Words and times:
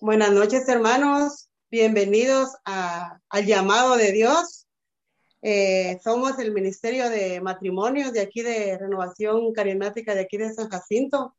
Buenas 0.00 0.30
noches, 0.32 0.68
hermanos. 0.68 1.48
Bienvenidos 1.70 2.50
al 2.64 3.46
llamado 3.46 3.96
de 3.96 4.12
Dios. 4.12 4.66
Eh, 5.42 6.00
somos 6.02 6.38
el 6.38 6.52
Ministerio 6.52 7.08
de 7.10 7.40
Matrimonios 7.40 8.12
de 8.12 8.20
aquí 8.20 8.42
de 8.42 8.76
Renovación 8.76 9.52
Carismática 9.52 10.14
de 10.14 10.20
aquí 10.22 10.36
de 10.36 10.52
San 10.52 10.68
Jacinto. 10.68 11.34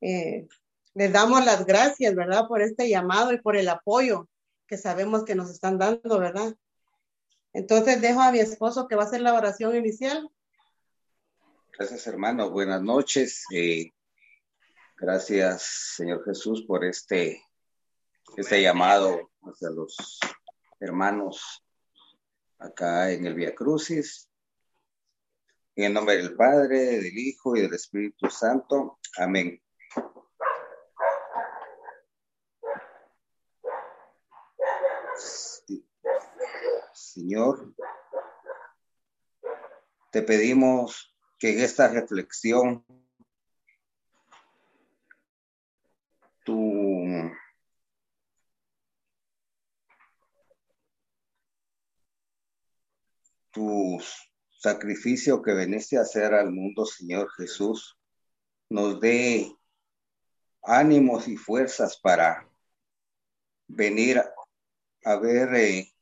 Eh, 0.00 0.46
les 0.94 1.12
damos 1.12 1.44
las 1.44 1.66
gracias, 1.66 2.14
¿verdad?, 2.14 2.46
por 2.46 2.62
este 2.62 2.88
llamado 2.88 3.32
y 3.32 3.40
por 3.40 3.56
el 3.56 3.68
apoyo 3.68 4.28
que 4.68 4.76
sabemos 4.78 5.24
que 5.24 5.34
nos 5.34 5.50
están 5.50 5.78
dando, 5.78 6.18
¿verdad? 6.18 6.54
Entonces 7.52 8.00
dejo 8.00 8.20
a 8.22 8.30
mi 8.32 8.38
esposo 8.38 8.86
que 8.86 8.94
va 8.96 9.02
a 9.02 9.06
hacer 9.06 9.22
la 9.22 9.34
oración 9.34 9.74
inicial. 9.76 10.28
Gracias, 11.76 12.06
hermano. 12.06 12.50
Buenas 12.50 12.82
noches. 12.82 13.44
Eh, 13.52 13.90
gracias, 14.96 15.94
Señor 15.96 16.24
Jesús, 16.24 16.62
por 16.66 16.84
este 16.84 17.40
este 18.36 18.62
llamado 18.62 19.30
hacia 19.42 19.70
los 19.70 20.18
hermanos 20.80 21.64
acá 22.58 23.10
en 23.10 23.26
el 23.26 23.34
Via 23.34 23.54
Crucis. 23.54 24.30
En 25.74 25.84
el 25.84 25.94
nombre 25.94 26.16
del 26.16 26.34
Padre, 26.34 26.76
del 26.78 27.16
Hijo 27.16 27.54
y 27.56 27.60
del 27.62 27.74
Espíritu 27.74 28.28
Santo. 28.30 28.98
Amén. 29.16 29.62
Señor, 36.92 37.74
te 40.10 40.22
pedimos 40.22 41.16
que 41.38 41.52
en 41.56 41.60
esta 41.64 41.88
reflexión 41.88 42.84
tu 46.44 46.77
sacrificio 54.58 55.42
que 55.42 55.52
veniste 55.52 55.98
a 55.98 56.02
hacer 56.02 56.34
al 56.34 56.52
mundo, 56.52 56.84
Señor 56.84 57.28
Jesús, 57.36 57.98
nos 58.70 59.00
dé 59.00 59.50
ánimos 60.62 61.28
y 61.28 61.36
fuerzas 61.36 61.98
para 62.02 62.48
venir 63.68 64.22
a 65.04 65.16
ver 65.16 65.54
eh, 65.54 65.92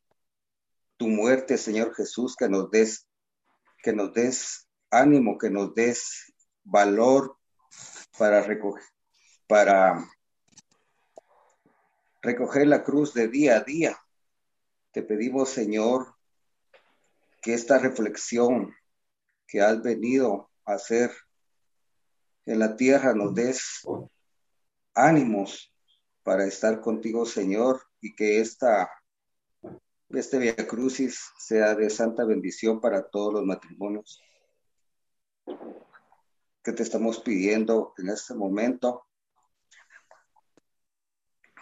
tu 0.96 1.08
muerte, 1.08 1.56
Señor 1.58 1.94
Jesús, 1.94 2.34
que 2.36 2.48
nos 2.48 2.70
des, 2.70 3.06
que 3.82 3.92
nos 3.92 4.12
des 4.12 4.66
ánimo, 4.90 5.38
que 5.38 5.50
nos 5.50 5.74
des 5.74 6.32
valor 6.64 7.36
para 8.18 8.42
recoger, 8.42 8.84
para 9.46 10.04
recoger 12.22 12.66
la 12.66 12.82
cruz 12.82 13.12
de 13.14 13.28
día 13.28 13.58
a 13.58 13.60
día. 13.60 13.98
Te 14.92 15.02
pedimos, 15.02 15.50
Señor, 15.50 16.15
que 17.46 17.54
esta 17.54 17.78
reflexión 17.78 18.74
que 19.46 19.60
has 19.60 19.80
venido 19.80 20.50
a 20.64 20.72
hacer 20.72 21.12
en 22.44 22.58
la 22.58 22.74
tierra 22.74 23.14
nos 23.14 23.36
des 23.36 23.84
ánimos 24.96 25.72
para 26.24 26.44
estar 26.44 26.80
contigo, 26.80 27.24
Señor, 27.24 27.82
y 28.00 28.16
que 28.16 28.40
esta, 28.40 28.90
este 30.08 30.40
Via 30.40 30.56
Crucis 30.56 31.20
sea 31.38 31.76
de 31.76 31.88
santa 31.88 32.24
bendición 32.24 32.80
para 32.80 33.08
todos 33.08 33.34
los 33.34 33.44
matrimonios 33.44 34.20
que 36.64 36.72
te 36.72 36.82
estamos 36.82 37.20
pidiendo 37.20 37.94
en 37.98 38.08
este 38.08 38.34
momento. 38.34 39.04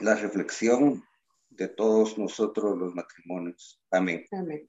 La 0.01 0.15
reflexión 0.15 1.05
de 1.51 1.69
todos 1.69 2.17
nosotros 2.17 2.79
los 2.79 2.95
matrimonios. 2.95 3.83
Amén. 3.91 4.25
Amén. 4.33 4.67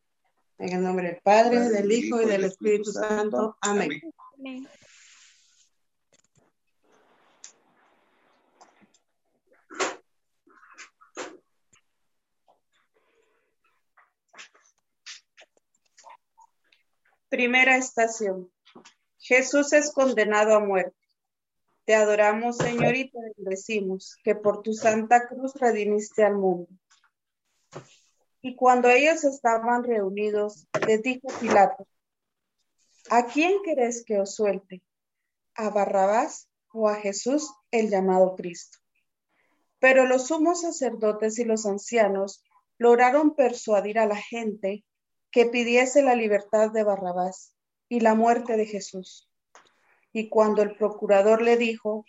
En 0.58 0.70
el 0.72 0.84
nombre 0.84 1.08
del 1.08 1.22
Padre, 1.22 1.60
del 1.70 1.92
Hijo 1.92 2.22
y 2.22 2.26
del 2.26 2.46
Espíritu, 2.46 2.92
Santo. 2.92 3.58
Amén. 3.60 4.02
Primera 17.28 17.76
estación. 17.76 18.50
Jesús 19.18 19.74
es 19.74 19.92
condenado 19.92 20.56
a 20.56 20.62
muerte. 20.62 20.96
Te 21.86 21.94
adoramos, 21.96 22.58
Señor, 22.58 22.96
y 22.96 23.12
te 23.12 23.18
bendecimos, 23.36 24.16
que 24.24 24.36
por 24.36 24.62
tu 24.64 24.74
santa 24.74 25.28
cruz 25.28 25.54
redimiste 25.56 26.24
al 26.24 26.36
mundo. 26.36 26.70
Y 28.48 28.56
cuando 28.56 28.90
ellos 28.92 29.24
estaban 29.24 29.84
reunidos, 29.84 30.68
les 30.86 31.02
dijo 31.02 31.30
Pilato, 31.40 31.88
¿a 33.10 33.26
quién 33.26 33.54
queréis 33.64 34.04
que 34.06 34.20
os 34.20 34.36
suelte? 34.36 34.84
¿A 35.56 35.72
Barrabás 35.72 36.48
o 36.72 36.88
a 36.88 36.94
Jesús 36.94 37.52
el 37.72 37.90
llamado 37.90 38.36
Cristo? 38.36 38.78
Pero 39.80 40.06
los 40.06 40.28
sumos 40.28 40.62
sacerdotes 40.62 41.40
y 41.40 41.44
los 41.44 41.66
ancianos 41.66 42.44
lograron 42.78 43.34
persuadir 43.34 43.98
a 43.98 44.06
la 44.06 44.18
gente 44.18 44.86
que 45.32 45.48
pidiese 45.48 46.04
la 46.04 46.14
libertad 46.14 46.70
de 46.70 46.84
Barrabás 46.84 47.56
y 47.90 48.02
la 48.02 48.14
muerte 48.14 48.58
de 48.58 48.68
Jesús. 48.68 49.28
Y 50.14 50.30
cuando 50.30 50.62
el 50.62 50.76
procurador 50.78 51.42
le 51.42 51.58
dijo, 51.58 52.06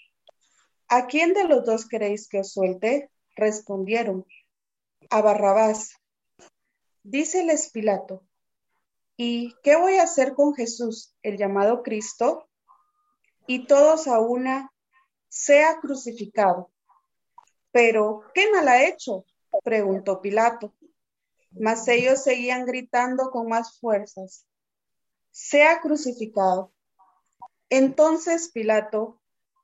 ¿a 0.89 1.07
quién 1.07 1.33
de 1.33 1.45
los 1.45 1.65
dos 1.65 1.89
queréis 1.89 2.29
que 2.29 2.41
os 2.41 2.53
suelte? 2.53 3.11
Respondieron, 3.37 4.27
a 5.09 5.23
Barrabás. 5.23 5.97
Díceles 7.09 7.71
Pilato, 7.71 8.25
¿y 9.17 9.55
qué 9.63 9.77
voy 9.77 9.95
a 9.95 10.03
hacer 10.03 10.35
con 10.35 10.55
Jesús, 10.57 11.15
el 11.23 11.37
llamado 11.39 11.85
Cristo? 11.85 12.49
Y 13.47 13.69
todos 13.69 14.09
a 14.09 14.19
una, 14.19 14.73
sea 15.29 15.79
crucificado. 15.79 16.73
Pero, 17.71 18.23
¿qué 18.35 18.51
mal 18.51 18.67
ha 18.67 18.83
hecho? 18.85 19.25
preguntó 19.63 20.21
Pilato. 20.21 20.75
Mas 21.53 21.87
ellos 21.87 22.25
seguían 22.25 22.67
gritando 22.67 23.31
con 23.31 23.49
más 23.49 23.79
fuerzas, 23.79 24.45
sea 25.31 25.81
crucificado. 25.81 26.73
Entonces 27.71 28.49
Pilato, 28.51 29.21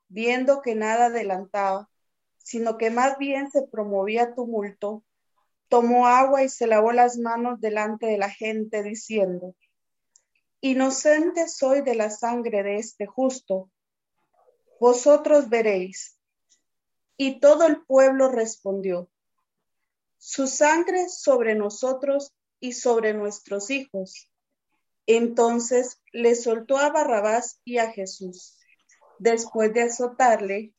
viendo 0.07 0.61
que 0.61 0.75
nada 0.75 1.07
adelantaba, 1.07 1.89
sino 2.37 2.77
que 2.77 2.89
más 2.89 3.17
bien 3.17 3.51
se 3.51 3.63
promovía 3.67 4.33
tumulto, 4.33 5.03
tomó 5.73 6.05
agua 6.05 6.43
y 6.43 6.49
se 6.49 6.67
lavó 6.67 6.91
las 6.91 7.17
manos 7.17 7.59
delante 7.59 8.05
de 8.05 8.19
la 8.19 8.29
gente, 8.29 8.83
diciendo, 8.83 9.55
Inocente 10.61 11.47
soy 11.47 11.81
de 11.81 11.95
la 11.95 12.11
sangre 12.11 12.61
de 12.61 12.75
este 12.75 13.07
justo, 13.07 13.71
vosotros 14.79 15.49
veréis. 15.49 16.19
Y 17.17 17.39
todo 17.39 17.65
el 17.65 17.81
pueblo 17.87 18.29
respondió, 18.29 19.09
Su 20.19 20.45
sangre 20.45 21.09
sobre 21.09 21.55
nosotros 21.55 22.35
y 22.59 22.73
sobre 22.73 23.15
nuestros 23.15 23.71
hijos. 23.71 24.29
Entonces 25.07 25.99
le 26.11 26.35
soltó 26.35 26.77
a 26.77 26.91
Barrabás 26.91 27.59
y 27.65 27.79
a 27.79 27.89
Jesús. 27.91 28.59
Después 29.17 29.73
de 29.73 29.81
azotarle, 29.81 30.75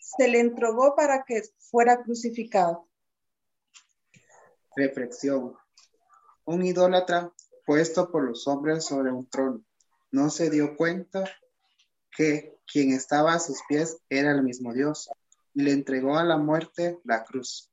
se 0.00 0.26
le 0.26 0.40
entregó 0.40 0.96
para 0.96 1.22
que 1.24 1.42
fuera 1.60 2.02
crucificado. 2.02 2.88
Reflexión. 4.76 5.54
Un 6.46 6.64
idólatra 6.64 7.32
puesto 7.66 8.10
por 8.10 8.24
los 8.24 8.48
hombres 8.48 8.86
sobre 8.86 9.12
un 9.12 9.28
trono 9.28 9.62
no 10.10 10.28
se 10.30 10.48
dio 10.50 10.76
cuenta 10.76 11.24
que 12.16 12.58
quien 12.70 12.92
estaba 12.92 13.32
a 13.34 13.38
sus 13.38 13.58
pies 13.68 13.98
era 14.10 14.32
el 14.32 14.42
mismo 14.42 14.72
Dios 14.74 15.08
y 15.54 15.62
le 15.62 15.72
entregó 15.72 16.16
a 16.18 16.24
la 16.24 16.36
muerte 16.38 16.98
la 17.04 17.22
cruz. 17.24 17.70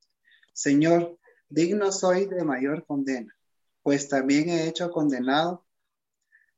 Señor, 0.54 1.18
digno 1.50 1.92
soy 1.92 2.26
de 2.28 2.44
mayor 2.46 2.86
condena, 2.86 3.34
pues 3.84 4.08
también 4.10 4.48
he 4.50 4.68
hecho 4.70 4.90
condenado 4.92 5.66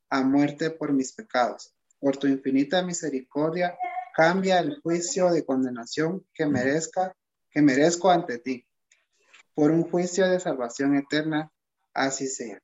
a 0.09 0.21
muerte 0.21 0.69
por 0.71 0.91
mis 0.93 1.11
pecados. 1.13 1.73
Por 1.99 2.17
tu 2.17 2.25
infinita 2.27 2.81
misericordia, 2.83 3.75
cambia 4.15 4.59
el 4.59 4.79
juicio 4.81 5.29
de 5.31 5.43
condenación 5.45 6.25
que 6.35 6.45
merezca, 6.47 7.15
que 7.51 7.61
merezco 7.63 8.09
ante 8.11 8.37
ti 8.39 8.67
por 9.53 9.71
un 9.71 9.83
juicio 9.89 10.27
de 10.29 10.39
salvación 10.39 10.95
eterna. 10.95 11.51
Así 11.93 12.27
sea. 12.27 12.59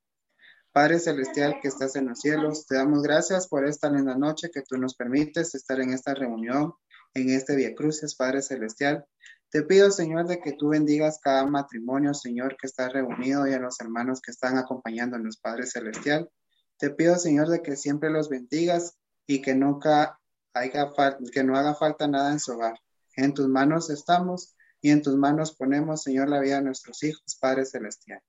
Padre 0.72 1.00
Celestial 1.00 1.60
que 1.62 1.68
estás 1.68 1.96
en 1.96 2.08
los 2.08 2.20
cielos, 2.20 2.66
te 2.66 2.76
damos 2.76 3.02
gracias 3.02 3.48
por 3.48 3.66
esta 3.66 3.90
linda 3.90 4.16
noche 4.16 4.50
que 4.52 4.62
tú 4.62 4.78
nos 4.78 4.96
permites 4.96 5.54
estar 5.56 5.82
en 5.82 5.92
esta 5.92 6.14
reunión, 6.14 6.74
en 7.14 7.30
este 7.30 7.56
Via 7.56 7.74
Cruces, 7.76 8.16
Padre 8.16 8.42
Celestial. 8.42 9.06
Te 9.50 9.64
pido, 9.64 9.92
Señor, 9.92 10.28
de 10.28 10.40
que 10.40 10.54
tú 10.54 10.70
bendigas 10.70 11.20
cada 11.22 11.46
matrimonio, 11.46 12.14
Señor, 12.14 12.56
que 12.58 12.68
está 12.68 12.90
reunido 12.90 13.48
y 13.48 13.54
a 13.54 13.60
los 13.60 13.80
hermanos 13.82 14.22
que 14.22 14.32
están 14.32 14.58
acompañándonos, 14.58 15.38
Padre 15.38 15.66
Celestial. 15.66 16.30
Te 16.78 16.90
pido, 16.92 17.16
Señor, 17.18 17.48
de 17.50 17.62
que 17.62 17.76
siempre 17.76 18.10
los 18.10 18.30
bendigas 18.30 18.98
y 19.26 19.42
que 19.42 19.56
nunca 19.56 20.20
haya 20.54 20.92
que 21.34 21.44
no 21.44 21.58
haga 21.58 21.76
falta 21.76 22.08
nada 22.08 22.32
en 22.32 22.40
su 22.40 22.54
hogar. 22.54 22.78
En 23.16 23.34
tus 23.34 23.48
manos 23.48 23.90
estamos 23.90 24.56
y 24.82 24.92
en 24.92 25.02
tus 25.02 25.16
manos 25.16 25.54
ponemos, 25.56 26.04
Señor, 26.04 26.30
la 26.30 26.40
vida 26.40 26.58
de 26.58 26.62
nuestros 26.64 27.02
hijos, 27.04 27.36
Padre 27.40 27.66
Celestial. 27.66 28.22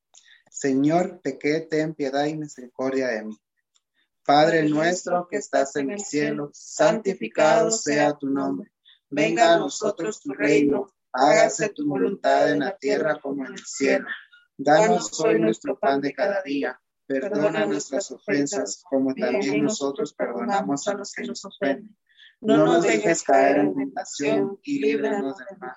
Señor, 0.50 1.21
te 1.23 1.39
quede 1.39 1.81
en 1.81 1.95
piedad 1.95 2.25
y 2.25 2.37
misericordia 2.37 3.09
de 3.09 3.25
mí. 3.25 3.37
Padre 4.25 4.69
nuestro 4.69 5.27
que 5.29 5.37
estás 5.39 5.77
en 5.77 5.91
el 5.91 6.00
cielo, 6.00 6.50
santificado 6.53 7.71
sea 7.71 8.17
tu 8.17 8.29
nombre. 8.29 8.71
Venga 9.11 9.55
a 9.55 9.59
nosotros 9.59 10.21
tu 10.21 10.33
reino, 10.33 10.93
hágase 11.12 11.71
tu 11.71 11.87
voluntad 11.87 12.50
en 12.53 12.61
la 12.61 12.77
tierra 12.77 13.21
como 13.23 13.47
en 13.47 13.53
el 13.53 13.59
cielo. 13.65 14.06
Danos 14.56 15.19
hoy 15.21 15.39
nuestro 15.39 15.79
pan 15.79 16.00
de 16.00 16.12
cada 16.12 16.43
día. 16.43 16.79
Perdona 17.06 17.65
nuestras 17.65 18.11
ofensas, 18.11 18.83
como 18.89 19.15
también 19.15 19.65
nosotros 19.65 20.12
perdonamos 20.12 20.87
a 20.89 20.95
los 20.95 21.12
que 21.12 21.23
nos 21.25 21.43
ofenden. 21.45 21.97
No 22.41 22.59
nos 22.67 22.83
dejes 22.85 23.23
caer 23.23 23.59
en 23.61 23.75
tentación 23.75 24.59
y 24.62 24.79
líbranos 24.81 25.37
del 25.39 25.59
mal 25.59 25.77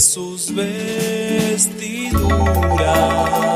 sus 0.00 0.52
vestiduras. 0.54 3.49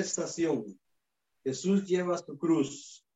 estación, 0.00 0.80
Jesús 1.44 1.86
lleva 1.86 2.18
su 2.18 2.36
cruz. 2.38 3.06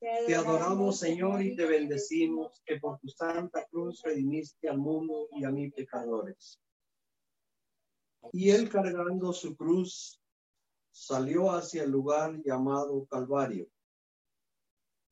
Te 0.00 0.34
adoramos, 0.34 0.98
Señor, 0.98 1.40
y 1.42 1.56
te 1.56 1.64
bendecimos, 1.64 2.60
que 2.66 2.78
por 2.78 2.98
tu 2.98 3.08
santa 3.08 3.64
cruz 3.68 4.02
redimiste 4.04 4.68
al 4.68 4.76
mundo 4.78 5.28
y 5.32 5.44
a 5.44 5.50
mis 5.50 5.72
pecadores. 5.72 6.60
Y 8.32 8.50
él 8.50 8.68
cargando 8.68 9.32
su 9.32 9.56
cruz, 9.56 10.20
salió 10.92 11.50
hacia 11.52 11.84
el 11.84 11.90
lugar 11.90 12.38
llamado 12.44 13.06
Calvario, 13.06 13.66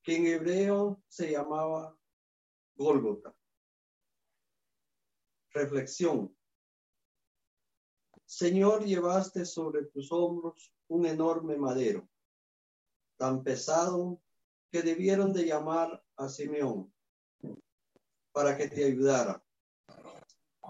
que 0.03 0.17
en 0.17 0.27
hebreo 0.27 1.03
se 1.09 1.31
llamaba 1.33 1.97
Gólgota. 2.77 3.35
Reflexión. 5.53 6.37
Señor, 8.27 8.85
llevaste 8.85 9.45
sobre 9.45 9.85
tus 9.87 10.11
hombros 10.13 10.73
un 10.93 11.07
enorme 11.07 11.57
madero, 11.57 12.07
tan 13.17 13.43
pesado 13.43 14.21
que 14.71 14.83
debieron 14.83 15.33
de 15.33 15.47
llamar 15.47 16.05
a 16.17 16.29
Simeón 16.29 16.93
para 18.33 18.59
que 18.59 18.69
te 18.69 18.85
ayudara. 18.85 19.43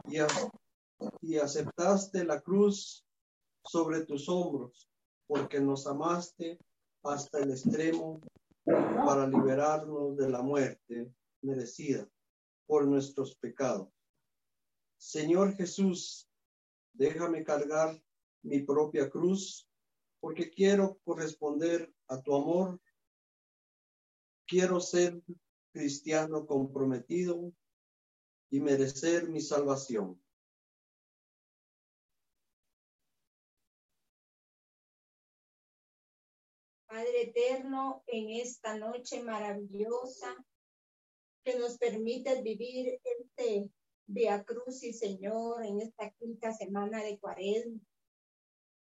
Y, 0.05 0.19
y 1.23 1.39
aceptaste 1.39 2.25
la 2.25 2.41
cruz 2.41 3.05
sobre 3.65 4.05
tus 4.07 4.29
hombros, 4.29 4.89
porque 5.27 5.59
nos 5.61 5.89
amaste 5.89 6.61
hasta 7.03 7.41
el 7.41 7.51
extremo 7.51 8.21
para 8.65 9.27
liberarnos 9.27 10.17
de 10.17 10.29
la 10.31 10.41
muerte 10.41 11.13
merecida 11.43 12.09
por 12.69 12.87
nuestros 12.87 13.35
pecados. 13.35 13.89
Señor 15.01 15.57
Jesús, 15.57 16.29
déjame 16.93 17.43
cargar 17.43 18.01
mi 18.45 18.61
propia 18.61 19.11
cruz 19.11 19.69
porque 20.23 20.49
quiero 20.51 21.01
corresponder 21.05 21.93
a 22.07 22.23
tu 22.23 22.33
amor. 22.37 22.81
Quiero 24.47 24.79
ser 24.79 25.21
cristiano 25.75 26.47
comprometido 26.47 27.53
y 28.49 28.61
merecer 28.61 29.29
mi 29.29 29.41
salvación. 29.41 30.23
Padre 36.87 37.23
eterno, 37.23 38.05
en 38.07 38.31
esta 38.31 38.77
noche 38.79 39.25
maravillosa 39.25 40.37
que 41.43 41.59
nos 41.59 41.77
permite 41.79 42.41
vivir 42.43 43.01
este 43.19 43.69
Via 44.07 44.45
y 44.83 44.93
Señor, 44.93 45.65
en 45.65 45.81
esta 45.81 46.11
quinta 46.11 46.53
semana 46.53 47.03
de 47.03 47.19
Cuaresma. 47.19 47.81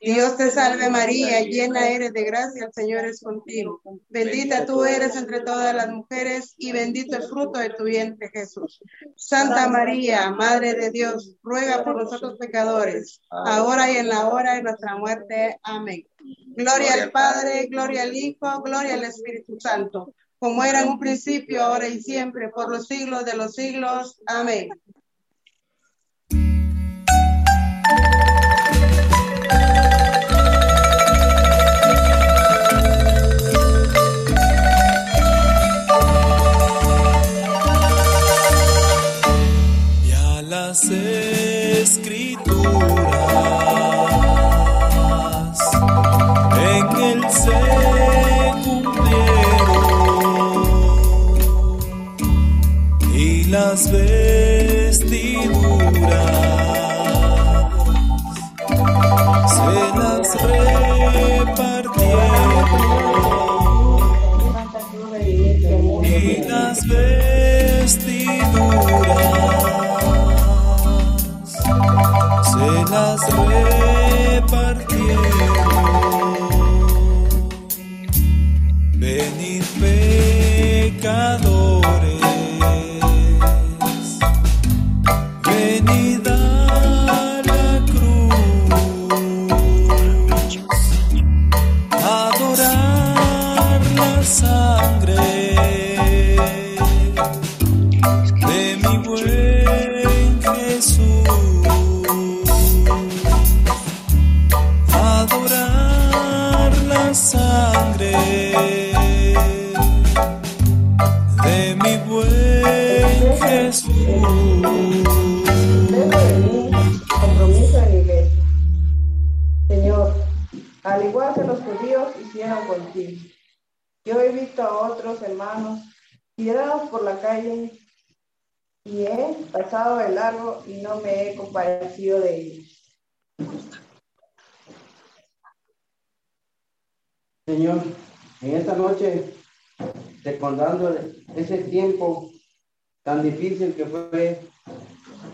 Dios 0.00 0.36
te 0.36 0.52
salve 0.52 0.90
María, 0.90 1.40
llena 1.40 1.88
eres 1.88 2.12
de 2.12 2.22
gracia, 2.22 2.66
el 2.66 2.72
Señor 2.72 3.04
es 3.04 3.20
contigo. 3.20 3.80
Bendita 4.08 4.64
tú 4.64 4.84
eres 4.84 5.16
entre 5.16 5.40
todas 5.40 5.74
las 5.74 5.88
mujeres 5.88 6.54
y 6.56 6.70
bendito 6.70 7.16
el 7.16 7.24
fruto 7.24 7.58
de 7.58 7.70
tu 7.70 7.82
vientre 7.84 8.30
Jesús. 8.32 8.80
Santa 9.16 9.68
María, 9.68 10.30
Madre 10.30 10.74
de 10.74 10.92
Dios, 10.92 11.34
ruega 11.42 11.84
por 11.84 11.96
nosotros 11.96 12.38
pecadores, 12.38 13.20
ahora 13.30 13.90
y 13.90 13.96
en 13.96 14.08
la 14.08 14.28
hora 14.28 14.54
de 14.54 14.62
nuestra 14.62 14.94
muerte. 14.94 15.58
Amén. 15.64 16.06
Gloria 16.46 16.94
al 16.94 17.10
Padre, 17.10 17.66
gloria 17.66 18.02
al 18.02 18.14
Hijo, 18.16 18.62
gloria 18.62 18.94
al 18.94 19.02
Espíritu 19.04 19.58
Santo, 19.58 20.14
como 20.38 20.62
era 20.62 20.82
en 20.82 20.90
un 20.90 21.00
principio, 21.00 21.64
ahora 21.64 21.88
y 21.88 22.00
siempre, 22.00 22.50
por 22.50 22.70
los 22.70 22.86
siglos 22.86 23.24
de 23.24 23.36
los 23.36 23.52
siglos. 23.56 24.16
Amén. 24.26 24.68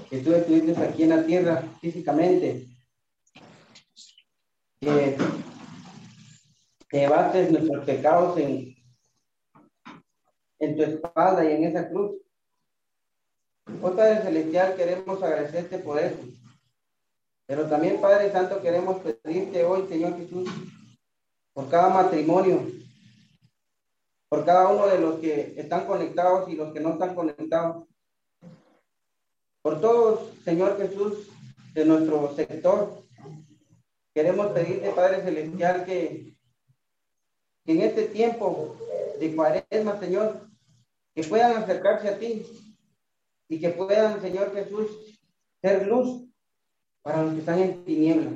que 0.09 0.19
tú 0.21 0.33
estuviste 0.35 0.77
aquí 0.79 1.03
en 1.05 1.09
la 1.11 1.27
tierra 1.27 1.63
físicamente, 1.81 2.69
que 4.81 5.17
levantes 6.93 7.51
nuestros 7.51 7.85
pecados 7.85 8.39
en, 8.39 8.75
en 10.61 10.77
tu 10.77 10.83
espalda 10.83 11.45
y 11.51 11.55
en 11.57 11.65
esa 11.65 11.89
cruz. 11.89 12.17
otra 13.67 13.89
oh, 13.93 13.97
Padre 13.97 14.23
Celestial, 14.23 14.77
queremos 14.77 15.23
agradecerte 15.23 15.79
por 15.79 15.99
eso. 15.99 16.17
Pero 17.47 17.69
también, 17.69 18.01
Padre 18.01 18.31
Santo, 18.33 18.63
queremos 18.63 19.03
pedirte 19.03 19.65
hoy, 19.65 19.87
Señor 19.89 20.17
Jesús, 20.17 20.49
por 21.53 21.69
cada 21.69 21.89
matrimonio, 21.91 22.67
por 24.31 24.45
cada 24.47 24.69
uno 24.69 24.87
de 24.87 24.99
los 24.99 25.19
que 25.21 25.55
están 25.59 25.87
conectados 25.87 26.49
y 26.49 26.55
los 26.57 26.73
que 26.73 26.81
no 26.81 26.93
están 26.95 27.15
conectados. 27.15 27.87
Por 29.64 29.80
todos, 29.80 30.28
Señor 30.44 30.76
Jesús, 30.76 31.30
de 31.73 31.87
nuestro 31.87 32.35
sector, 32.37 33.02
queremos 34.14 34.49
pedirte, 34.49 34.90
Padre 34.90 35.23
Celestial, 35.23 35.87
que, 35.87 36.37
en 37.64 37.80
este 37.80 38.09
tiempo 38.09 38.76
de 39.18 39.35
cuaresma, 39.35 39.99
Señor, 39.99 40.47
que 41.14 41.25
puedan 41.25 41.56
acercarse 41.62 42.09
a 42.11 42.18
ti 42.18 42.44
y 43.49 43.59
que 43.59 43.71
puedan, 43.71 44.21
Señor 44.21 44.52
Jesús, 44.54 44.87
ser 45.62 45.87
luz 45.87 46.28
para 47.00 47.23
los 47.23 47.33
que 47.33 47.40
están 47.40 47.59
en 47.61 47.83
tinieblas. 47.87 48.35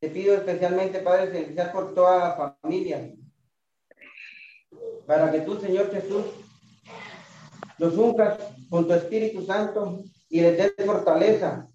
Te 0.00 0.10
pido 0.10 0.34
especialmente, 0.34 0.98
Padre 0.98 1.30
Celestial, 1.30 1.70
por 1.70 1.94
toda 1.94 2.18
la 2.30 2.56
familia, 2.62 3.14
para 5.06 5.30
que 5.30 5.42
tú, 5.42 5.60
Señor 5.60 5.88
Jesús, 5.92 6.24
los 7.78 7.94
uncas 7.96 8.40
con 8.68 8.88
tu 8.88 8.92
Espíritu 8.94 9.46
Santo 9.46 10.02
y 10.36 10.40
les 10.42 10.54
dé 10.76 10.84
fortaleza. 10.84 11.66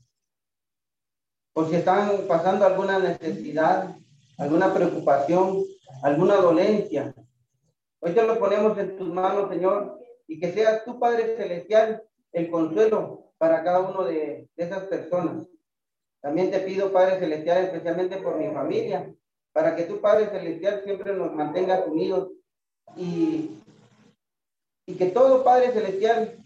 Por 1.51 1.67
si 1.67 1.77
están 1.77 2.27
pasando 2.27 2.63
alguna 2.63 2.99
necesidad, 2.99 3.97
alguna 4.37 4.71
preocupación, 4.71 5.63
alguna 6.03 6.35
dolencia. 6.35 7.11
Hoy 8.03 8.11
te 8.13 8.21
lo 8.23 8.37
ponemos 8.37 8.77
en 8.77 8.97
tus 8.99 9.07
manos, 9.09 9.49
Señor, 9.49 9.97
y 10.27 10.39
que 10.39 10.53
seas 10.53 10.85
tu 10.85 10.99
Padre 10.99 11.35
Celestial 11.35 12.03
el 12.31 12.51
consuelo 12.51 13.33
para 13.39 13.63
cada 13.63 13.79
uno 13.79 14.03
de, 14.03 14.47
esas 14.55 14.83
personas. 14.83 15.47
También 16.21 16.51
te 16.51 16.59
pido, 16.59 16.93
Padre 16.93 17.17
Celestial, 17.17 17.63
especialmente 17.65 18.17
por 18.17 18.37
mi 18.37 18.47
familia, 18.53 19.11
para 19.53 19.75
que 19.75 19.85
tu 19.85 19.99
Padre 20.01 20.27
Celestial 20.27 20.81
siempre 20.83 21.13
nos 21.15 21.33
mantenga 21.33 21.83
unidos 21.85 22.29
y, 22.95 23.55
y 24.85 24.93
que 24.93 25.07
todo 25.07 25.43
Padre 25.43 25.71
Celestial 25.71 26.40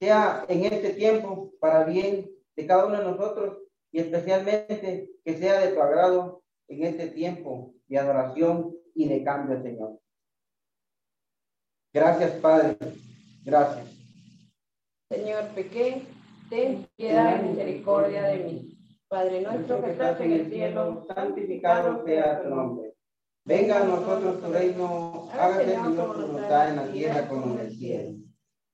sea 0.00 0.44
en 0.48 0.64
este 0.64 0.90
tiempo 0.90 1.52
para 1.60 1.84
bien 1.84 2.30
de 2.56 2.66
cada 2.66 2.86
uno 2.86 2.98
de 2.98 3.04
nosotros 3.04 3.58
y 3.92 4.00
especialmente 4.00 5.10
que 5.24 5.38
sea 5.38 5.60
de 5.60 5.72
tu 5.72 5.80
agrado 5.80 6.42
en 6.68 6.84
este 6.84 7.08
tiempo 7.08 7.74
de 7.86 7.98
adoración 7.98 8.74
y 8.94 9.08
de 9.08 9.22
cambio, 9.24 9.62
Señor. 9.62 9.98
Gracias, 11.94 12.32
Padre. 12.40 12.76
Gracias. 13.44 13.86
Señor, 15.10 15.44
pequé, 15.54 16.02
ten 16.50 16.86
piedad 16.96 17.40
y 17.42 17.48
misericordia 17.48 18.24
de 18.24 18.38
mí. 18.38 18.72
Padre 19.08 19.40
nuestro 19.40 19.82
que 19.82 19.90
estás 19.92 20.20
en 20.20 20.32
el 20.32 20.50
cielo, 20.50 21.06
santificado 21.14 22.04
sea 22.04 22.42
tu 22.42 22.48
nombre. 22.50 22.92
Venga 23.46 23.82
a 23.82 23.86
nosotros 23.86 24.42
tu 24.42 24.52
reino, 24.52 25.28
hágase 25.32 25.74
tu 25.84 25.94
voluntad 26.02 26.70
en 26.70 26.76
la 26.76 26.92
tierra 26.92 27.28
como 27.28 27.54
en 27.54 27.60
el 27.66 27.70
cielo. 27.72 28.18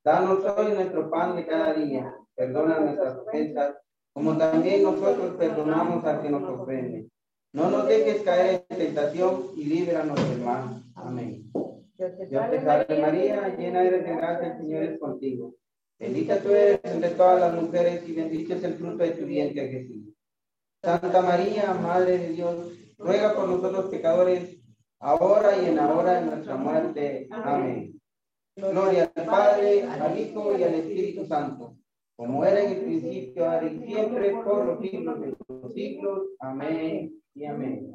Danos 0.05 0.45
hoy 0.45 0.73
nuestro 0.73 1.09
pan 1.09 1.37
de 1.37 1.47
cada 1.47 1.75
día. 1.75 2.13
Perdona 2.35 2.81
nuestras 2.81 3.19
ofensas, 3.19 3.77
como 4.13 4.37
también 4.37 4.83
nosotros 4.83 5.37
perdonamos 5.39 6.05
a 6.05 6.21
quien 6.21 6.33
nos 6.33 6.43
ofende 6.61 7.09
No 7.53 7.71
nos 7.71 7.87
dejes 7.87 8.23
caer 8.23 8.67
en 8.69 8.79
tentación 8.79 9.47
y 9.57 9.65
líbranos 9.65 10.29
del 10.29 10.41
mal. 10.45 10.83
Amén. 10.97 11.45
Dios 12.29 12.51
te 12.51 12.61
salve 12.65 12.99
María, 13.01 13.55
llena 13.57 13.85
eres 13.85 14.05
de 14.05 14.17
gracia, 14.17 14.53
el 14.53 14.59
Señor 14.59 14.83
es 14.83 14.99
contigo. 14.99 15.55
Bendita 16.01 16.41
tú 16.41 16.49
eres 16.51 16.81
entre 16.83 17.11
todas 17.11 17.41
las 17.41 17.63
mujeres 17.63 18.03
y 18.09 18.13
bendito 18.13 18.55
es 18.55 18.65
el 18.65 18.75
fruto 18.75 19.05
de 19.05 19.11
tu 19.13 19.25
vientre, 19.25 19.69
Jesús. 19.69 20.13
Santa 20.83 21.23
María, 21.23 21.75
Madre 21.75 22.19
de 22.19 22.29
Dios, 22.31 22.73
ruega 22.99 23.35
por 23.37 23.49
nosotros 23.49 23.87
pecadores, 23.87 24.57
ahora 24.99 25.57
y 25.59 25.67
en 25.67 25.77
la 25.77 25.95
hora 25.95 26.15
de 26.21 26.27
nuestra 26.27 26.57
muerte. 26.57 27.29
Amén. 27.31 27.92
Gloria 28.61 29.05
al 29.17 29.25
Padre, 29.25 29.83
al 29.83 30.19
Hijo 30.21 30.59
y 30.59 30.63
al 30.63 30.75
Espíritu 30.75 31.25
Santo, 31.25 31.79
como 32.15 32.45
era 32.45 32.61
en 32.61 32.73
el 32.73 32.85
principio, 32.85 33.51
ahora 33.51 33.67
y 33.67 33.79
siempre, 33.83 34.31
por 34.45 34.67
los 34.67 34.81
siglos 34.83 35.21
de 35.21 35.35
los 35.49 35.73
siglos. 35.73 36.21
Amén 36.39 37.17
y 37.35 37.45
amén. 37.47 37.91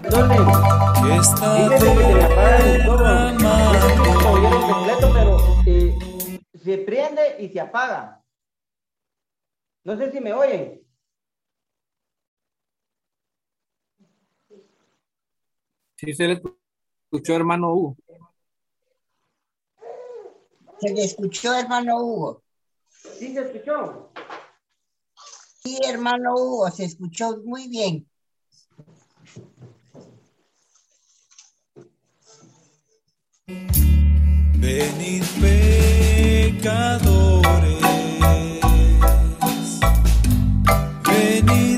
Perdón, 0.00 0.30
que 0.30 0.36
completo, 4.24 5.12
pero 5.12 5.36
eh, 5.66 6.40
se 6.64 6.78
prende 6.78 7.36
y 7.42 7.50
se 7.50 7.60
apaga. 7.60 8.24
No 9.84 9.94
sé 9.98 10.10
si 10.10 10.18
me 10.20 10.32
oyen. 10.32 10.82
Sí 15.98 16.14
se 16.14 16.26
le 16.26 16.40
escuchó, 17.10 17.34
hermano 17.36 17.74
Hugo. 17.74 17.96
Se 20.80 20.94
le 20.94 21.04
escuchó, 21.04 21.54
hermano 21.54 21.98
Hugo. 22.00 22.42
Sí 22.88 23.34
se 23.34 23.40
escuchó. 23.42 24.10
Sí, 25.62 25.78
hermano 25.86 26.32
Hugo, 26.34 26.70
se 26.70 26.84
escuchó 26.86 27.36
muy 27.44 27.68
bien. 27.68 28.08
Venid 34.60 35.24
pecadores, 36.60 37.80
venid. 41.08 41.71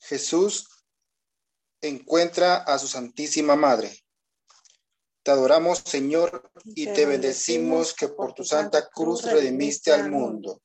Jesús 0.00 0.66
encuentra 1.82 2.56
a 2.56 2.78
su 2.78 2.86
Santísima 2.88 3.56
Madre. 3.56 3.90
Te 5.22 5.30
adoramos, 5.30 5.78
Señor, 5.86 6.50
y 6.64 6.86
te 6.92 7.06
bendecimos 7.06 7.94
que 7.94 8.08
por 8.08 8.34
tu 8.34 8.44
santa 8.44 8.88
cruz 8.88 9.22
redimiste 9.22 9.90
al 9.92 10.10
mundo. 10.10 10.60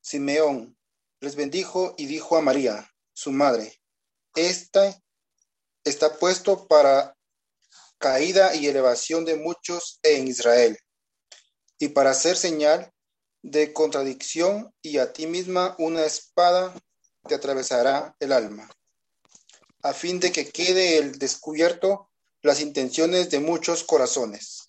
Simeón 0.00 0.76
les 1.22 1.36
bendijo 1.36 1.94
y 1.96 2.06
dijo 2.06 2.36
a 2.36 2.42
María, 2.42 2.86
su 3.14 3.32
madre, 3.32 3.80
esta 4.34 4.94
está 5.84 6.16
puesto 6.18 6.68
para 6.68 7.16
caída 7.98 8.54
y 8.54 8.66
elevación 8.66 9.24
de 9.24 9.36
muchos 9.36 9.98
en 10.02 10.28
Israel, 10.28 10.76
y 11.78 11.88
para 11.88 12.10
hacer 12.10 12.36
señal 12.36 12.92
de 13.50 13.72
contradicción 13.72 14.74
y 14.82 14.98
a 14.98 15.12
ti 15.12 15.28
misma 15.28 15.76
una 15.78 16.04
espada 16.04 16.74
te 17.28 17.34
atravesará 17.36 18.16
el 18.18 18.32
alma, 18.32 18.68
a 19.82 19.92
fin 19.92 20.18
de 20.18 20.32
que 20.32 20.50
quede 20.50 20.98
el 20.98 21.16
descubierto 21.20 22.10
las 22.42 22.60
intenciones 22.60 23.30
de 23.30 23.38
muchos 23.38 23.84
corazones. 23.84 24.64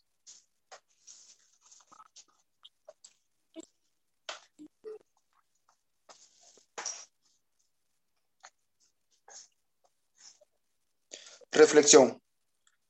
Reflexión. 11.51 12.21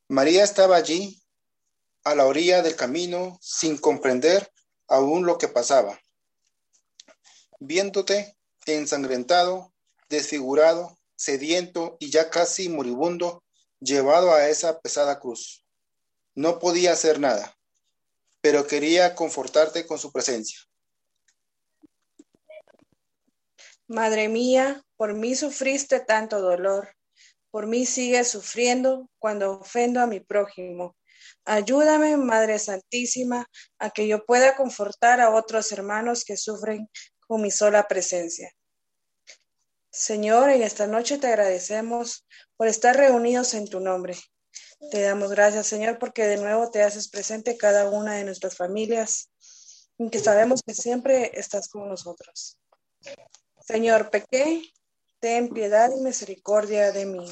María 0.10 0.44
estaba 0.44 0.76
allí, 0.76 1.22
a 2.04 2.14
la 2.16 2.26
orilla 2.26 2.62
del 2.62 2.76
camino, 2.76 3.38
sin 3.42 3.78
comprender 3.78 4.52
aún 4.88 5.26
lo 5.26 5.38
que 5.38 5.48
pasaba. 5.48 6.00
Viéndote 7.60 8.36
ensangrentado, 8.66 9.74
desfigurado, 10.10 10.98
sediento 11.16 11.96
y 12.02 12.10
ya 12.10 12.30
casi 12.30 12.68
moribundo, 12.70 13.42
llevado 13.80 14.34
a 14.34 14.48
esa 14.50 14.80
pesada 14.82 15.20
cruz. 15.22 15.64
No 16.36 16.60
podía 16.60 16.92
hacer 16.94 17.18
nada, 17.20 17.56
pero 18.42 18.68
quería 18.68 19.16
confortarte 19.16 19.88
con 19.88 19.98
su 19.98 20.12
presencia. 20.12 20.60
Madre 23.88 24.28
mía, 24.28 24.84
por 24.98 25.14
mí 25.14 25.34
sufriste 25.36 26.02
tanto 26.02 26.42
dolor, 26.42 26.94
por 27.52 27.68
mí 27.68 27.86
sigues 27.86 28.28
sufriendo 28.30 29.10
cuando 29.18 29.54
ofendo 29.60 30.02
a 30.02 30.08
mi 30.08 30.20
prójimo, 30.20 30.97
Ayúdame, 31.48 32.18
Madre 32.18 32.60
Santísima, 32.60 33.48
a 33.80 33.90
que 33.92 34.06
yo 34.06 34.26
pueda 34.26 34.58
confortar 34.58 35.22
a 35.22 35.34
otros 35.34 35.72
hermanos 35.72 36.26
que 36.26 36.36
sufren 36.36 36.90
con 37.26 37.42
mi 37.42 37.52
sola 37.52 37.88
presencia. 37.88 38.52
Señor, 39.90 40.50
en 40.50 40.62
esta 40.62 40.88
noche 40.88 41.18
te 41.18 41.28
agradecemos 41.28 42.28
por 42.58 42.68
estar 42.68 42.98
reunidos 42.98 43.54
en 43.54 43.70
tu 43.70 43.80
nombre. 43.80 44.18
Te 44.92 45.02
damos 45.02 45.32
gracias, 45.32 45.68
Señor, 45.68 46.00
porque 46.00 46.26
de 46.26 46.36
nuevo 46.36 46.70
te 46.70 46.84
haces 46.84 47.08
presente 47.10 47.56
cada 47.56 47.90
una 47.90 48.16
de 48.16 48.26
nuestras 48.26 48.58
familias, 48.58 49.32
y 49.98 50.10
que 50.10 50.20
sabemos 50.20 50.62
que 50.68 50.74
siempre 50.74 51.32
estás 51.40 51.70
con 51.70 51.88
nosotros. 51.88 52.60
Señor, 53.66 54.10
pequé, 54.10 54.64
ten 55.20 55.48
piedad 55.48 55.92
y 55.96 56.02
misericordia 56.02 56.92
de 56.92 57.06
mí. 57.06 57.32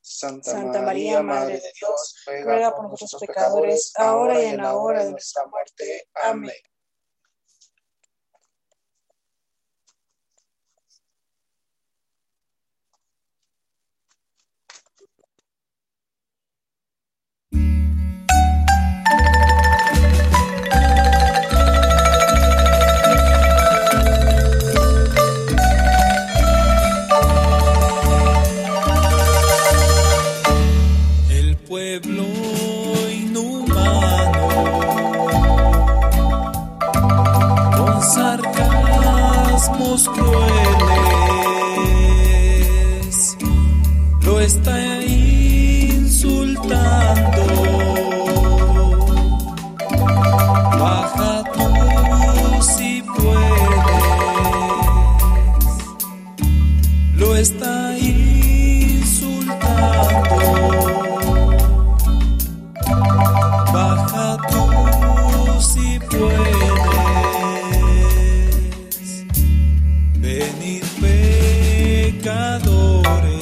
Santa, 0.00 0.80
María, 0.82 1.20
Madre 1.24 1.54
de 1.54 1.72
Dios, 1.74 2.14
ruega 2.44 2.72
por 2.74 2.86
nuestros 2.88 3.16
pecadores, 3.20 3.90
ahora 3.96 4.40
y 4.40 4.44
en 4.46 4.58
la 4.58 4.76
hora 4.76 5.02
de 5.04 5.10
nuestra 5.10 5.44
muerte. 5.46 6.06
Amén. 6.22 6.52
los 40.06 40.47
pescadores. 72.28 73.37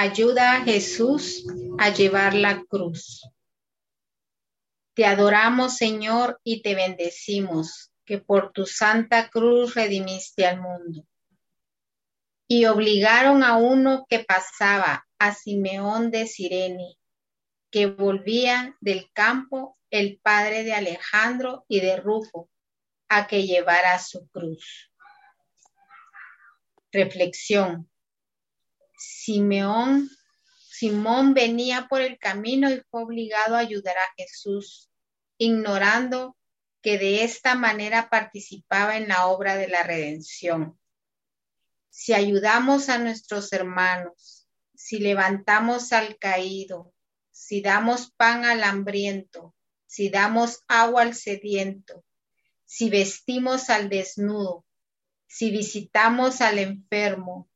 Ayuda 0.00 0.52
a 0.58 0.60
Jesús 0.64 1.44
a 1.76 1.88
llevar 1.92 2.32
la 2.32 2.62
cruz. 2.66 3.24
Te 4.94 5.04
adoramos, 5.04 5.76
Señor, 5.76 6.40
y 6.44 6.62
te 6.62 6.76
bendecimos, 6.76 7.90
que 8.04 8.18
por 8.18 8.52
tu 8.52 8.64
santa 8.64 9.28
cruz 9.28 9.74
redimiste 9.74 10.46
al 10.46 10.60
mundo. 10.60 11.04
Y 12.46 12.66
obligaron 12.66 13.42
a 13.42 13.56
uno 13.56 14.06
que 14.08 14.20
pasaba, 14.20 15.04
a 15.18 15.34
Simeón 15.34 16.12
de 16.12 16.28
Sirene, 16.28 16.94
que 17.72 17.86
volvía 17.86 18.76
del 18.80 19.10
campo, 19.12 19.76
el 19.90 20.20
padre 20.20 20.62
de 20.62 20.74
Alejandro 20.74 21.64
y 21.66 21.80
de 21.80 21.96
Rufo, 21.96 22.48
a 23.08 23.26
que 23.26 23.42
llevara 23.48 23.98
su 23.98 24.28
cruz. 24.28 24.92
Reflexión. 26.92 27.90
Simón 30.70 31.34
venía 31.34 31.86
por 31.88 32.00
el 32.00 32.18
camino 32.18 32.70
y 32.70 32.80
fue 32.90 33.02
obligado 33.02 33.56
a 33.56 33.60
ayudar 33.60 33.98
a 33.98 34.12
Jesús, 34.16 34.88
ignorando 35.36 36.34
que 36.82 36.96
de 36.98 37.24
esta 37.24 37.54
manera 37.54 38.08
participaba 38.08 38.96
en 38.96 39.08
la 39.08 39.26
obra 39.26 39.56
de 39.58 39.68
la 39.68 39.82
redención. 39.82 40.78
Si 41.90 42.14
ayudamos 42.14 42.88
a 42.88 42.96
nuestros 42.98 43.52
hermanos, 43.52 44.46
si 44.74 44.98
levantamos 44.98 45.92
al 45.92 46.16
caído, 46.16 46.94
si 47.30 47.60
damos 47.60 48.10
pan 48.12 48.46
al 48.46 48.62
hambriento, 48.64 49.54
si 49.84 50.08
damos 50.08 50.60
agua 50.68 51.02
al 51.02 51.14
sediento, 51.14 52.02
si 52.64 52.88
vestimos 52.88 53.68
al 53.68 53.90
desnudo, 53.90 54.64
si 55.26 55.50
visitamos 55.50 56.40
al 56.40 56.58
enfermo, 56.58 57.50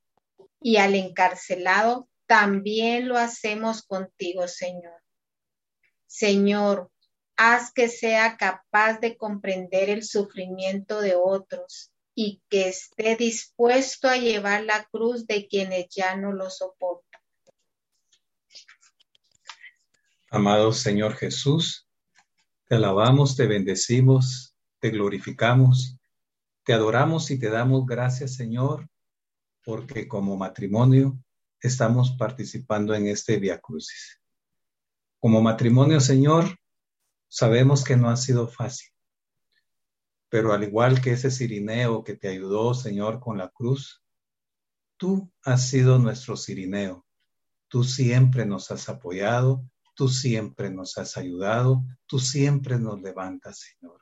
y 0.62 0.76
al 0.76 0.94
encarcelado, 0.94 2.08
también 2.26 3.08
lo 3.08 3.18
hacemos 3.18 3.82
contigo, 3.82 4.46
Señor. 4.48 5.02
Señor, 6.06 6.90
haz 7.36 7.72
que 7.72 7.88
sea 7.88 8.36
capaz 8.36 8.98
de 9.00 9.16
comprender 9.16 9.90
el 9.90 10.04
sufrimiento 10.04 11.00
de 11.00 11.14
otros 11.16 11.90
y 12.14 12.42
que 12.48 12.68
esté 12.68 13.16
dispuesto 13.16 14.08
a 14.08 14.16
llevar 14.16 14.64
la 14.64 14.86
cruz 14.90 15.26
de 15.26 15.48
quienes 15.48 15.86
ya 15.90 16.16
no 16.16 16.32
lo 16.32 16.48
soportan. 16.50 17.08
Amado 20.30 20.72
Señor 20.72 21.16
Jesús, 21.16 21.86
te 22.66 22.76
alabamos, 22.76 23.36
te 23.36 23.46
bendecimos, 23.46 24.54
te 24.80 24.88
glorificamos, 24.90 25.98
te 26.64 26.72
adoramos 26.72 27.30
y 27.30 27.38
te 27.38 27.50
damos 27.50 27.84
gracias, 27.86 28.34
Señor, 28.34 28.86
porque 29.64 30.08
como 30.08 30.36
matrimonio 30.36 31.18
estamos 31.60 32.12
participando 32.12 32.94
en 32.94 33.06
este 33.06 33.38
Via 33.38 33.60
Crucis. 33.60 34.20
Como 35.20 35.40
matrimonio, 35.40 36.00
Señor, 36.00 36.58
sabemos 37.28 37.84
que 37.84 37.96
no 37.96 38.10
ha 38.10 38.16
sido 38.16 38.48
fácil, 38.48 38.90
pero 40.28 40.52
al 40.52 40.64
igual 40.64 41.00
que 41.00 41.12
ese 41.12 41.30
sirineo 41.30 42.02
que 42.02 42.14
te 42.16 42.28
ayudó, 42.28 42.74
Señor, 42.74 43.20
con 43.20 43.38
la 43.38 43.48
cruz, 43.50 44.02
tú 44.96 45.30
has 45.44 45.68
sido 45.68 45.98
nuestro 45.98 46.36
sirineo. 46.36 47.06
Tú 47.68 47.84
siempre 47.84 48.44
nos 48.44 48.70
has 48.72 48.88
apoyado, 48.90 49.64
tú 49.94 50.08
siempre 50.08 50.68
nos 50.70 50.98
has 50.98 51.16
ayudado, 51.16 51.82
tú 52.06 52.18
siempre 52.18 52.78
nos 52.78 53.00
levantas, 53.00 53.60
Señor. 53.60 54.00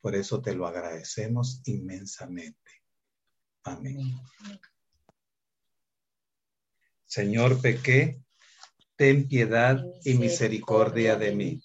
Por 0.00 0.14
eso 0.14 0.40
te 0.40 0.54
lo 0.54 0.66
agradecemos 0.66 1.60
inmensamente. 1.66 2.70
Amén. 3.64 4.16
Señor, 7.12 7.60
pequé, 7.60 8.20
ten 8.94 9.26
piedad 9.26 9.84
y 10.04 10.14
misericordia 10.14 11.16
de 11.16 11.34
mí. 11.34 11.62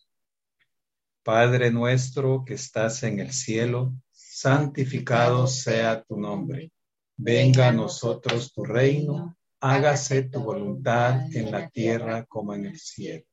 Padre 1.23 1.69
nuestro 1.69 2.43
que 2.43 2.55
estás 2.55 3.03
en 3.03 3.19
el 3.19 3.31
cielo, 3.31 3.93
santificado 4.11 5.45
sea 5.45 6.01
tu 6.01 6.19
nombre. 6.19 6.71
Venga 7.15 7.67
a 7.67 7.71
nosotros 7.71 8.53
tu 8.53 8.63
reino, 8.65 9.37
hágase 9.61 10.23
tu 10.23 10.39
voluntad 10.41 11.31
en 11.35 11.51
la 11.51 11.69
tierra 11.69 12.25
como 12.25 12.55
en 12.55 12.65
el 12.65 12.79
cielo. 12.79 13.27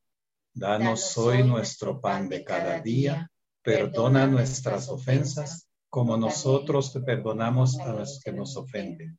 Danos 0.55 1.17
hoy 1.17 1.43
nuestro 1.43 1.99
pan 1.99 2.29
de 2.29 2.45
cada 2.45 2.79
día, 2.83 3.31
perdona 3.63 4.27
nuestras 4.27 4.91
ofensas 4.91 5.67
como 5.89 6.19
nosotros 6.19 6.93
te 6.93 7.01
perdonamos 7.01 7.79
a 7.81 7.91
los 7.95 8.21
que 8.23 8.33
nos 8.35 8.55
ofenden 8.59 9.19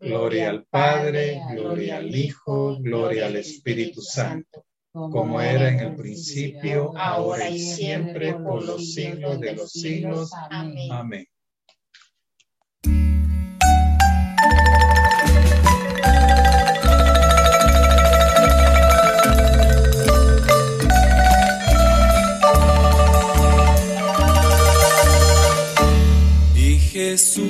Gloria 0.00 0.50
al 0.50 0.64
Padre, 0.64 1.40
gloria 1.56 1.96
al 1.96 2.14
Hijo, 2.14 2.78
gloria 2.80 3.26
al 3.26 3.34
Espíritu 3.34 4.00
Santo, 4.00 4.64
como 4.92 5.40
era 5.40 5.70
en 5.70 5.80
el 5.80 5.96
principio, 5.96 6.96
ahora 6.96 7.50
y 7.50 7.58
siempre, 7.58 8.34
por 8.34 8.64
los 8.64 8.94
siglos 8.94 9.40
de 9.40 9.54
los 9.54 9.72
siglos. 9.72 10.30
Amén. 10.50 11.26
Jesús. 26.92 27.47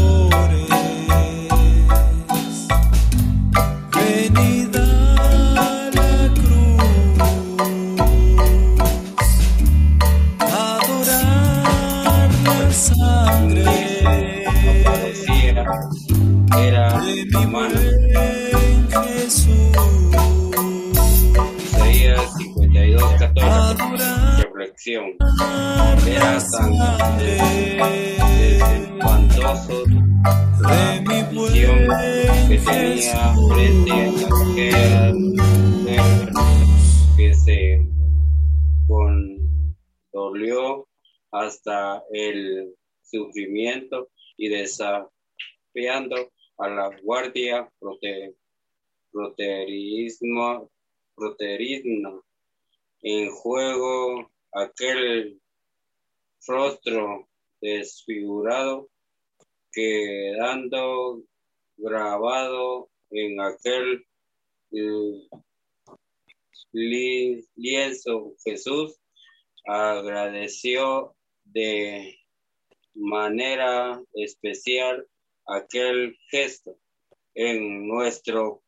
acción. 24.84 25.10
Era 26.06 26.32
tan 26.52 26.72
espantoso 28.52 29.76
la 30.62 30.82
visión 31.32 31.78
que 32.50 32.58
tenía 32.58 33.22
frente 33.50 33.92
a 33.94 33.96
aquel 34.26 34.44
mujer 35.24 36.24
que 37.16 37.28
se 37.34 37.58
condolió 40.12 40.62
hasta 41.32 42.04
el 42.12 42.76
sufrimiento 43.04 43.96
y 44.36 44.50
desafiando 44.50 46.30
a 46.58 46.68
la 46.70 46.90
guardia 47.04 47.70
prote, 47.80 48.36
proterismo, 49.14 50.70
proterismo 51.16 52.26
en 53.02 53.30
juego 53.32 54.30
aquel 54.54 55.42
rostro 56.48 57.28
desfigurado 57.60 58.90
quedando 59.72 61.24
grabado 61.78 62.92
en 63.10 63.42
aquel 63.42 64.06
eh, 64.72 65.28
lienzo. 66.72 68.36
Jesús 68.46 68.96
agradeció 69.66 71.16
de 71.46 72.20
manera 72.94 74.04
especial 74.14 75.08
aquel 75.48 76.16
gesto 76.30 76.78
en 77.34 77.88
nuestro 77.88 78.62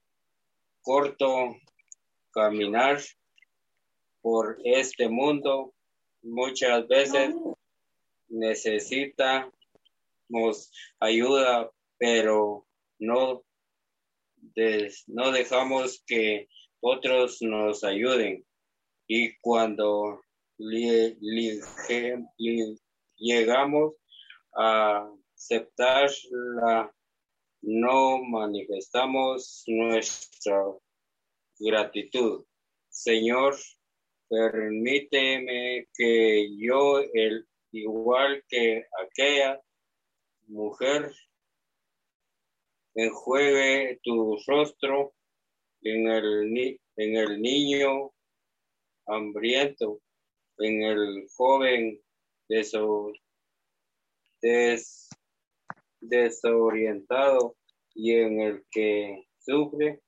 corto 0.81 1.55
caminar 2.31 2.99
por 4.21 4.57
este 4.63 5.07
mundo 5.07 5.74
muchas 6.25 6.85
veces 6.87 7.35
necesitamos 8.27 9.51
ayuda, 10.99 11.71
pero 11.97 12.65
no, 12.99 13.43
no 15.07 15.31
dejamos 15.31 16.03
que 16.05 16.49
otros 16.81 17.41
nos 17.41 17.83
ayuden. 17.85 18.45
Y 19.07 19.37
cuando 19.37 20.21
llegamos 20.57 21.63
a 24.57 25.07
aceptarla, 25.35 26.91
no 27.61 28.17
manifestamos 28.17 29.61
nuestra 29.67 30.59
gratitud. 31.59 32.45
Señor, 32.89 33.55
permíteme 34.35 35.87
que 35.95 36.49
yo, 36.57 36.99
el, 37.13 37.47
igual 37.71 38.43
que 38.49 38.85
aquella 39.01 39.61
mujer, 40.47 41.09
enjuegue 42.95 43.99
tu 44.03 44.37
rostro 44.47 45.13
en 45.83 46.07
el, 46.09 46.53
en 46.97 47.15
el 47.17 47.41
niño 47.41 48.11
hambriento, 49.07 49.99
en 50.57 50.81
el 50.83 51.27
joven 51.37 51.99
desorientado 56.01 57.55
y 57.93 58.11
en 58.13 58.41
el 58.41 58.63
que 58.71 59.27
sufre 59.39 60.01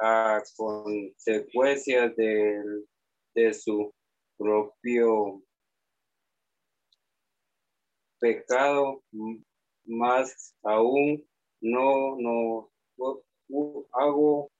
a 0.00 0.40
consecuencias 0.56 2.14
del 2.14 2.84
de 3.42 3.54
su 3.54 3.94
propio 4.36 5.42
pecado, 8.18 9.02
más 9.84 10.56
aún 10.64 11.24
no, 11.60 12.16
no, 12.18 12.70
hago 13.92 14.50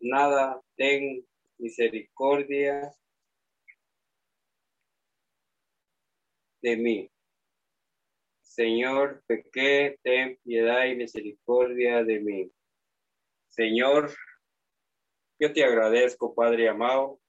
nada, 0.00 0.60
ten 0.76 1.26
misericordia 1.58 2.90
de 6.62 6.76
mí. 6.76 7.10
Señor, 8.42 9.22
pequé, 9.26 9.98
ten 10.02 10.36
piedad 10.44 10.84
y 10.86 10.96
misericordia 10.96 12.04
de 12.04 12.20
mí. 12.20 12.52
Señor, 13.48 14.10
yo 15.38 15.52
te 15.54 15.64
agradezco, 15.64 16.34
Padre 16.34 16.68
amado, 16.68 17.19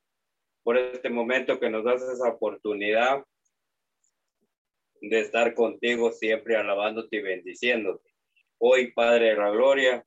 por 0.71 0.77
este 0.77 1.09
momento 1.09 1.59
que 1.59 1.69
nos 1.69 1.83
das 1.83 2.01
esa 2.01 2.29
oportunidad 2.29 3.21
de 5.01 5.19
estar 5.19 5.53
contigo 5.53 6.13
siempre 6.13 6.55
alabándote 6.55 7.17
y 7.17 7.21
bendiciéndote. 7.21 8.09
Hoy, 8.57 8.93
Padre 8.93 9.31
de 9.31 9.35
la 9.35 9.49
Gloria, 9.49 10.05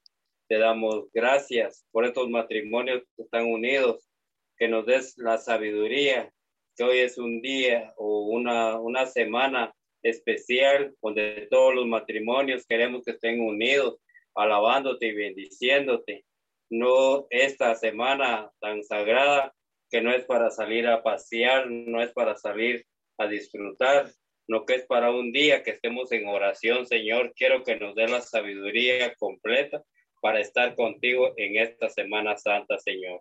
te 0.49 0.57
damos 0.57 1.13
gracias 1.13 1.87
por 1.93 2.07
estos 2.07 2.31
matrimonios 2.31 3.03
que 3.15 3.25
están 3.25 3.45
unidos, 3.45 4.09
que 4.57 4.67
nos 4.67 4.87
des 4.87 5.19
la 5.19 5.37
sabiduría, 5.37 6.33
que 6.79 6.85
hoy 6.85 7.01
es 7.01 7.19
un 7.19 7.43
día 7.43 7.93
o 7.99 8.29
una, 8.31 8.81
una 8.81 9.05
semana 9.05 9.71
especial 10.03 10.95
donde 11.03 11.47
todos 11.51 11.75
los 11.75 11.85
matrimonios 11.87 12.65
queremos 12.67 13.03
que 13.05 13.11
estén 13.11 13.39
unidos, 13.43 13.99
alabándote 14.35 15.09
y 15.09 15.15
bendiciéndote. 15.15 16.25
No 16.71 17.27
esta 17.29 17.75
semana 17.75 18.51
tan 18.61 18.83
sagrada, 18.83 19.55
que 19.95 20.01
no 20.03 20.13
es 20.13 20.25
para 20.25 20.51
salir 20.51 20.89
a 20.89 21.05
pasear, 21.05 21.71
no 21.71 22.03
es 22.03 22.11
para 22.11 22.35
salir 22.35 22.85
a 23.17 23.29
disfrutar, 23.29 24.11
no 24.49 24.65
que 24.67 24.75
es 24.75 24.87
para 24.87 25.13
un 25.13 25.31
día 25.31 25.63
que 25.63 25.71
estemos 25.71 26.11
en 26.11 26.27
oración, 26.27 26.85
Señor. 26.85 27.33
Quiero 27.37 27.63
que 27.63 27.77
nos 27.77 27.95
dé 27.95 28.09
la 28.09 28.21
sabiduría 28.21 29.15
completa 29.15 29.85
para 30.21 30.41
estar 30.41 30.75
contigo 30.75 31.33
en 31.37 31.57
esta 31.59 31.89
Semana 31.91 32.37
Santa, 32.37 32.77
Señor. 32.81 33.21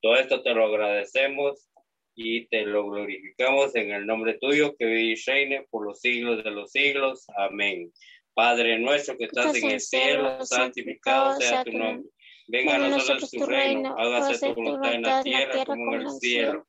Todo 0.00 0.16
esto 0.16 0.42
te 0.42 0.54
lo 0.54 0.64
agradecemos 0.64 1.68
y 2.14 2.46
te 2.46 2.62
lo 2.62 2.86
glorificamos 2.88 3.74
en 3.76 3.90
el 3.90 4.06
nombre 4.06 4.38
tuyo, 4.40 4.74
que 4.78 4.86
vive 4.86 5.00
y 5.02 5.16
reine 5.16 5.66
por 5.68 5.86
los 5.86 6.00
siglos 6.00 6.42
de 6.42 6.50
los 6.52 6.70
siglos. 6.72 7.26
Amén. 7.36 7.92
Padre 8.32 8.78
nuestro 8.78 9.18
que 9.18 9.24
estás 9.24 9.54
en 9.62 9.72
el 9.72 9.80
cielo, 9.80 10.42
santificado 10.46 11.38
sea 11.38 11.62
tu 11.64 11.72
nombre 11.72 12.08
Venga 12.46 12.74
a 12.74 12.88
nosotros 12.90 13.30
tu 13.30 13.46
reino, 13.46 13.96
hágase 13.98 14.38
tu 14.48 14.54
voluntad 14.54 14.94
en 14.94 15.02
la 15.02 15.22
tierra 15.22 15.64
como 15.64 15.94
en 15.94 16.02
el 16.02 16.10
cielo. 16.20 16.66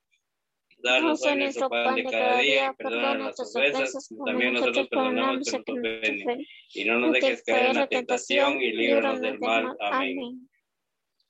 Danos 0.78 1.22
hoy 1.24 1.36
nuestro 1.38 1.70
pan 1.70 1.96
de 1.96 2.04
cada 2.04 2.40
día, 2.40 2.74
perdona 2.78 3.16
nuestras 3.16 3.56
ofensas, 3.56 4.10
también 4.26 4.54
nosotros 4.54 4.88
perdonamos 4.88 5.54
a 5.54 5.64
quien 5.64 6.46
Y 6.74 6.86
no 6.86 7.00
nos 7.00 7.14
dejes 7.14 7.44
caer 7.44 7.72
en 7.72 7.76
la 7.78 7.88
tentación 7.88 8.62
y 8.62 8.72
líbranos 8.72 9.20
del 9.20 9.40
mal. 9.40 9.76
Amén. 9.82 10.48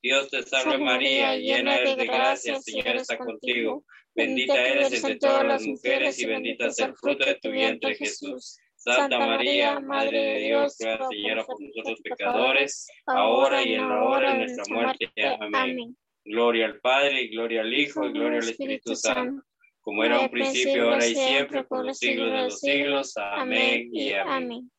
Dios 0.03 0.29
te 0.29 0.43
salve 0.43 0.77
María, 0.77 1.35
llena 1.37 1.77
eres 1.77 1.97
de 1.97 2.05
gracia, 2.05 2.55
el 2.55 2.61
Señor 2.61 2.97
está 2.97 3.17
contigo. 3.17 3.83
Bendita 4.13 4.63
eres 4.67 4.93
entre 4.93 5.15
todas 5.15 5.43
las 5.45 5.65
mujeres 5.65 6.19
y 6.19 6.25
bendita 6.27 6.67
es 6.67 6.79
el 6.79 6.95
fruto 6.95 7.25
de 7.25 7.35
tu 7.35 7.49
vientre, 7.49 7.95
Jesús. 7.95 8.59
Santa 8.85 9.17
María, 9.17 9.79
Madre 9.79 10.21
de 10.21 10.39
Dios, 10.41 10.77
ruega, 10.79 11.07
Señora, 11.09 11.43
por 11.43 11.59
nosotros 11.59 11.99
pecadores, 12.03 12.87
ahora 13.07 13.63
y 13.63 13.73
en 13.73 13.89
la 13.89 14.03
hora 14.03 14.31
de 14.33 14.37
nuestra 14.45 14.63
muerte. 14.75 15.11
Amén. 15.39 15.97
Gloria 16.23 16.67
al 16.67 16.79
Padre, 16.81 17.23
y 17.23 17.29
gloria 17.29 17.61
al 17.61 17.73
Hijo, 17.73 18.05
y 18.05 18.11
gloria 18.11 18.39
al 18.39 18.49
Espíritu 18.49 18.95
Santo, 18.95 19.43
como 19.81 20.03
era 20.03 20.19
un 20.19 20.29
principio, 20.29 20.91
ahora 20.91 21.07
y 21.07 21.15
siempre, 21.15 21.63
por 21.63 21.83
los 21.85 21.97
siglos 21.97 22.31
de 22.31 22.37
los 22.43 22.59
siglos. 22.59 23.13
Amén 23.17 23.89
y 23.91 24.13
amén. 24.13 24.69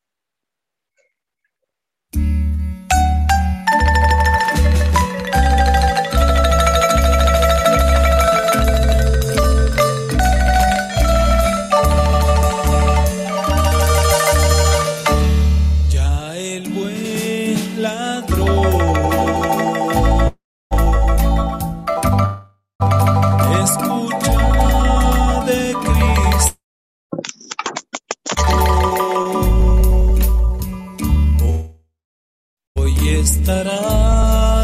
estará 33.49 34.63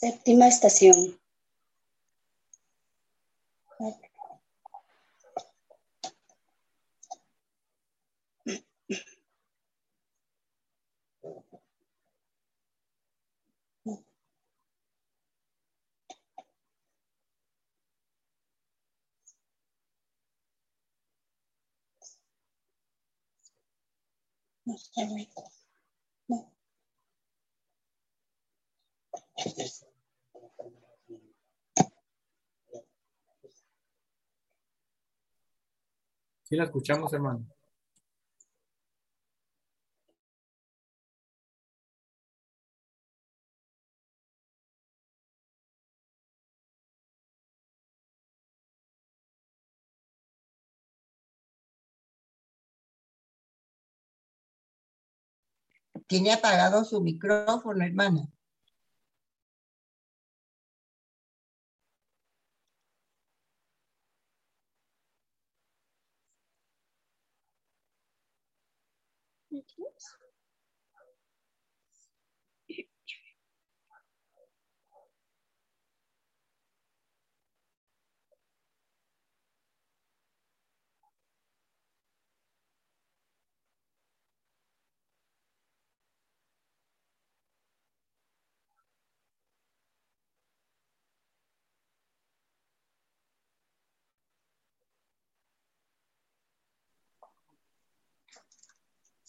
Séptima 0.00 0.46
estación. 0.46 1.16
Sí, 29.36 29.76
la 36.56 36.64
escuchamos, 36.64 37.12
hermano. 37.12 37.46
Tiene 56.06 56.32
apagado 56.32 56.84
su 56.84 57.00
micrófono, 57.02 57.84
hermana. 57.84 58.28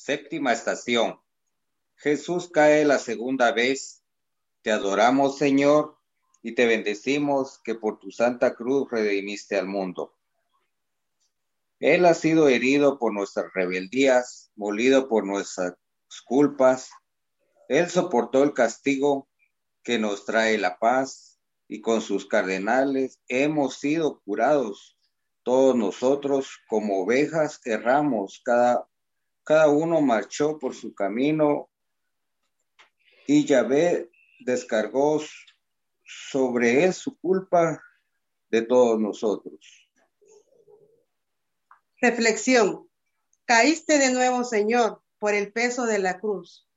Séptima 0.08 0.54
estación. 0.54 1.20
Jesús 1.98 2.50
cae 2.50 2.86
la 2.86 2.98
segunda 2.98 3.52
vez. 3.52 4.06
Te 4.62 4.72
adoramos, 4.72 5.38
Señor, 5.38 5.98
y 6.42 6.56
te 6.56 6.66
bendecimos 6.66 7.60
que 7.66 7.76
por 7.76 8.00
tu 8.00 8.10
santa 8.12 8.56
cruz 8.56 8.90
redimiste 8.90 9.58
al 9.58 9.68
mundo. 9.68 10.16
Él 11.82 12.06
ha 12.06 12.14
sido 12.14 12.48
herido 12.48 12.98
por 13.00 13.12
nuestras 13.14 13.48
rebeldías, 13.54 14.50
molido 14.56 15.10
por 15.10 15.26
nuestras 15.26 15.74
culpas. 16.26 16.90
Él 17.68 17.90
soportó 17.90 18.44
el 18.46 18.54
castigo 18.54 19.28
que 19.84 20.00
nos 20.00 20.24
trae 20.24 20.58
la 20.58 20.80
paz 20.80 21.38
y 21.68 21.82
con 21.82 22.00
sus 22.00 22.26
cardenales 22.28 23.20
hemos 23.28 23.76
sido 23.76 24.22
curados. 24.22 24.98
Todos 25.44 25.76
nosotros 25.76 26.60
como 26.70 27.02
ovejas 27.02 27.60
erramos, 27.66 28.40
cada 28.46 28.88
cada 29.48 29.70
uno 29.70 30.02
marchó 30.02 30.60
por 30.60 30.76
su 30.76 30.94
camino 30.94 31.70
y 33.26 33.46
Yahvé 33.46 34.12
descargó 34.40 35.22
sobre 36.06 36.84
él 36.84 36.94
su 36.94 37.18
culpa 37.18 37.82
de 38.50 38.64
todos 38.64 39.00
nosotros. 39.00 39.90
Reflexión. 42.02 42.90
Caíste 43.46 43.98
de 44.00 44.12
nuevo, 44.12 44.44
Señor, 44.44 45.02
por 45.18 45.34
el 45.34 45.54
peso 45.54 45.86
de 45.86 46.00
la 46.00 46.20
cruz. 46.20 46.68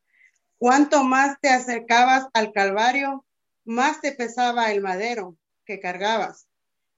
Cuanto 0.56 1.02
más 1.02 1.40
te 1.40 1.48
acercabas 1.48 2.28
al 2.34 2.52
Calvario, 2.52 3.26
más 3.64 4.00
te 4.00 4.12
pesaba 4.12 4.70
el 4.70 4.80
madero 4.80 5.36
que 5.64 5.80
cargabas. 5.80 6.46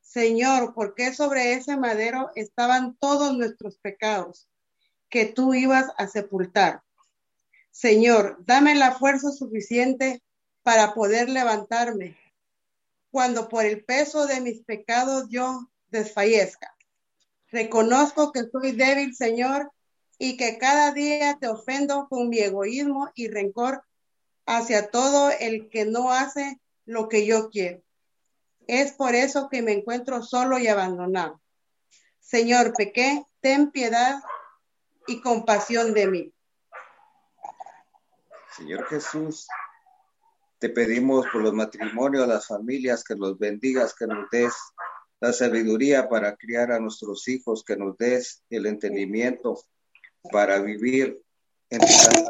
Señor, 0.02 0.74
porque 0.74 1.14
sobre 1.14 1.54
ese 1.54 1.78
madero 1.78 2.30
estaban 2.34 2.94
todos 2.98 3.34
nuestros 3.38 3.78
pecados 3.78 4.50
que 5.12 5.26
tú 5.26 5.52
ibas 5.52 5.84
a 5.98 6.06
sepultar. 6.08 6.82
Señor, 7.70 8.42
dame 8.46 8.74
la 8.74 8.92
fuerza 8.92 9.30
suficiente 9.30 10.22
para 10.62 10.94
poder 10.94 11.28
levantarme 11.28 12.16
cuando 13.10 13.50
por 13.50 13.66
el 13.66 13.84
peso 13.84 14.26
de 14.26 14.40
mis 14.40 14.62
pecados 14.64 15.24
yo 15.28 15.68
desfallezca. 15.90 16.74
Reconozco 17.50 18.32
que 18.32 18.44
soy 18.50 18.72
débil, 18.72 19.14
Señor, 19.14 19.70
y 20.18 20.38
que 20.38 20.56
cada 20.56 20.92
día 20.92 21.36
te 21.38 21.48
ofendo 21.48 22.08
con 22.08 22.30
mi 22.30 22.38
egoísmo 22.38 23.10
y 23.14 23.28
rencor 23.28 23.82
hacia 24.46 24.90
todo 24.90 25.30
el 25.40 25.68
que 25.68 25.84
no 25.84 26.10
hace 26.10 26.58
lo 26.86 27.10
que 27.10 27.26
yo 27.26 27.50
quiero. 27.50 27.82
Es 28.66 28.92
por 28.92 29.14
eso 29.14 29.50
que 29.50 29.60
me 29.60 29.72
encuentro 29.72 30.22
solo 30.22 30.58
y 30.58 30.68
abandonado. 30.68 31.38
Señor, 32.20 32.72
pequé, 32.72 33.26
ten 33.42 33.70
piedad 33.72 34.22
y 35.06 35.20
compasión 35.20 35.94
de 35.94 36.06
mí. 36.06 36.32
Señor 38.56 38.86
Jesús, 38.88 39.46
te 40.58 40.68
pedimos 40.68 41.26
por 41.32 41.42
los 41.42 41.54
matrimonios, 41.54 42.28
las 42.28 42.46
familias, 42.46 43.02
que 43.02 43.14
los 43.14 43.38
bendigas, 43.38 43.94
que 43.94 44.06
nos 44.06 44.28
des 44.30 44.54
la 45.20 45.32
sabiduría 45.32 46.08
para 46.08 46.36
criar 46.36 46.72
a 46.72 46.80
nuestros 46.80 47.28
hijos, 47.28 47.64
que 47.64 47.76
nos 47.76 47.96
des 47.96 48.42
el 48.50 48.66
entendimiento 48.66 49.58
para 50.30 50.58
vivir 50.60 51.20
en 51.70 51.80
Padre, 51.80 52.24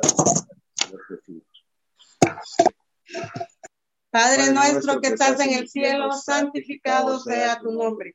Padre 4.11 4.53
nuestro 4.53 5.01
que 5.01 5.09
estás 5.09 5.41
en 5.41 5.53
el 5.55 5.69
cielo, 5.69 6.13
santificado 6.13 7.19
sea 7.19 7.59
tu 7.59 7.71
nombre. 7.73 8.15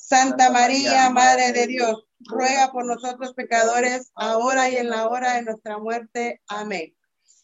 Santa 0.00 0.50
María, 0.52 1.10
Madre 1.10 1.52
de 1.52 1.66
Dios, 1.66 2.04
ruega 2.20 2.70
por 2.70 2.86
nosotros 2.86 3.34
pecadores, 3.34 4.10
ahora 4.14 4.70
y 4.70 4.76
en 4.76 4.90
la 4.90 5.08
hora 5.08 5.34
de 5.34 5.42
nuestra 5.42 5.78
muerte. 5.78 6.40
Amén. 6.46 6.94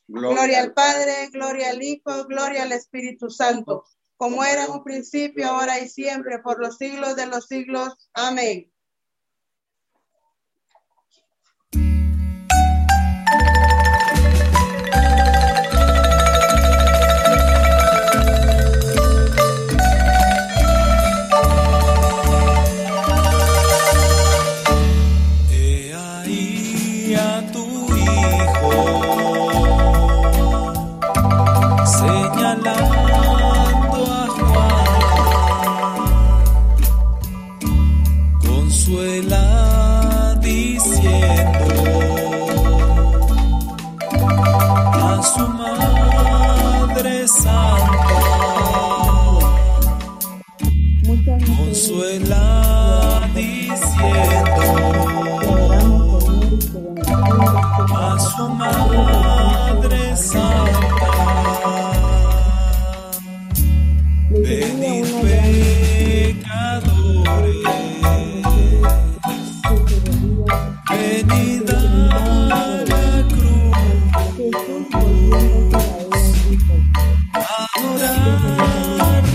Gloria, 0.07 0.61
al 0.63 0.73
Padre, 0.73 1.29
gloria 1.33 1.71
al 1.71 1.83
Hijo, 1.83 2.25
gloria 2.27 2.63
al 2.63 2.73
Espíritu 2.73 3.29
Santo, 3.29 3.85
como 4.17 4.45
era 4.45 4.67
en 4.67 4.71
un 4.71 4.85
principio, 4.85 5.49
ahora 5.51 5.81
y 5.81 5.89
siempre, 5.89 6.39
por 6.39 6.61
los 6.61 6.79
siglos 6.79 7.17
de 7.17 7.27
los 7.27 7.47
siglos. 7.47 7.93
Amén. 8.15 8.71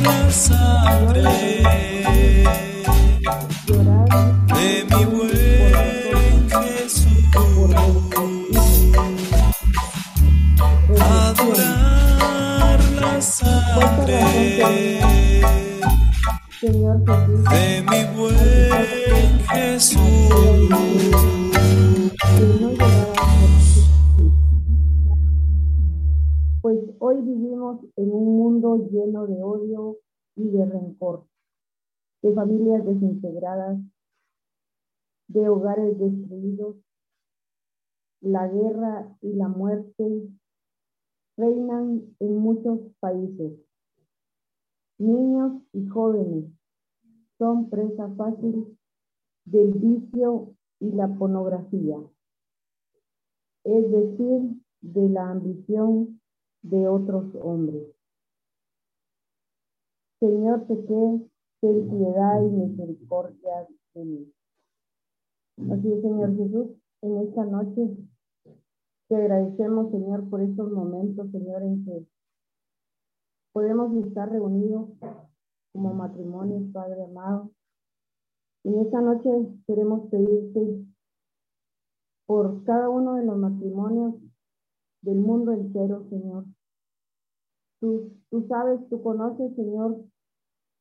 Maria 0.02 0.32
Sandre. 0.32 1.59
familias 32.34 32.86
desintegradas, 32.86 33.80
de 35.28 35.50
hogares 35.50 35.98
destruidos, 36.00 36.78
la 38.22 38.48
guerra 38.48 39.18
y 39.22 39.34
la 39.34 39.48
muerte 39.48 40.28
reinan 41.38 42.16
en 42.20 42.38
muchos 42.38 42.80
países. 43.00 43.58
Niños 44.98 45.62
y 45.72 45.86
jóvenes 45.88 46.46
son 47.38 47.70
presa 47.70 48.10
fácil 48.16 48.78
del 49.46 49.72
vicio 49.74 50.54
y 50.82 50.92
la 50.92 51.08
pornografía, 51.08 51.98
es 53.64 53.92
decir, 53.92 54.62
de 54.82 55.10
la 55.10 55.30
ambición 55.32 56.22
de 56.62 56.88
otros 56.88 57.34
hombres. 57.36 57.88
Señor 60.20 60.68
que 60.68 60.76
ten 61.62 61.90
piedad 61.90 62.42
y 62.42 62.50
misericordia 62.52 63.68
de 63.94 64.06
mí. 64.06 64.34
Así 65.72 65.92
es, 65.92 66.02
Señor 66.02 66.38
Jesús, 66.38 66.68
en 67.02 67.18
esta 67.28 67.44
noche 67.46 67.90
te 69.10 69.16
agradecemos, 69.16 69.92
Señor, 69.92 70.30
por 70.30 70.42
estos 70.42 70.72
momentos, 70.72 71.30
Señor, 71.32 71.64
en 71.64 71.84
que 71.84 72.06
podemos 73.52 73.94
estar 74.08 74.32
reunidos 74.32 74.90
como 75.74 75.94
matrimonios, 75.94 76.72
Padre 76.72 77.04
amado. 77.04 77.52
En 78.64 78.80
esta 78.80 79.02
noche 79.02 79.30
queremos 79.68 80.10
pedirte 80.10 80.86
por 82.26 82.64
cada 82.64 82.88
uno 82.90 83.16
de 83.16 83.26
los 83.26 83.38
matrimonios 83.38 84.16
del 85.02 85.18
mundo 85.18 85.52
entero, 85.52 86.08
Señor. 86.10 86.46
Tú, 87.82 88.12
tú 88.30 88.46
sabes, 88.48 88.80
tú 88.90 89.02
conoces, 89.02 89.54
Señor, 89.56 90.06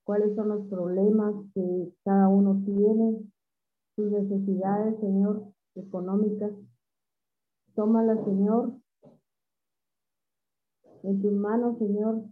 cuáles 0.09 0.35
son 0.37 0.49
los 0.49 0.67
problemas 0.69 1.35
que 1.53 1.91
cada 2.03 2.29
uno 2.29 2.63
tiene, 2.65 3.31
sus 3.95 4.11
necesidades, 4.11 4.99
Señor, 5.01 5.53
económicas. 5.75 6.51
Tómala, 7.75 8.17
Señor, 8.25 8.73
en 11.03 11.21
tus 11.21 11.31
manos, 11.31 11.77
Señor. 11.77 12.23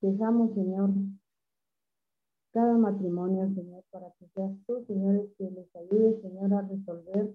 Dejamos, 0.00 0.52
Señor, 0.54 0.90
cada 2.52 2.76
matrimonio, 2.76 3.46
Señor, 3.54 3.84
para 3.92 4.10
que 4.18 4.26
seas 4.34 4.50
tú, 4.66 4.84
Señor, 4.86 5.28
que 5.38 5.48
les 5.52 5.76
ayude, 5.76 6.20
Señor, 6.20 6.52
a 6.52 6.62
resolver 6.62 7.32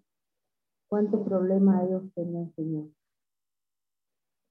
cuánto 0.89 1.23
problema 1.23 1.85
ellos 1.85 2.03
tengan, 2.15 2.53
Señor. 2.55 2.89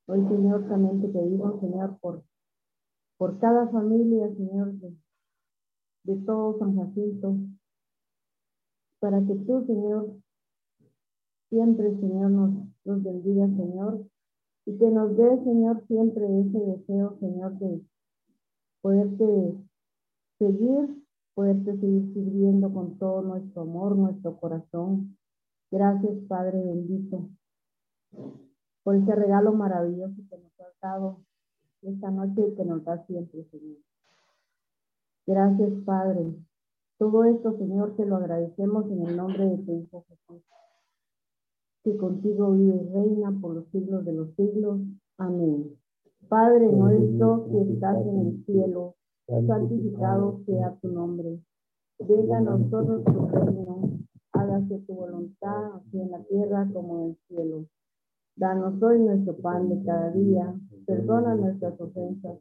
Hoy, 0.06 0.22
Señor, 0.26 0.66
también 0.70 1.00
te 1.02 1.22
digo, 1.26 1.60
Señor, 1.60 1.98
por, 2.00 2.22
por 3.18 3.38
cada 3.38 3.68
familia, 3.68 4.28
Señor, 4.34 4.74
de 6.04 6.16
todos, 6.16 6.58
San 6.58 6.74
Jacinto, 6.76 7.34
para 8.98 9.20
que 9.24 9.34
tú, 9.34 9.64
Señor, 9.66 10.14
siempre, 11.48 11.90
Señor, 12.00 12.30
nos, 12.30 12.50
bendiga, 13.02 13.46
Señor, 13.46 14.04
y 14.66 14.76
que 14.78 14.90
nos 14.90 15.16
dé, 15.16 15.38
Señor, 15.44 15.84
siempre 15.86 16.24
ese 16.40 16.58
deseo, 16.58 17.16
Señor, 17.20 17.56
de 17.58 17.80
poderte 18.80 19.54
seguir, 20.38 21.02
poderte 21.34 21.72
seguir 21.78 22.12
sirviendo 22.14 22.72
con 22.72 22.98
todo 22.98 23.22
nuestro 23.22 23.62
amor, 23.62 23.96
nuestro 23.96 24.36
corazón. 24.38 25.16
Gracias, 25.70 26.14
Padre 26.28 26.62
bendito, 26.62 27.28
por 28.82 28.96
ese 28.96 29.14
regalo 29.14 29.52
maravilloso 29.52 30.14
que 30.28 30.36
nos 30.38 30.52
has 30.60 30.76
dado 30.80 31.20
esta 31.82 32.10
noche 32.10 32.42
y 32.48 32.54
que 32.56 32.64
nos 32.64 32.84
da 32.84 33.04
siempre, 33.06 33.44
Señor. 33.50 33.78
Gracias, 35.24 35.70
Padre. 35.84 36.34
Todo 36.98 37.24
esto, 37.24 37.56
Señor, 37.56 37.94
te 37.96 38.04
lo 38.04 38.16
agradecemos 38.16 38.90
en 38.90 39.06
el 39.06 39.16
nombre 39.16 39.48
de 39.50 39.58
tu 39.58 39.74
Hijo 39.78 40.04
Jesús, 40.08 40.42
que 41.84 41.96
contigo 41.96 42.50
vive 42.52 42.76
y 42.76 42.88
reina 42.92 43.32
por 43.40 43.54
los 43.54 43.68
siglos 43.68 44.04
de 44.04 44.12
los 44.14 44.34
siglos. 44.34 44.80
Amén. 45.18 45.76
Padre 46.28 46.66
nuestro 46.72 47.46
que 47.50 47.72
estás 47.72 47.98
en 48.04 48.18
el 48.20 48.44
cielo, 48.46 48.94
santificado 49.46 50.40
sea 50.46 50.74
tu 50.80 50.90
nombre. 50.90 51.38
Venga 52.00 52.38
a 52.38 52.40
nosotros 52.40 53.04
tu 53.04 53.26
reino, 53.28 53.90
hágase 54.32 54.78
tu 54.88 54.94
voluntad, 54.94 55.74
así 55.76 56.00
en 56.00 56.10
la 56.10 56.20
tierra 56.24 56.68
como 56.72 56.98
en 57.00 57.10
el 57.10 57.16
cielo. 57.28 57.64
Danos 58.36 58.82
hoy 58.82 58.98
nuestro 58.98 59.36
pan 59.36 59.68
de 59.68 59.84
cada 59.84 60.10
día, 60.10 60.52
perdona 60.86 61.36
nuestras 61.36 61.80
ofensas 61.80 62.40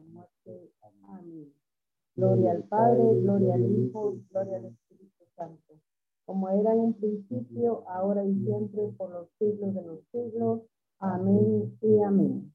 Gloria 2.21 2.51
al 2.51 2.61
Padre, 2.65 3.01
gloria 3.23 3.55
al 3.55 3.65
Hijo, 3.65 4.15
gloria 4.29 4.57
al 4.57 4.65
Espíritu 4.65 5.25
Santo, 5.35 5.73
como 6.23 6.49
era 6.51 6.71
en 6.75 6.93
principio, 6.93 7.81
ahora 7.89 8.23
y 8.23 8.35
siempre, 8.43 8.83
por 8.95 9.09
los 9.09 9.27
siglos 9.39 9.73
de 9.73 9.81
los 9.81 10.03
siglos. 10.11 10.61
Amén 10.99 11.75
y 11.81 11.99
amén. 11.99 12.51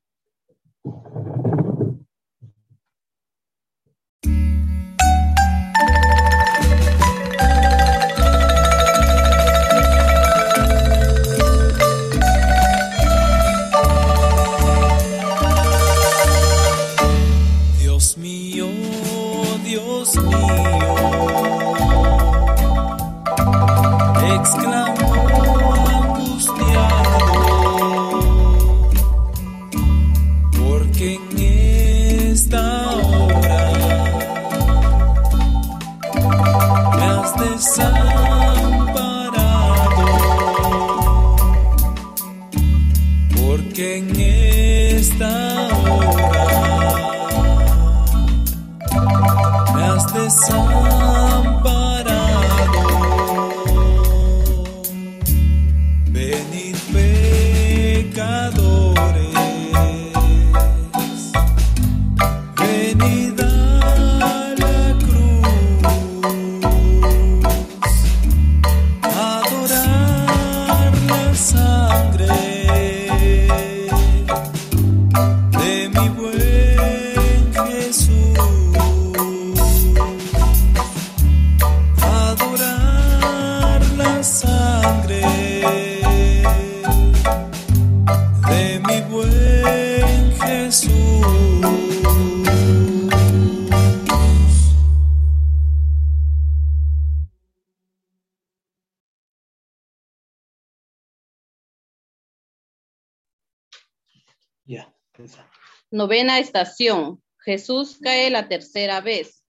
Novena 105.97 106.39
estación. 106.41 107.23
Jesús 107.39 107.97
cae 108.03 108.29
la 108.29 108.49
tercera 108.49 109.01
vez. 109.01 109.47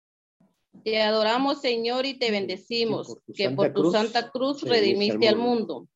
Te 0.85 1.03
adoramos, 1.03 1.61
Señor, 1.61 2.07
y 2.07 2.21
te 2.21 2.31
bendecimos, 2.31 3.17
que 3.35 3.51
por 3.51 3.73
tu, 3.73 3.91
Santa, 3.91 4.31
Cruz, 4.31 4.63
redimiste 4.63 5.27
al 5.27 5.35
mundo. 5.37 5.89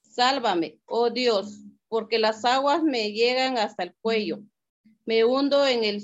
Sálvame, 0.00 0.80
oh 0.86 1.10
Dios, 1.10 1.58
porque 1.90 2.18
las 2.18 2.46
aguas 2.46 2.82
me 2.82 3.12
llegan 3.12 3.58
hasta 3.58 3.82
el 3.82 3.94
cuello. 4.00 4.38
Me 5.04 5.26
hundo 5.26 5.66
en 5.66 5.84
el 5.84 6.02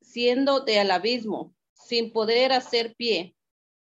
siendo 0.00 0.60
de 0.60 0.78
al 0.80 0.90
abismo, 0.90 1.54
sin 1.74 2.10
poder 2.10 2.52
hacer 2.52 2.94
pie. 2.96 3.36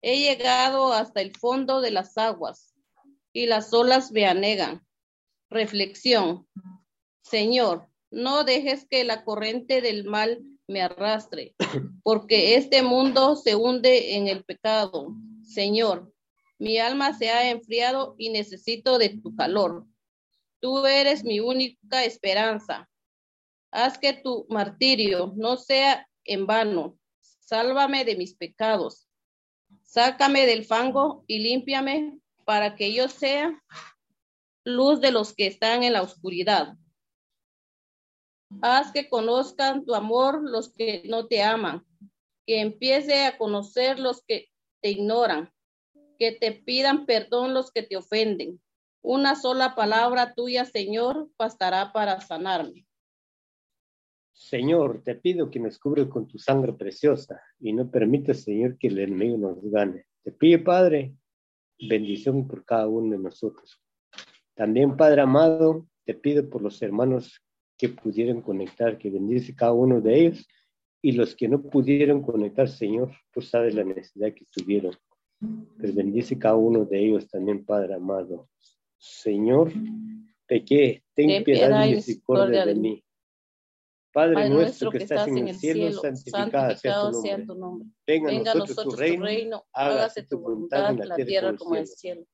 He 0.02 0.20
llegado 0.20 0.92
hasta 0.92 1.20
el 1.20 1.34
fondo 1.36 1.80
de 1.80 1.90
las 1.90 2.16
aguas 2.16 2.74
y 3.32 3.46
las 3.46 3.72
olas 3.74 4.12
me 4.12 4.26
anegan. 4.26 4.86
Reflexión. 5.50 6.46
Señor, 7.24 7.89
no 8.10 8.42
dejes 8.42 8.86
que 8.88 9.04
la 9.04 9.24
corriente 9.24 9.80
del 9.80 10.04
mal 10.04 10.40
me 10.66 10.82
arrastre, 10.82 11.54
porque 12.02 12.56
este 12.56 12.82
mundo 12.82 13.36
se 13.36 13.54
hunde 13.54 14.16
en 14.16 14.26
el 14.26 14.44
pecado. 14.44 15.14
Señor, 15.44 16.12
mi 16.58 16.78
alma 16.78 17.16
se 17.16 17.30
ha 17.30 17.50
enfriado 17.50 18.16
y 18.18 18.30
necesito 18.30 18.98
de 18.98 19.10
tu 19.10 19.36
calor. 19.36 19.86
Tú 20.60 20.86
eres 20.86 21.22
mi 21.22 21.38
única 21.38 22.04
esperanza. 22.04 22.90
Haz 23.70 23.96
que 23.98 24.12
tu 24.12 24.44
martirio 24.48 25.32
no 25.36 25.56
sea 25.56 26.08
en 26.24 26.46
vano. 26.46 26.98
Sálvame 27.38 28.04
de 28.04 28.16
mis 28.16 28.34
pecados. 28.36 29.06
Sácame 29.84 30.46
del 30.46 30.64
fango 30.64 31.22
y 31.28 31.38
límpiame 31.38 32.18
para 32.44 32.74
que 32.74 32.92
yo 32.92 33.08
sea 33.08 33.62
luz 34.64 35.00
de 35.00 35.12
los 35.12 35.32
que 35.32 35.46
están 35.46 35.84
en 35.84 35.92
la 35.92 36.02
oscuridad 36.02 36.74
Haz 38.62 38.90
que 38.92 39.08
conozcan 39.08 39.84
tu 39.84 39.94
amor 39.94 40.42
los 40.42 40.70
que 40.72 41.02
no 41.08 41.28
te 41.28 41.42
aman, 41.42 41.84
que 42.46 42.60
empiece 42.60 43.24
a 43.24 43.38
conocer 43.38 44.00
los 44.00 44.24
que 44.26 44.48
te 44.82 44.90
ignoran, 44.90 45.52
que 46.18 46.32
te 46.32 46.50
pidan 46.52 47.06
perdón 47.06 47.54
los 47.54 47.70
que 47.70 47.82
te 47.84 47.96
ofenden. 47.96 48.60
Una 49.02 49.36
sola 49.36 49.76
palabra 49.76 50.34
tuya, 50.34 50.64
Señor, 50.64 51.30
bastará 51.38 51.92
para 51.92 52.20
sanarme. 52.20 52.86
Señor, 54.32 55.02
te 55.04 55.14
pido 55.14 55.48
que 55.50 55.60
me 55.60 55.70
cubres 55.70 56.08
con 56.08 56.26
tu 56.26 56.38
sangre 56.38 56.72
preciosa 56.72 57.40
y 57.60 57.72
no 57.72 57.88
permitas, 57.88 58.42
Señor, 58.42 58.76
que 58.78 58.88
el 58.88 58.98
enemigo 58.98 59.38
nos 59.38 59.58
gane. 59.70 60.06
Te 60.24 60.32
pido, 60.32 60.64
Padre, 60.64 61.14
bendición 61.78 62.46
por 62.48 62.64
cada 62.64 62.88
uno 62.88 63.12
de 63.16 63.22
nosotros. 63.22 63.80
También, 64.54 64.96
Padre 64.96 65.22
amado, 65.22 65.86
te 66.04 66.14
pido 66.14 66.50
por 66.50 66.62
los 66.62 66.82
hermanos 66.82 67.40
que 67.80 67.88
pudieron 67.88 68.42
conectar, 68.42 68.98
que 68.98 69.08
bendice 69.08 69.54
cada 69.54 69.72
uno 69.72 70.02
de 70.02 70.20
ellos 70.26 70.46
y 71.00 71.12
los 71.12 71.34
que 71.34 71.48
no 71.48 71.62
pudieron 71.62 72.20
conectar, 72.20 72.68
Señor, 72.68 73.10
tú 73.32 73.40
sabes 73.40 73.74
la 73.74 73.84
necesidad 73.84 74.34
que 74.34 74.44
tuvieron. 74.54 74.92
Pero 75.78 75.94
bendice 75.94 76.38
cada 76.38 76.56
uno 76.56 76.84
de 76.84 77.06
ellos 77.06 77.26
también, 77.28 77.64
Padre 77.64 77.94
amado. 77.94 78.50
Señor, 78.98 79.72
pequé, 80.46 81.02
ten, 81.14 81.28
ten 81.28 81.42
piedad, 81.44 81.86
y 81.86 81.94
misericordia 81.94 82.66
de, 82.66 82.74
mí. 82.74 83.02
Padre, 84.12 84.50
nuestro 84.50 84.90
que 84.90 84.98
estás 84.98 85.26
en 85.28 85.38
el 85.48 85.54
cielo, 85.56 85.90
santificado, 85.92 87.14
sea, 87.14 87.42
tu 87.46 87.54
nombre. 87.54 87.88
Venga, 88.06 88.30
a 88.30 88.54
nosotros, 88.56 88.76
tu 88.76 88.90
reino, 89.18 89.64
hágase 89.72 90.24
tu 90.24 90.38
voluntad 90.38 90.90
en 90.90 91.08
la 91.08 91.16
tierra 91.16 91.56
como 91.56 91.76
en 91.76 91.80
el 91.80 91.86
cielo. 91.86 92.26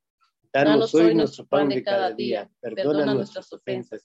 Danos 0.53 0.92
hoy 0.92 1.14
nuestro 1.14 1.47
pan 1.47 1.68
de 1.68 1.84
cada 1.84 2.11
día, 2.11 2.51
perdona 2.61 3.14
nuestras 3.14 3.53
ofensas 3.53 4.05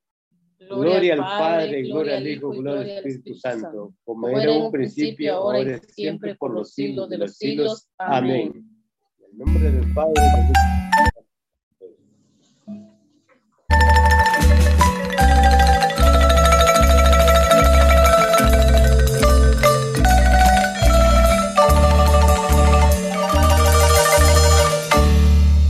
Gloria, 0.69 1.15
al 1.15 1.19
Padre, 1.21 1.81
gloria 1.83 2.17
al 2.17 2.27
Hijo, 2.27 2.49
gloria 2.51 2.81
al 2.83 2.89
Espíritu 2.89 3.33
Santo, 3.35 3.93
como 4.05 4.27
era 4.29 4.51
un 4.51 4.71
principio, 4.71 5.33
ahora 5.35 5.59
y 5.71 5.79
siempre, 5.91 6.35
por 6.35 6.53
los 6.53 6.73
siglos 6.73 7.09
de 7.09 7.17
los 7.17 7.35
siglos. 7.35 7.87
Amén. 7.97 8.69
En 9.17 9.31
el 9.31 9.37
nombre 9.53 9.71
del 9.71 9.93
Padre, 9.93 10.13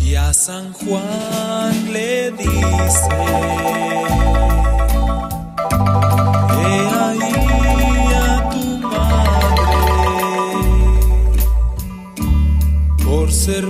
Y 0.01 0.15
a 0.15 0.33
San 0.33 0.73
Juan 0.73 1.93
le 1.93 2.31
dice. 2.31 3.40
ser 13.45 13.65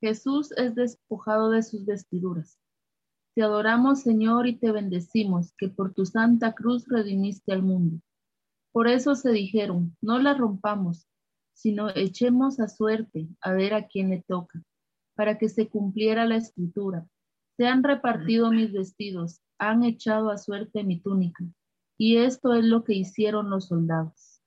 Jesús 0.00 0.50
es 0.52 0.74
despojado 0.74 1.50
de 1.50 1.62
sus 1.62 1.84
vestiduras. 1.86 2.58
Te 3.36 3.42
adoramos, 3.42 4.00
Señor, 4.00 4.48
y 4.48 4.56
te 4.56 4.72
bendecimos, 4.72 5.52
que 5.56 5.68
por 5.68 5.94
tu 5.94 6.04
santa 6.06 6.52
cruz 6.54 6.88
redimiste 6.88 7.52
al 7.52 7.62
mundo. 7.62 8.02
Por 8.72 8.88
eso 8.88 9.14
se 9.14 9.30
dijeron, 9.30 9.96
no 10.00 10.18
la 10.18 10.34
rompamos, 10.34 11.06
sino 11.54 11.90
echemos 11.94 12.58
a 12.60 12.68
suerte 12.68 13.28
a 13.40 13.52
ver 13.52 13.74
a 13.74 13.86
quién 13.86 14.10
le 14.10 14.22
toca, 14.26 14.62
para 15.14 15.38
que 15.38 15.48
se 15.48 15.68
cumpliera 15.68 16.24
la 16.24 16.36
escritura. 16.36 17.06
Se 17.56 17.66
han 17.66 17.84
repartido 17.84 18.50
mis 18.50 18.72
vestidos, 18.72 19.40
han 19.58 19.84
echado 19.84 20.30
a 20.30 20.38
suerte 20.38 20.82
mi 20.82 21.00
túnica. 21.00 21.44
Y 21.98 22.16
esto 22.16 22.54
es 22.54 22.64
lo 22.64 22.82
que 22.82 22.94
hicieron 22.94 23.50
los 23.50 23.68
soldados. 23.68 24.40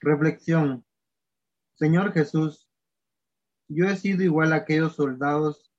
Reflexión. 0.00 0.84
Señor 1.76 2.12
Jesús, 2.12 2.70
yo 3.68 3.86
he 3.88 3.96
sido 3.96 4.22
igual 4.22 4.52
a 4.52 4.56
aquellos 4.56 4.94
soldados 4.94 5.72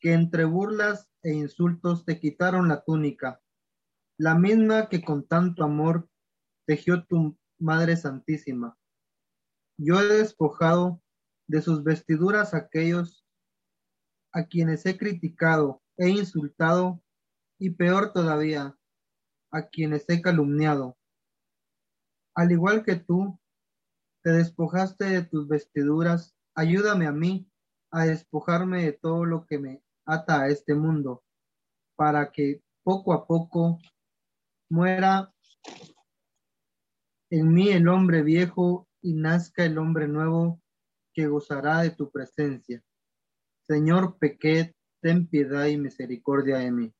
que 0.00 0.12
entre 0.12 0.44
burlas 0.44 1.08
e 1.22 1.32
insultos 1.34 2.04
te 2.04 2.18
quitaron 2.18 2.68
la 2.68 2.82
túnica, 2.82 3.40
la 4.18 4.34
misma 4.34 4.88
que 4.88 5.04
con 5.04 5.24
tanto 5.26 5.62
amor 5.62 6.08
tejió 6.66 7.04
tu 7.06 7.38
Madre 7.60 7.96
Santísima. 7.96 8.76
Yo 9.78 10.00
he 10.00 10.06
despojado 10.06 11.00
de 11.48 11.62
sus 11.62 11.84
vestiduras 11.84 12.52
a 12.52 12.58
aquellos 12.58 13.24
a 14.32 14.46
quienes 14.46 14.84
he 14.84 14.98
criticado, 14.98 15.82
e 15.96 16.08
insultado 16.10 17.02
y 17.58 17.70
peor 17.70 18.12
todavía, 18.12 18.76
a 19.52 19.62
quienes 19.68 20.04
he 20.10 20.20
calumniado. 20.20 20.98
Al 22.34 22.50
igual 22.52 22.84
que 22.84 22.96
tú, 22.96 23.38
te 24.26 24.32
despojaste 24.32 25.04
de 25.04 25.22
tus 25.22 25.46
vestiduras, 25.46 26.34
ayúdame 26.56 27.06
a 27.06 27.12
mí 27.12 27.48
a 27.92 28.06
despojarme 28.06 28.82
de 28.82 28.92
todo 28.92 29.24
lo 29.24 29.46
que 29.46 29.56
me 29.60 29.84
ata 30.04 30.40
a 30.40 30.48
este 30.48 30.74
mundo, 30.74 31.22
para 31.94 32.32
que 32.32 32.60
poco 32.82 33.12
a 33.12 33.24
poco 33.24 33.78
muera 34.68 35.32
en 37.30 37.54
mí 37.54 37.68
el 37.68 37.86
hombre 37.86 38.22
viejo 38.22 38.88
y 39.00 39.14
nazca 39.14 39.64
el 39.64 39.78
hombre 39.78 40.08
nuevo 40.08 40.60
que 41.14 41.28
gozará 41.28 41.82
de 41.82 41.90
tu 41.90 42.10
presencia. 42.10 42.82
Señor, 43.68 44.18
pequé, 44.18 44.74
ten 45.02 45.28
piedad 45.28 45.66
y 45.66 45.76
misericordia 45.78 46.56
de 46.58 46.72
mí. 46.72 46.92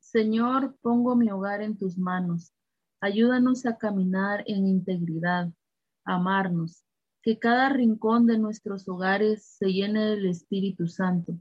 Señor, 0.00 0.76
pongo 0.82 1.16
mi 1.16 1.30
hogar 1.30 1.62
en 1.62 1.78
tus 1.78 1.96
manos. 1.96 2.52
Ayúdanos 3.00 3.64
a 3.64 3.78
caminar 3.78 4.44
en 4.46 4.66
integridad 4.66 5.50
amarnos, 6.10 6.82
que 7.22 7.38
cada 7.38 7.68
rincón 7.68 8.26
de 8.26 8.38
nuestros 8.38 8.88
hogares 8.88 9.44
se 9.44 9.72
llene 9.72 10.06
del 10.10 10.26
Espíritu 10.26 10.86
Santo, 10.88 11.34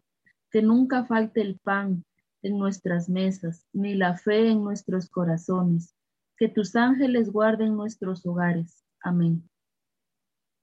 que 0.52 0.62
nunca 0.62 1.06
falte 1.06 1.42
el 1.42 1.60
pan 1.60 2.04
en 2.44 2.58
nuestras 2.60 3.10
mesas, 3.10 3.66
ni 3.74 3.96
la 3.96 4.18
fe 4.18 4.50
en 4.50 4.64
nuestros 4.64 5.10
corazones, 5.10 5.94
que 6.38 6.48
tus 6.50 6.76
ángeles 6.76 7.32
guarden 7.32 7.76
nuestros 7.76 8.26
hogares. 8.26 8.84
Amén. 9.02 9.50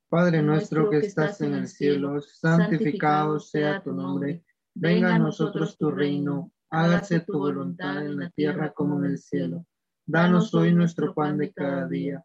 Padre 0.08 0.40
nuestro 0.40 0.88
que 0.88 0.98
estás 0.98 1.40
en 1.40 1.54
el 1.54 1.66
cielo, 1.66 2.20
santificado 2.20 3.40
sea 3.40 3.82
tu 3.82 3.92
nombre, 3.92 4.44
venga 4.74 5.14
a 5.16 5.18
nosotros 5.18 5.76
tu 5.76 5.90
reino, 5.90 6.52
hágase 6.70 7.20
tu 7.20 7.38
voluntad 7.38 8.04
en 8.06 8.18
la 8.20 8.30
tierra 8.30 8.72
como 8.72 8.98
en 9.02 9.06
el 9.12 9.18
cielo. 9.18 9.66
Danos 10.06 10.54
hoy 10.54 10.72
nuestro 10.72 11.12
pan 11.14 11.36
de 11.38 11.52
cada 11.52 11.88
día 11.88 12.24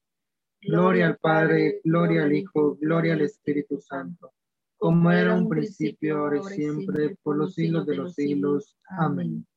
Gloria 0.63 1.07
al 1.07 1.17
Padre, 1.17 1.81
gloria 1.83 2.23
al 2.23 2.33
Hijo, 2.33 2.75
gloria 2.79 3.13
al 3.13 3.21
Espíritu 3.21 3.79
Santo, 3.79 4.31
como 4.77 5.11
era 5.11 5.33
un 5.33 5.49
principio, 5.49 6.19
ahora 6.19 6.37
y 6.37 6.55
siempre, 6.55 7.15
por 7.23 7.35
los 7.35 7.55
siglos 7.55 7.87
de 7.87 7.95
los 7.95 8.13
siglos. 8.13 8.77
Amén. 8.87 9.47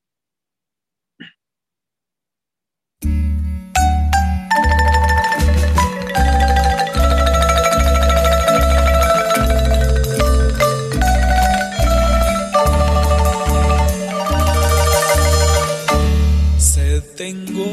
Se 16.59 17.03
tengo, 17.15 17.65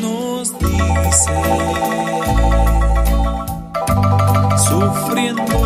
nos 0.00 0.56
dice 0.60 2.03
sufriendo 4.74 5.56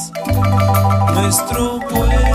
Nuestro 1.14 1.62
pueblo. 1.90 2.25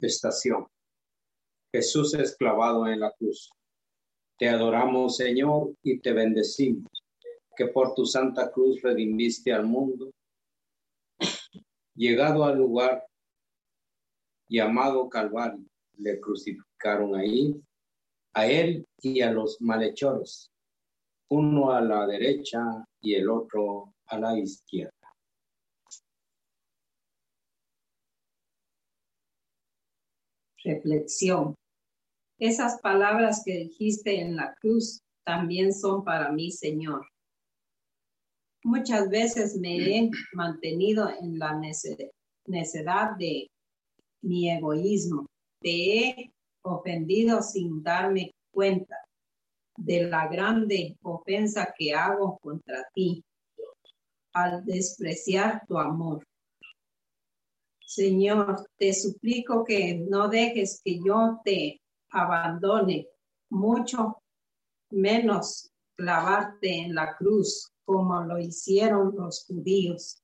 estación. 0.00 0.66
Jesús 1.72 2.14
es 2.14 2.36
clavado 2.36 2.86
en 2.86 3.00
la 3.00 3.12
cruz. 3.12 3.50
Te 4.38 4.48
adoramos, 4.48 5.16
Señor, 5.18 5.74
y 5.82 6.00
te 6.00 6.12
bendecimos, 6.12 6.90
que 7.56 7.66
por 7.66 7.94
tu 7.94 8.04
santa 8.06 8.50
cruz 8.50 8.80
redimiste 8.82 9.52
al 9.52 9.66
mundo. 9.66 10.10
Llegado 11.94 12.44
al 12.44 12.56
lugar 12.56 13.04
llamado 14.48 15.08
Calvario, 15.08 15.66
le 15.98 16.18
crucificaron 16.18 17.14
ahí, 17.14 17.54
a 18.34 18.46
él 18.46 18.86
y 19.02 19.20
a 19.20 19.30
los 19.30 19.58
malhechores, 19.60 20.50
uno 21.30 21.72
a 21.72 21.80
la 21.82 22.06
derecha 22.06 22.60
y 23.02 23.14
el 23.14 23.28
otro 23.28 23.92
a 24.06 24.18
la 24.18 24.38
izquierda. 24.38 24.99
reflexión. 30.64 31.54
Esas 32.38 32.80
palabras 32.80 33.42
que 33.44 33.56
dijiste 33.58 34.20
en 34.20 34.36
la 34.36 34.54
cruz 34.60 35.00
también 35.24 35.72
son 35.74 36.04
para 36.04 36.32
mí, 36.32 36.50
Señor. 36.50 37.02
Muchas 38.64 39.08
veces 39.08 39.56
me 39.58 39.76
he 39.78 40.10
mantenido 40.32 41.08
en 41.10 41.38
la 41.38 41.54
necedad 42.48 43.16
de 43.18 43.48
mi 44.22 44.50
egoísmo. 44.50 45.26
Te 45.62 45.98
he 46.20 46.32
ofendido 46.62 47.42
sin 47.42 47.82
darme 47.82 48.32
cuenta 48.52 48.96
de 49.76 50.04
la 50.04 50.28
grande 50.28 50.96
ofensa 51.02 51.72
que 51.78 51.94
hago 51.94 52.38
contra 52.38 52.84
ti 52.94 53.22
al 54.34 54.64
despreciar 54.64 55.62
tu 55.66 55.78
amor. 55.78 56.22
Señor, 57.92 58.68
te 58.78 58.94
suplico 58.94 59.64
que 59.64 59.94
no 60.08 60.28
dejes 60.28 60.80
que 60.84 61.00
yo 61.04 61.40
te 61.44 61.82
abandone, 62.12 63.08
mucho 63.50 64.22
menos 64.92 65.72
clavarte 65.96 66.72
en 66.82 66.94
la 66.94 67.16
cruz 67.16 67.72
como 67.84 68.22
lo 68.22 68.38
hicieron 68.38 69.12
los 69.16 69.44
judíos. 69.44 70.22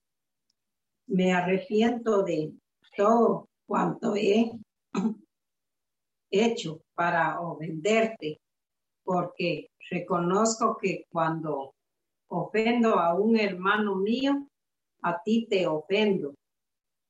Me 1.07 1.33
arrepiento 1.33 2.23
de 2.23 2.53
todo 2.95 3.49
cuanto 3.65 4.15
he 4.15 4.49
hecho 6.31 6.81
para 6.93 7.41
ofenderte, 7.41 8.39
porque 9.03 9.71
reconozco 9.91 10.77
que 10.81 11.05
cuando 11.11 11.75
ofendo 12.29 12.97
a 12.97 13.13
un 13.13 13.37
hermano 13.37 13.97
mío, 13.97 14.47
a 15.01 15.21
ti 15.21 15.47
te 15.49 15.67
ofendo 15.67 16.33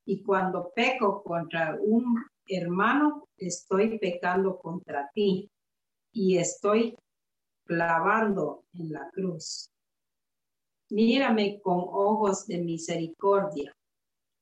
y 0.09 0.23
cuando 0.23 0.71
peco 0.73 1.21
contra 1.21 1.77
un 1.81 2.15
hermano, 2.47 3.27
estoy 3.37 3.99
pecando 3.99 4.57
contra 4.57 5.09
ti 5.13 5.51
y 6.13 6.37
estoy 6.37 6.95
clavando 7.65 8.63
en 8.73 8.93
la 8.93 9.09
cruz. 9.11 9.69
Mírame 10.91 11.59
con 11.61 11.79
ojos 11.87 12.47
de 12.47 12.59
misericordia, 12.59 13.73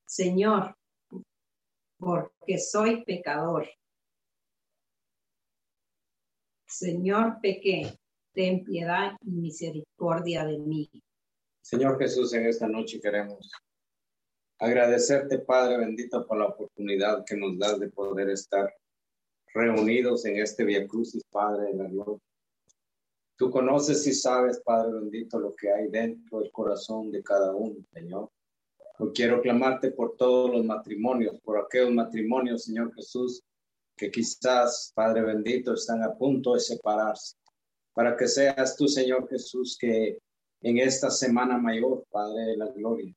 Señor, 0.06 0.76
porque 1.98 2.60
soy 2.60 3.04
pecador. 3.04 3.68
Señor, 6.68 7.40
pequé, 7.42 7.98
ten 8.36 8.64
piedad 8.64 9.18
y 9.20 9.32
misericordia 9.32 10.46
de 10.46 10.60
mí. 10.60 10.88
Señor 11.64 11.98
Jesús, 11.98 12.32
en 12.36 12.46
esta 12.46 12.68
noche 12.68 13.02
queremos 13.02 13.52
Agradecerte, 14.60 15.40
Padre 15.40 15.78
bendito, 15.78 16.26
por 16.26 16.38
la 16.38 16.46
oportunidad 16.46 17.26
que 17.26 17.36
nos 17.36 17.58
das 17.60 17.78
de 17.80 17.90
poder 17.90 18.30
estar 18.30 18.74
reunidos 19.54 20.26
en 20.26 20.38
este 20.38 20.64
Via 20.64 20.88
Crucis, 20.88 21.24
Padre 21.30 21.68
de 21.68 21.74
la 21.74 21.90
Gloria. 21.90 22.18
Tú 23.38 23.52
conoces 23.52 24.06
y 24.08 24.14
sabes, 24.14 24.62
Padre 24.64 24.94
bendito, 24.94 25.40
lo 25.40 25.54
que 25.54 25.70
hay 25.72 25.90
dentro 25.90 26.40
del 26.40 26.52
corazón 26.54 27.12
de 27.12 27.22
cada 27.22 27.54
uno, 27.54 27.76
Señor. 27.92 28.30
Yo 28.98 29.12
quiero 29.14 29.42
clamarte 29.42 29.92
por 29.92 30.16
todos 30.16 30.50
los 30.50 30.64
matrimonios, 30.64 31.38
por 31.42 31.58
aquellos 31.60 31.92
matrimonios, 31.92 32.64
Señor 32.64 32.94
Jesús, 32.96 33.42
que 33.98 34.10
quizás, 34.10 34.94
Padre 34.96 35.22
bendito, 35.22 35.74
están 35.74 36.02
a 36.02 36.14
punto 36.16 36.54
de 36.54 36.62
separarse. 36.62 37.36
Para 37.94 38.16
que 38.16 38.28
seas 38.30 38.78
tú, 38.78 38.88
Señor 38.88 39.28
Jesús, 39.28 39.78
que 39.78 40.18
en 40.62 40.78
esta 40.78 41.12
semana 41.12 41.58
mayor, 41.58 42.06
Padre 42.10 42.44
de 42.44 42.58
la 42.58 42.68
Gloria, 42.68 43.14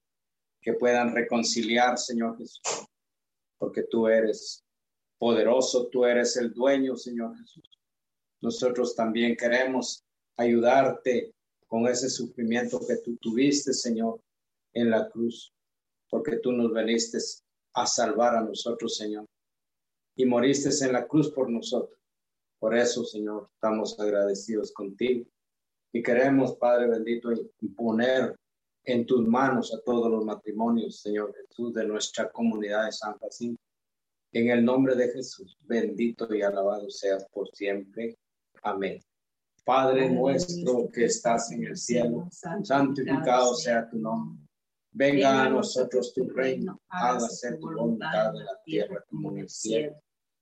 que 0.61 0.75
puedan 0.75 1.15
reconciliar, 1.15 1.99
Señor 1.99 2.37
Jesús, 2.39 2.63
porque 3.59 3.83
tú 3.85 4.09
eres 4.09 4.63
poderoso, 5.19 5.89
tú 5.89 6.05
eres 6.05 6.37
el 6.37 6.53
dueño, 6.53 6.97
Señor 6.97 7.37
Jesús. 7.39 7.65
Nosotros 8.41 8.95
también 8.95 9.37
queremos 9.37 10.05
ayudarte 10.37 11.33
con 11.67 11.87
ese 11.87 12.09
sufrimiento 12.09 12.81
que 12.87 12.97
tú 12.99 13.17
tuviste, 13.17 13.73
Señor, 13.73 14.21
en 14.73 14.91
la 14.91 15.09
cruz, 15.09 15.53
porque 16.09 16.37
tú 16.39 16.53
nos 16.53 16.73
veniste 16.73 17.19
a 17.75 17.87
salvar 17.87 18.37
a 18.37 18.43
nosotros, 18.43 18.97
Señor, 18.97 19.27
y 20.17 20.25
moriste 20.25 20.71
en 20.85 20.93
la 20.93 21.07
cruz 21.07 21.31
por 21.31 21.51
nosotros. 21.51 21.99
Por 22.59 22.77
eso, 22.77 23.05
Señor, 23.05 23.51
estamos 23.55 23.99
agradecidos 24.01 24.73
contigo 24.73 25.25
y 25.93 26.03
queremos, 26.03 26.57
Padre 26.57 26.89
bendito, 26.89 27.31
imponer 27.61 28.35
en 28.93 29.05
tus 29.05 29.27
manos 29.29 29.73
a 29.75 29.81
todos 29.81 30.11
los 30.11 30.25
matrimonios, 30.25 31.01
Señor 31.01 31.35
Jesús, 31.35 31.75
de 31.75 31.87
nuestra 31.87 32.31
comunidad 32.31 32.87
de 32.87 32.93
San 32.93 33.19
Jacinto. 33.19 33.63
En 34.33 34.49
el 34.49 34.65
nombre 34.65 34.95
de 34.95 35.09
Jesús, 35.13 35.57
bendito 35.63 36.35
y 36.35 36.43
alabado 36.43 36.89
seas 36.89 37.27
por 37.33 37.49
siempre. 37.55 38.17
Amén. 38.63 39.01
Padre 39.65 40.11
nuestro 40.11 40.89
que 40.91 41.05
estás 41.05 41.53
en 41.53 41.65
el 41.65 41.77
cielo, 41.77 42.29
santificado 42.31 43.55
sea 43.55 43.89
tu 43.89 43.99
nombre. 43.99 44.43
Venga 44.93 45.43
a 45.45 45.49
nosotros 45.51 46.15
tu 46.15 46.27
reino, 46.31 46.81
hágase 46.89 47.57
tu 47.59 47.67
voluntad 47.67 48.35
en 48.35 48.45
la 48.47 48.59
tierra 48.65 49.05
como 49.11 49.31
en 49.33 49.39
el 49.41 49.51
cielo. 49.51 49.95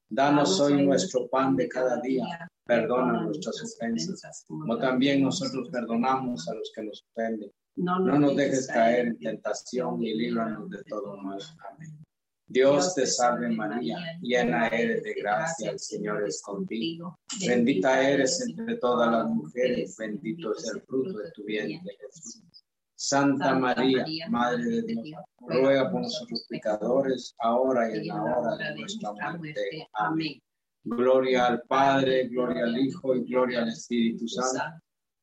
Danos 0.08 0.60
hoy 0.60 0.86
nuestro 0.86 1.26
pan 1.28 1.56
de 1.56 1.68
cada 1.68 1.96
día, 2.00 2.48
perdona 2.64 3.22
nuestras 3.22 3.60
ofensas, 3.64 4.44
como 4.46 4.78
también 4.78 5.22
nosotros 5.24 5.68
perdonamos 5.70 6.48
a 6.48 6.54
los 6.54 6.70
que 6.74 6.84
nos 6.84 7.02
ofenden 7.12 7.50
no 7.76 7.98
nos, 7.98 8.34
dejes 8.36 8.66
caer 8.68 9.08
en 9.08 9.18
tentación 9.18 10.02
y 10.02 10.14
líbranos 10.14 10.70
de 10.70 10.82
todo 10.84 11.18
mal. 11.18 11.38
Amén. 11.70 11.90
Dios 12.48 12.94
te 12.94 13.06
salve 13.06 13.50
María, 13.50 13.98
llena 14.22 14.68
eres 14.68 15.02
de 15.02 15.12
gracia, 15.12 15.72
el 15.72 15.78
Señor 15.78 16.26
es 16.26 16.40
contigo. 16.40 17.16
Bendita 17.46 18.08
eres 18.08 18.40
entre 18.48 18.76
todas 18.76 19.12
las 19.12 19.26
mujeres, 19.26 19.94
bendito 19.98 20.56
es 20.56 20.70
el 20.74 20.80
fruto 20.82 21.18
de 21.18 21.30
tu 21.32 21.44
vientre, 21.44 21.92
Jesús. 22.00 22.40
Santa 22.94 23.54
María, 23.56 24.06
Madre 24.30 24.64
de 24.80 25.02
Dios, 25.02 25.22
ruega 25.40 25.90
por 25.90 26.00
nosotros 26.00 26.46
pecadores, 26.48 27.34
ahora 27.40 27.90
y 27.94 27.98
en 27.98 28.06
la 28.08 28.22
hora 28.38 28.56
de 28.56 28.74
nuestra 28.78 29.12
muerte. 29.12 29.86
Amén. 29.92 30.40
Gloria 30.84 31.46
al 31.48 31.60
Padre, 31.62 32.26
gloria 32.28 32.62
al 32.64 32.78
Hijo 32.78 33.14
y 33.16 33.24
gloria 33.24 33.62
al 33.62 33.68
Espíritu 33.68 34.26
Santo 34.28 34.62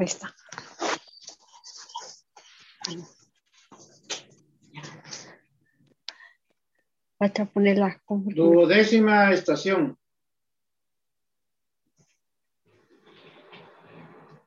Ahí 0.00 0.06
está. 0.06 0.34
poner 7.52 7.76
estación. 9.32 9.98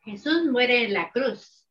Jesús 0.03 0.43
muere 0.45 0.85
en 0.85 0.93
la 0.95 1.11
cruz. 1.11 1.67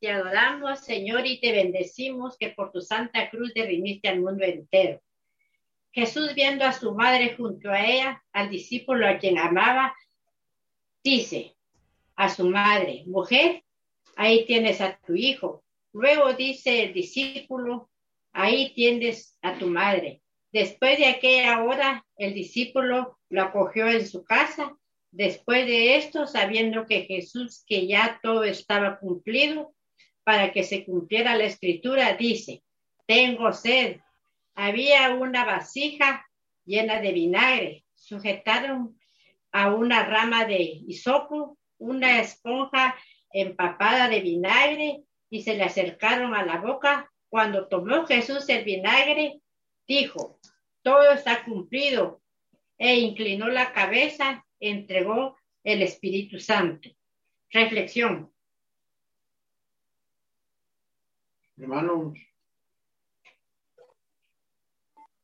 Te 0.00 0.10
adoramos, 0.10 0.80
Señor, 0.80 1.24
y 1.26 1.40
te 1.40 1.52
bendecimos 1.52 2.36
que 2.36 2.48
por 2.50 2.72
tu 2.72 2.80
santa 2.80 3.30
cruz 3.30 3.54
derrimiste 3.54 4.08
al 4.08 4.20
mundo 4.20 4.44
entero. 4.44 5.00
Jesús, 5.92 6.34
viendo 6.34 6.64
a 6.64 6.72
su 6.72 6.92
madre 6.94 7.36
junto 7.36 7.70
a 7.70 7.80
ella, 7.80 8.22
al 8.32 8.50
discípulo 8.50 9.06
a 9.08 9.18
quien 9.18 9.38
amaba, 9.38 9.94
dice, 11.02 11.56
a 12.18 12.28
su 12.28 12.46
madre, 12.50 13.04
mujer, 13.06 13.62
ahí 14.16 14.44
tienes 14.44 14.80
a 14.80 14.96
tu 15.06 15.14
hijo. 15.14 15.62
Luego 15.92 16.32
dice 16.34 16.82
el 16.82 16.92
discípulo, 16.92 17.90
ahí 18.32 18.72
tienes 18.74 19.38
a 19.40 19.56
tu 19.56 19.68
madre. 19.68 20.20
Después 20.52 20.98
de 20.98 21.06
aquella 21.06 21.62
hora, 21.62 22.04
el 22.16 22.34
discípulo 22.34 23.16
lo 23.30 23.42
acogió 23.42 23.88
en 23.88 24.04
su 24.04 24.24
casa. 24.24 24.76
Después 25.12 25.64
de 25.66 25.94
esto, 25.96 26.26
sabiendo 26.26 26.86
que 26.86 27.02
Jesús, 27.02 27.62
que 27.68 27.86
ya 27.86 28.18
todo 28.20 28.42
estaba 28.42 28.98
cumplido, 28.98 29.72
para 30.24 30.52
que 30.52 30.64
se 30.64 30.84
cumpliera 30.84 31.36
la 31.36 31.44
escritura, 31.44 32.14
dice, 32.16 32.64
tengo 33.06 33.52
sed. 33.52 34.00
Había 34.56 35.14
una 35.14 35.44
vasija 35.44 36.26
llena 36.66 37.00
de 37.00 37.12
vinagre. 37.12 37.84
Sujetaron 37.94 38.98
a 39.52 39.72
una 39.72 40.04
rama 40.04 40.46
de 40.46 40.58
hisopo 40.88 41.56
una 41.78 42.20
esponja 42.20 42.94
empapada 43.32 44.08
de 44.08 44.20
vinagre 44.20 45.04
y 45.30 45.42
se 45.42 45.56
le 45.56 45.64
acercaron 45.64 46.34
a 46.34 46.44
la 46.44 46.58
boca. 46.60 47.10
Cuando 47.28 47.68
tomó 47.68 48.06
Jesús 48.06 48.48
el 48.48 48.64
vinagre, 48.64 49.40
dijo, 49.86 50.38
todo 50.82 51.12
está 51.12 51.44
cumplido, 51.44 52.22
e 52.78 52.96
inclinó 53.00 53.48
la 53.48 53.72
cabeza, 53.72 54.44
entregó 54.60 55.36
el 55.64 55.82
Espíritu 55.82 56.38
Santo. 56.38 56.88
Reflexión. 57.50 58.32
Hermanos, 61.58 62.16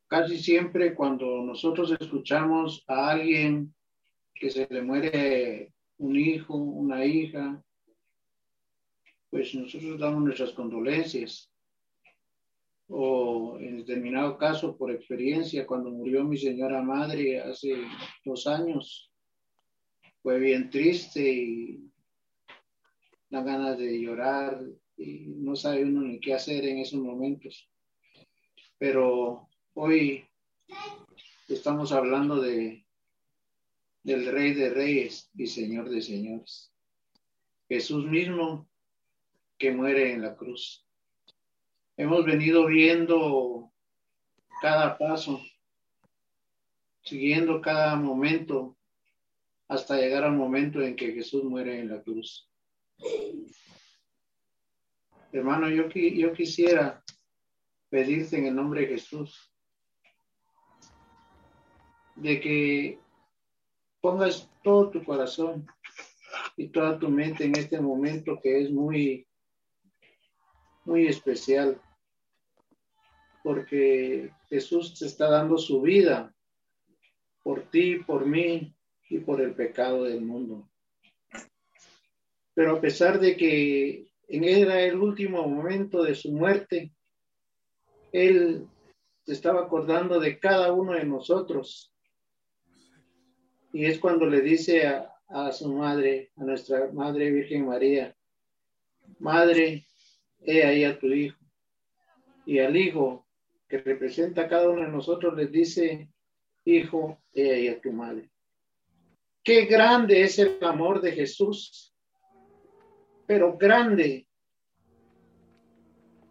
casi 0.07 0.37
siempre 0.39 0.93
cuando 0.93 1.41
nosotros 1.43 1.95
escuchamos 1.99 2.83
a 2.87 3.11
alguien 3.11 3.73
que 4.33 4.49
se 4.49 4.67
le 4.69 4.81
muere 4.81 5.73
un 5.97 6.15
hijo, 6.17 6.55
una 6.55 7.05
hija, 7.05 7.63
pues 9.29 9.53
nosotros 9.55 9.99
damos 9.99 10.23
nuestras 10.23 10.51
condolencias. 10.51 11.51
O 12.87 13.57
en 13.59 13.77
determinado 13.77 14.37
caso, 14.37 14.77
por 14.77 14.91
experiencia, 14.91 15.65
cuando 15.65 15.89
murió 15.89 16.23
mi 16.23 16.37
señora 16.37 16.83
madre 16.83 17.39
hace 17.41 17.75
dos 18.23 18.45
años, 18.45 19.11
fue 20.21 20.39
bien 20.39 20.69
triste 20.69 21.31
y 21.33 21.91
da 23.29 23.41
ganas 23.41 23.77
de 23.79 23.99
llorar 24.01 24.61
y 24.97 25.25
no 25.35 25.55
sabe 25.55 25.83
uno 25.83 26.01
ni 26.01 26.19
qué 26.19 26.35
hacer 26.35 26.63
en 26.65 26.77
esos 26.79 26.99
momentos. 26.99 27.67
Pero 28.77 29.47
hoy 29.73 30.23
estamos 31.47 31.91
hablando 31.91 32.39
de 32.39 32.84
del 34.05 34.27
Rey 34.31 34.53
de 34.53 34.69
Reyes 34.69 35.31
y 35.33 35.47
Señor 35.47 35.89
de 35.89 35.99
Señores. 35.99 36.71
Jesús 37.67 38.05
mismo 38.05 38.69
que 39.57 39.71
muere 39.71 40.11
en 40.13 40.21
la 40.21 40.35
cruz. 40.35 40.87
Hemos 41.97 42.23
venido 42.23 42.67
viendo 42.67 43.73
cada 44.61 44.95
paso, 44.95 45.41
siguiendo 47.03 47.59
cada 47.61 47.95
momento 47.95 48.77
hasta 49.69 49.97
llegar 49.97 50.23
al 50.23 50.33
momento 50.33 50.81
en 50.81 50.95
que 50.95 51.11
Jesús 51.11 51.43
muere 51.43 51.79
en 51.79 51.89
la 51.89 52.03
cruz. 52.03 52.47
Hermano, 55.31 55.67
yo, 55.67 55.89
yo 55.89 56.31
quisiera 56.31 57.03
pedirte 57.89 58.37
en 58.37 58.45
el 58.45 58.55
nombre 58.55 58.81
de 58.81 58.87
Jesús 58.87 59.51
de 62.17 62.39
que 62.39 62.99
pongas 64.05 64.47
todo 64.61 64.91
tu 64.91 65.03
corazón 65.03 65.65
y 66.57 66.67
toda 66.67 66.99
tu 66.99 67.09
mente 67.09 67.43
en 67.43 67.55
este 67.57 67.81
momento 67.81 68.39
que 68.39 68.61
es 68.61 68.69
muy, 68.69 69.27
muy 70.83 71.07
especial, 71.07 71.81
porque 73.43 74.31
Jesús 74.47 74.95
se 74.95 75.07
está 75.07 75.27
dando 75.27 75.57
su 75.57 75.81
vida 75.81 76.31
por 77.41 77.63
ti, 77.71 77.95
por 77.95 78.27
mí 78.27 78.75
y 79.09 79.17
por 79.21 79.41
el 79.41 79.55
pecado 79.55 80.03
del 80.03 80.21
mundo. 80.21 80.69
Pero 82.53 82.75
a 82.77 82.81
pesar 82.81 83.19
de 83.19 83.35
que 83.35 84.05
en 84.27 84.43
era 84.43 84.81
el 84.81 84.97
último 85.01 85.47
momento 85.47 86.03
de 86.03 86.13
su 86.13 86.31
muerte, 86.31 86.93
Él 88.11 88.67
se 89.25 89.33
estaba 89.33 89.61
acordando 89.61 90.19
de 90.19 90.37
cada 90.37 90.71
uno 90.73 90.93
de 90.93 91.05
nosotros 91.05 91.91
y 93.77 93.87
es 93.87 93.99
cuando 93.99 94.25
le 94.25 94.39
dice 94.39 94.87
a, 94.87 95.51
su 95.51 95.69
madre, 95.73 96.31
a 96.37 96.45
nuestra 96.45 96.93
Madre 96.93 97.29
Virgen 97.29 97.65
María, 97.65 98.15
Madre, 99.19 99.85
he 100.39 100.63
ahí 100.63 100.85
a 100.85 100.97
tu 100.97 101.07
hijo. 101.07 101.37
Y 102.45 102.59
al 102.59 102.77
hijo 102.77 103.27
que 103.67 103.79
representa 103.79 104.43
a 104.43 104.47
cada 104.47 104.69
uno 104.69 104.81
de 104.83 104.87
nosotros 104.93 105.35
les 105.35 105.51
dice, 105.51 106.07
Hijo, 106.63 107.21
he 107.33 107.51
ahí 107.53 107.67
a 107.67 107.81
tu 107.81 107.91
madre. 107.91 108.29
Qué 109.43 109.65
grande 109.65 110.21
es 110.21 110.39
el 110.39 110.57
amor 110.63 111.01
de 111.01 111.11
Jesús, 111.11 111.93
pero 113.27 113.57
grande, 113.57 114.25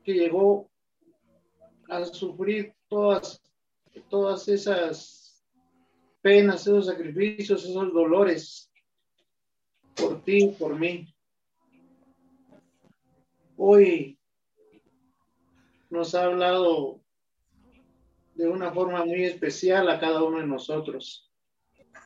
que 0.02 0.14
llegó 0.14 0.70
a 1.90 2.06
sufrir 2.06 2.72
todas, 2.88 3.38
todas 4.08 4.48
esas 4.48 5.23
penas, 6.24 6.62
esos 6.66 6.86
sacrificios, 6.86 7.62
esos 7.62 7.92
dolores, 7.92 8.72
por 9.94 10.24
ti, 10.24 10.56
por 10.58 10.74
mí. 10.78 11.14
Hoy 13.58 14.18
nos 15.90 16.14
ha 16.14 16.24
hablado 16.24 17.02
de 18.36 18.48
una 18.48 18.72
forma 18.72 19.04
muy 19.04 19.24
especial 19.24 19.90
a 19.90 20.00
cada 20.00 20.22
uno 20.24 20.38
de 20.38 20.46
nosotros. 20.46 21.30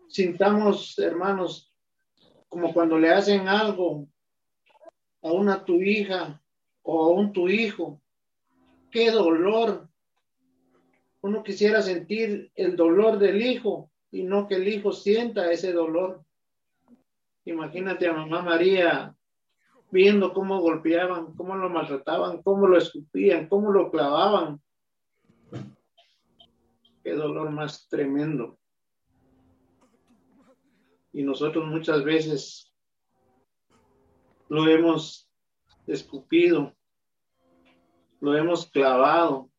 Sintamos, 0.08 0.98
hermanos, 0.98 1.72
como 2.48 2.74
cuando 2.74 2.98
le 2.98 3.10
hacen 3.10 3.46
algo 3.46 4.08
a 5.22 5.30
una 5.30 5.64
tu 5.64 5.80
hija 5.80 6.42
o 6.82 7.04
a 7.04 7.08
un 7.10 7.32
tu 7.32 7.48
hijo. 7.48 8.02
¡Qué 8.90 9.12
dolor! 9.12 9.88
Uno 11.20 11.44
quisiera 11.44 11.80
sentir 11.82 12.50
el 12.56 12.74
dolor 12.74 13.20
del 13.20 13.40
hijo 13.42 13.92
y 14.10 14.22
no 14.24 14.46
que 14.48 14.56
el 14.56 14.68
hijo 14.68 14.92
sienta 14.92 15.50
ese 15.50 15.72
dolor. 15.72 16.24
Imagínate 17.44 18.06
a 18.08 18.12
mamá 18.12 18.42
María 18.42 19.14
viendo 19.90 20.32
cómo 20.32 20.60
golpeaban, 20.60 21.34
cómo 21.34 21.56
lo 21.56 21.70
maltrataban, 21.70 22.42
cómo 22.42 22.66
lo 22.66 22.76
escupían, 22.78 23.48
cómo 23.48 23.70
lo 23.70 23.90
clavaban. 23.90 24.60
Qué 27.02 27.12
dolor 27.14 27.50
más 27.50 27.88
tremendo. 27.88 28.58
Y 31.12 31.22
nosotros 31.22 31.66
muchas 31.66 32.04
veces 32.04 32.72
lo 34.50 34.68
hemos 34.68 35.30
escupido, 35.86 36.74
lo 38.20 38.36
hemos 38.36 38.70
clavado, 38.70 39.50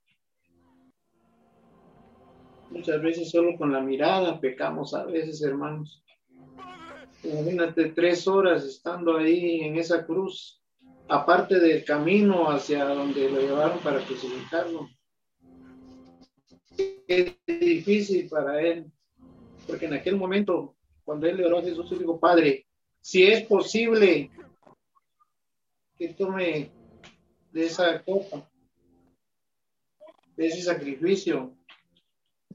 Muchas 2.70 3.02
veces 3.02 3.32
solo 3.32 3.58
con 3.58 3.72
la 3.74 3.82
mirada 3.82 4.40
pecamos 4.40 4.94
a 4.94 5.04
veces, 5.04 5.42
hermanos. 5.42 6.04
Imagínate 7.24 7.86
tres 7.90 8.28
horas 8.28 8.64
estando 8.64 9.18
ahí 9.18 9.62
en 9.62 9.76
esa 9.76 10.06
cruz, 10.06 10.62
aparte 11.08 11.60
del 11.60 11.84
camino 11.84 12.50
hacia 12.52 12.86
donde 12.86 13.28
lo 13.30 13.42
llevaron 13.42 13.80
para 13.80 14.00
crucificarlo. 14.06 14.88
Es 17.08 17.36
difícil 17.48 18.30
para 18.30 18.62
él, 18.62 18.86
porque 19.68 19.88
en 19.88 19.96
aquel 19.96 20.16
momento, 20.16 20.76
cuando 21.04 21.28
él 21.28 21.38
le 21.38 21.46
oró 21.48 21.58
a 21.60 21.64
Jesús, 21.64 21.92
le 21.92 21.98
dijo, 21.98 22.20
Padre, 22.20 22.68
si 23.02 23.24
es 23.26 23.44
posible 23.46 24.30
que 25.98 26.10
tome 26.14 26.72
de 27.52 27.66
esa 27.66 28.02
copa, 28.04 28.48
de 30.38 30.48
ese 30.48 30.62
sacrificio, 30.62 31.58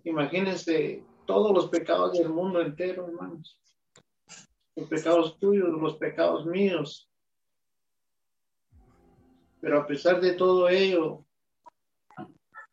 Imagínense 0.07 1.03
todos 1.27 1.53
los 1.53 1.71
pecados 1.71 2.19
del 2.19 2.29
mundo 2.29 2.61
entero, 2.61 3.07
hermanos. 3.09 3.59
Los 4.77 4.89
pecados 4.89 5.39
tuyos, 5.39 5.69
los 5.71 5.97
pecados 5.97 6.45
míos. 6.45 7.11
Pero 9.63 9.81
a 9.81 9.87
pesar 9.87 10.21
de 10.21 10.35
todo 10.35 10.69
ello, 10.69 11.25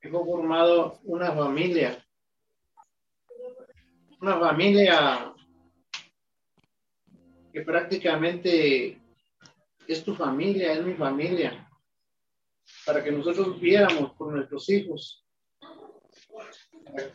hemos 0.01 0.25
formado 0.25 0.99
una 1.03 1.31
familia. 1.31 2.05
Una 4.19 4.37
familia 4.37 5.33
que 7.53 7.61
prácticamente 7.61 9.01
es 9.87 10.03
tu 10.03 10.13
familia, 10.15 10.73
es 10.73 10.85
mi 10.85 10.95
familia. 10.95 11.69
Para 12.85 13.01
que 13.01 13.11
nosotros 13.13 13.57
viéramos 13.59 14.11
por 14.15 14.33
nuestros 14.33 14.67
hijos 14.69 15.25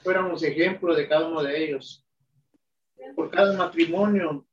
fuéramos 0.02 0.42
ejemplo 0.42 0.94
de 0.94 1.08
cada 1.08 1.28
uno 1.28 1.42
de 1.42 1.64
ellos. 1.64 2.04
Por 3.14 3.30
cada 3.30 3.56
matrimonio 3.56 4.46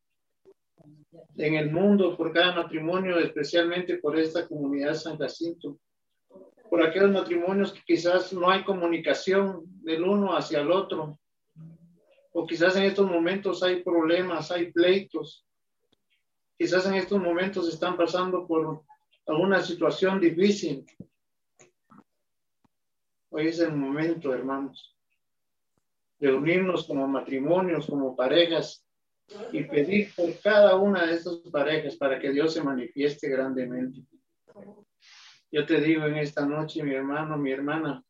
en 1.38 1.55
el 1.55 1.71
mundo, 1.71 2.15
por 2.15 2.32
cada 2.32 2.53
matrimonio, 2.53 3.17
especialmente 3.17 3.97
por 3.97 4.17
esta 4.17 4.47
comunidad 4.47 4.93
San 4.93 5.17
Jacinto. 5.17 5.80
Por 6.69 6.84
aquellos 6.84 7.11
matrimonios 7.11 7.71
que 7.71 7.82
quizás 7.86 8.32
no 8.34 8.49
hay 8.49 8.63
comunicación 8.63 9.63
del 9.84 10.03
uno 10.03 10.36
hacia 10.36 10.59
el 10.61 10.71
otro. 10.71 11.17
O 12.32 12.47
quizás 12.47 12.76
en 12.76 12.84
estos 12.84 13.09
momentos 13.09 13.61
hay 13.63 13.84
problemas, 13.84 14.51
hay 14.51 14.71
pleitos. 14.71 15.45
Quizás 16.57 16.86
en 16.88 16.95
estos 16.95 17.19
momentos 17.21 17.69
están 17.71 17.95
pasando 17.97 18.47
por 18.47 18.84
alguna 19.28 19.61
situación 19.61 20.19
difícil. 20.19 20.86
Hoy 23.30 23.47
es 23.47 23.59
el 23.59 23.74
momento, 23.76 24.34
hermanos, 24.34 24.93
reunirnos 26.20 26.88
como 26.88 27.07
matrimonios, 27.07 27.88
como 27.88 28.16
parejas 28.16 28.86
y 29.51 29.64
pedir 29.64 30.14
por 30.16 30.38
cada 30.39 30.76
una 30.76 31.05
de 31.05 31.14
estas 31.16 31.38
parejas 31.51 31.95
para 31.97 32.20
que 32.20 32.32
Dios 32.32 32.53
se 32.53 32.64
manifieste 32.64 33.30
grandemente. 33.30 34.01
Yo 35.51 35.66
te 35.66 35.80
digo 35.82 36.05
en 36.05 36.18
esta 36.18 36.45
noche, 36.45 36.84
mi 36.84 36.93
hermano, 36.93 37.38
mi 37.38 37.51
hermana, 37.51 38.03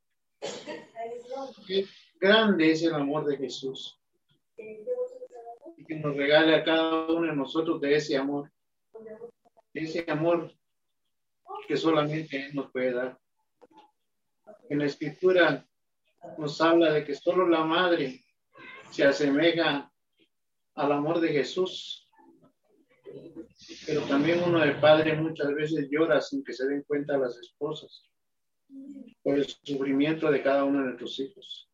que 1.67 1.85
grande 2.19 2.71
es 2.71 2.83
el 2.83 2.93
amor 2.93 3.25
de 3.25 3.37
Jesús. 3.37 3.99
Y 5.77 5.83
que 5.85 5.95
nos 5.95 6.15
regale 6.15 6.55
a 6.55 6.63
cada 6.63 7.05
uno 7.11 7.27
de 7.27 7.35
nosotros 7.35 7.81
de 7.81 7.95
ese 7.95 8.17
amor. 8.17 8.49
ese 9.73 10.05
amor 10.09 10.51
que 11.67 11.77
solamente 11.77 12.45
Él 12.45 12.55
nos 12.55 12.71
puede 12.71 12.91
dar. 12.93 13.17
En 14.69 14.79
la 14.79 14.85
escritura 14.85 15.65
nos 16.37 16.61
habla 16.61 16.91
de 16.93 17.03
que 17.03 17.15
solo 17.15 17.47
la 17.47 17.63
madre 17.63 18.23
se 18.91 19.03
asemeja 19.03 19.91
al 20.75 20.91
amor 20.91 21.19
de 21.19 21.29
Jesús. 21.29 22.09
Pero 23.85 24.01
también 24.03 24.41
uno 24.45 24.59
de 24.59 24.73
padre 24.75 25.13
muchas 25.15 25.53
veces 25.53 25.87
llora 25.89 26.19
sin 26.21 26.43
que 26.43 26.53
se 26.53 26.67
den 26.67 26.83
cuenta 26.87 27.17
las 27.17 27.37
esposas 27.37 28.09
por 29.21 29.35
el 29.35 29.45
sufrimiento 29.47 30.31
de 30.31 30.41
cada 30.41 30.63
uno 30.63 30.79
de 30.79 30.85
nuestros 30.85 31.19
hijos. 31.19 31.69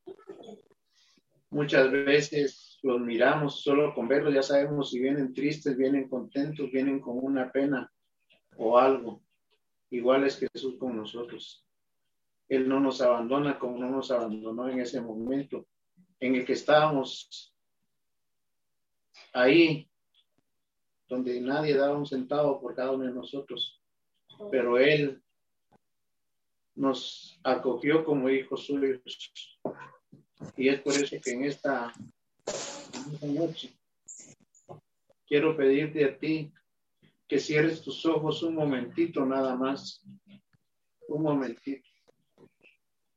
Muchas 1.51 1.89
veces 1.91 2.77
los 2.83 2.99
miramos 2.99 3.63
solo 3.63 3.93
con 3.93 4.07
verlos, 4.07 4.33
ya 4.33 4.43
sabemos 4.43 4.91
si 4.91 4.99
vienen 4.99 5.33
tristes, 5.33 5.77
vienen 5.77 6.09
contentos, 6.09 6.69
vienen 6.71 6.99
con 6.99 7.17
una 7.23 7.51
pena 7.51 7.89
o 8.57 8.77
algo. 8.77 9.21
Igual 9.89 10.25
es 10.25 10.37
Jesús 10.37 10.75
con 10.77 10.95
nosotros. 10.97 11.65
Él 12.49 12.67
no 12.67 12.79
nos 12.79 12.99
abandona 12.99 13.59
como 13.59 13.77
no 13.77 13.91
nos 13.91 14.09
abandonó 14.09 14.67
en 14.67 14.79
ese 14.79 14.99
momento 14.99 15.67
en 16.19 16.35
el 16.35 16.43
que 16.43 16.53
estábamos 16.53 17.53
ahí, 19.33 19.87
donde 21.07 21.39
nadie 21.39 21.75
daba 21.77 21.95
un 21.95 22.07
centavo 22.07 22.59
por 22.59 22.75
cada 22.75 22.91
uno 22.91 23.05
de 23.05 23.11
nosotros, 23.13 23.79
pero 24.51 24.79
Él 24.79 25.23
nos 26.75 27.39
acogió 27.43 28.03
como 28.03 28.29
hijos 28.29 28.65
suyos. 28.65 29.59
Y 30.57 30.69
es 30.69 30.81
por 30.81 30.93
eso 30.93 31.17
que 31.23 31.31
en 31.31 31.45
esta, 31.45 31.93
noche 33.21 33.71
quiero 35.27 35.55
pedirte 35.55 36.03
a 36.03 36.17
ti 36.17 36.51
que 37.27 37.37
cierres 37.39 37.81
tus 37.83 38.03
ojos 38.07 38.41
un 38.41 38.55
momentito 38.55 39.23
nada 39.23 39.55
más, 39.55 40.03
un 41.07 41.21
momentito. 41.21 41.88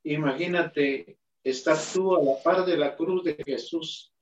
Imagínate 0.05 1.17
estar 1.45 1.79
tú 1.93 2.17
a 2.17 2.23
la 2.23 2.43
par 2.43 2.67
de 2.67 2.77
la 2.77 2.97
cruz 2.97 3.23
de 3.23 3.35
Jesús. 3.45 4.13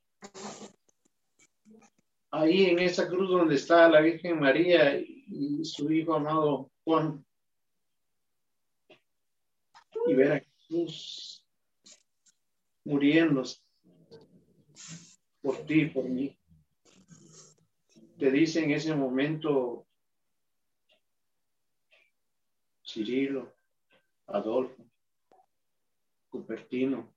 Ahí 2.29 2.65
en 2.65 2.79
esa 2.79 3.07
cruz 3.09 3.29
donde 3.29 3.55
está 3.55 3.89
la 3.89 3.99
Virgen 3.99 4.39
María 4.39 4.97
y 4.99 5.65
su 5.65 5.91
hijo 5.91 6.13
amado 6.13 6.71
Juan. 6.83 7.25
Y 10.07 10.13
ver 10.13 10.31
a 10.31 10.39
Jesús 10.39 11.43
muriéndose 12.83 13.59
por 15.41 15.65
ti, 15.65 15.85
por 15.85 16.05
mí. 16.05 16.37
Te 18.19 18.29
dice 18.31 18.63
en 18.63 18.71
ese 18.71 18.95
momento, 18.95 19.87
Cirilo, 22.85 23.51
Adolfo, 24.27 24.90
Cupertino, 26.31 27.13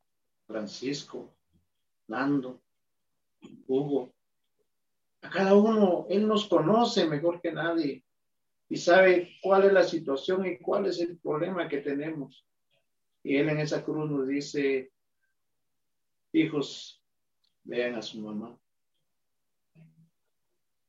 Francisco, 0.47 1.35
Nando, 2.09 2.61
Hugo. 3.67 4.13
A 5.23 5.31
cada 5.31 5.55
uno, 5.55 6.07
Él 6.11 6.27
nos 6.29 6.49
conoce 6.49 7.07
mejor 7.07 7.41
que 7.41 7.53
nadie 7.53 8.05
y 8.69 8.77
sabe 8.77 9.37
cuál 9.41 9.65
es 9.65 9.73
la 9.73 9.85
situación 9.85 10.45
y 10.47 10.59
cuál 10.59 10.87
es 10.87 11.01
el 11.01 11.17
problema 11.19 11.69
que 11.69 11.79
tenemos. 11.79 12.45
Y 13.23 13.37
Él 13.37 13.49
en 13.51 13.61
esa 13.61 13.85
cruz 13.85 14.11
nos 14.11 14.27
dice, 14.27 14.93
hijos, 16.33 17.03
vean 17.63 17.95
a 17.95 18.03
su 18.03 18.21
mamá. 18.21 18.59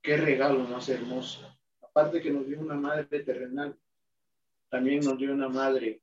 Qué 0.02 0.18
regalo 0.18 0.68
más 0.68 0.90
hermoso. 0.90 1.48
Aparte 1.82 2.22
que 2.22 2.32
nos 2.32 2.46
dio 2.48 2.60
una 2.60 2.76
madre 2.76 3.06
terrenal, 3.24 3.78
también 4.70 5.00
nos 5.06 5.18
dio 5.18 5.32
una 5.34 5.48
madre 5.48 6.02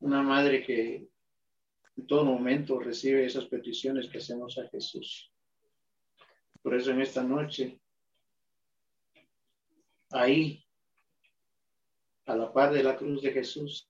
una 0.00 0.22
madre 0.22 0.62
que 0.64 1.08
en 1.96 2.06
todo 2.06 2.24
momento 2.24 2.78
recibe 2.78 3.24
esas 3.24 3.46
peticiones 3.46 4.08
que 4.10 4.18
hacemos 4.18 4.58
a 4.58 4.68
Jesús. 4.68 5.32
Por 6.62 6.74
eso 6.74 6.90
en 6.90 7.00
esta 7.00 7.22
noche, 7.22 7.80
ahí, 10.10 10.62
a 12.26 12.36
la 12.36 12.52
par 12.52 12.72
de 12.74 12.82
la 12.82 12.96
cruz 12.96 13.22
de 13.22 13.32
Jesús, 13.32 13.88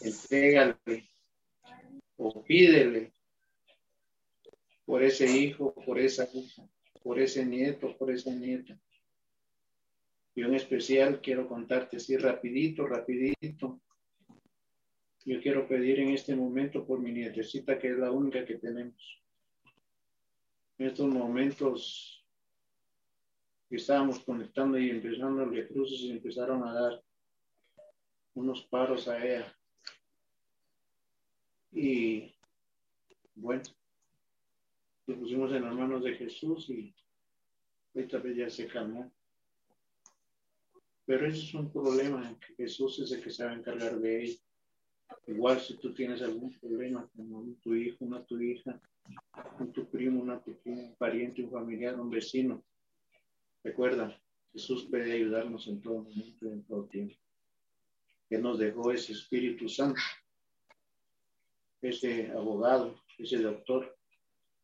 entrégale 0.00 1.08
o 2.16 2.42
pídele 2.42 3.12
por 4.84 5.02
ese 5.02 5.26
hijo, 5.30 5.72
por 5.74 5.98
esa 5.98 6.28
hija, 6.32 6.68
por 7.02 7.20
ese 7.20 7.44
nieto, 7.44 7.96
por 7.96 8.10
esa 8.10 8.30
nieta. 8.34 8.78
Y 10.34 10.42
en 10.42 10.54
especial 10.54 11.20
quiero 11.20 11.46
contarte 11.46 11.98
así 11.98 12.16
rapidito, 12.16 12.86
rapidito, 12.86 13.80
yo 15.26 15.40
quiero 15.40 15.66
pedir 15.66 16.00
en 16.00 16.10
este 16.10 16.36
momento 16.36 16.84
por 16.86 17.00
mi 17.00 17.10
nietecita, 17.10 17.78
que 17.78 17.88
es 17.92 17.96
la 17.96 18.10
única 18.10 18.44
que 18.44 18.56
tenemos. 18.58 19.22
En 20.76 20.86
estos 20.88 21.06
momentos 21.06 22.22
que 23.70 23.76
estábamos 23.76 24.18
conectando 24.22 24.76
y 24.76 24.90
empezando 24.90 25.46
los 25.46 25.66
cruces 25.68 26.00
y 26.00 26.10
empezaron 26.10 26.62
a 26.68 26.74
dar 26.74 27.02
unos 28.34 28.66
paros 28.66 29.08
a 29.08 29.24
ella. 29.24 29.58
Y 31.72 32.34
bueno, 33.34 33.62
lo 35.06 35.16
pusimos 35.18 35.52
en 35.52 35.62
las 35.62 35.74
manos 35.74 36.04
de 36.04 36.16
Jesús 36.16 36.68
y 36.68 36.94
esta 37.94 38.18
vez 38.18 38.36
ya 38.36 38.50
se 38.50 38.66
calmó. 38.68 39.10
Pero 41.06 41.26
eso 41.26 41.42
es 41.44 41.54
un 41.54 41.72
problema 41.72 42.38
que 42.40 42.54
Jesús 42.56 42.98
es 42.98 43.10
el 43.12 43.22
que 43.22 43.30
se 43.30 43.42
va 43.44 43.52
a 43.52 43.54
encargar 43.54 43.98
de 43.98 44.22
ella. 44.24 44.38
Igual 45.26 45.60
si 45.60 45.74
tú 45.78 45.92
tienes 45.94 46.20
algún 46.22 46.52
problema 46.58 47.08
con 47.16 47.54
tu 47.60 47.74
hijo, 47.74 48.04
una 48.04 48.22
tu 48.24 48.38
hija, 48.40 48.80
con 49.56 49.72
tu 49.72 49.86
primo, 49.88 50.20
una 50.22 50.38
tu 50.42 50.56
un 50.64 50.94
pariente, 50.96 51.42
un 51.42 51.50
familiar, 51.50 51.98
un 51.98 52.10
vecino, 52.10 52.62
recuerda, 53.62 54.16
Jesús 54.52 54.86
puede 54.88 55.12
ayudarnos 55.12 55.66
en 55.68 55.80
todo 55.82 56.02
momento 56.02 56.46
y 56.46 56.48
en 56.50 56.62
todo 56.64 56.84
tiempo. 56.86 57.14
que 58.28 58.38
nos 58.38 58.58
dejó 58.58 58.90
ese 58.92 59.12
Espíritu 59.12 59.68
Santo, 59.68 60.00
ese 61.82 62.30
abogado, 62.32 62.98
ese 63.18 63.38
doctor, 63.38 63.96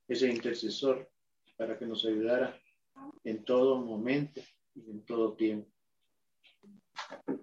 ese 0.08 0.28
intercesor, 0.28 1.08
para 1.58 1.78
que 1.78 1.86
nos 1.86 2.04
ayudara 2.06 2.58
en 3.24 3.44
todo 3.44 3.76
momento 3.84 4.40
y 4.74 4.90
en 4.90 5.04
todo 5.04 5.34
tiempo. 5.34 5.70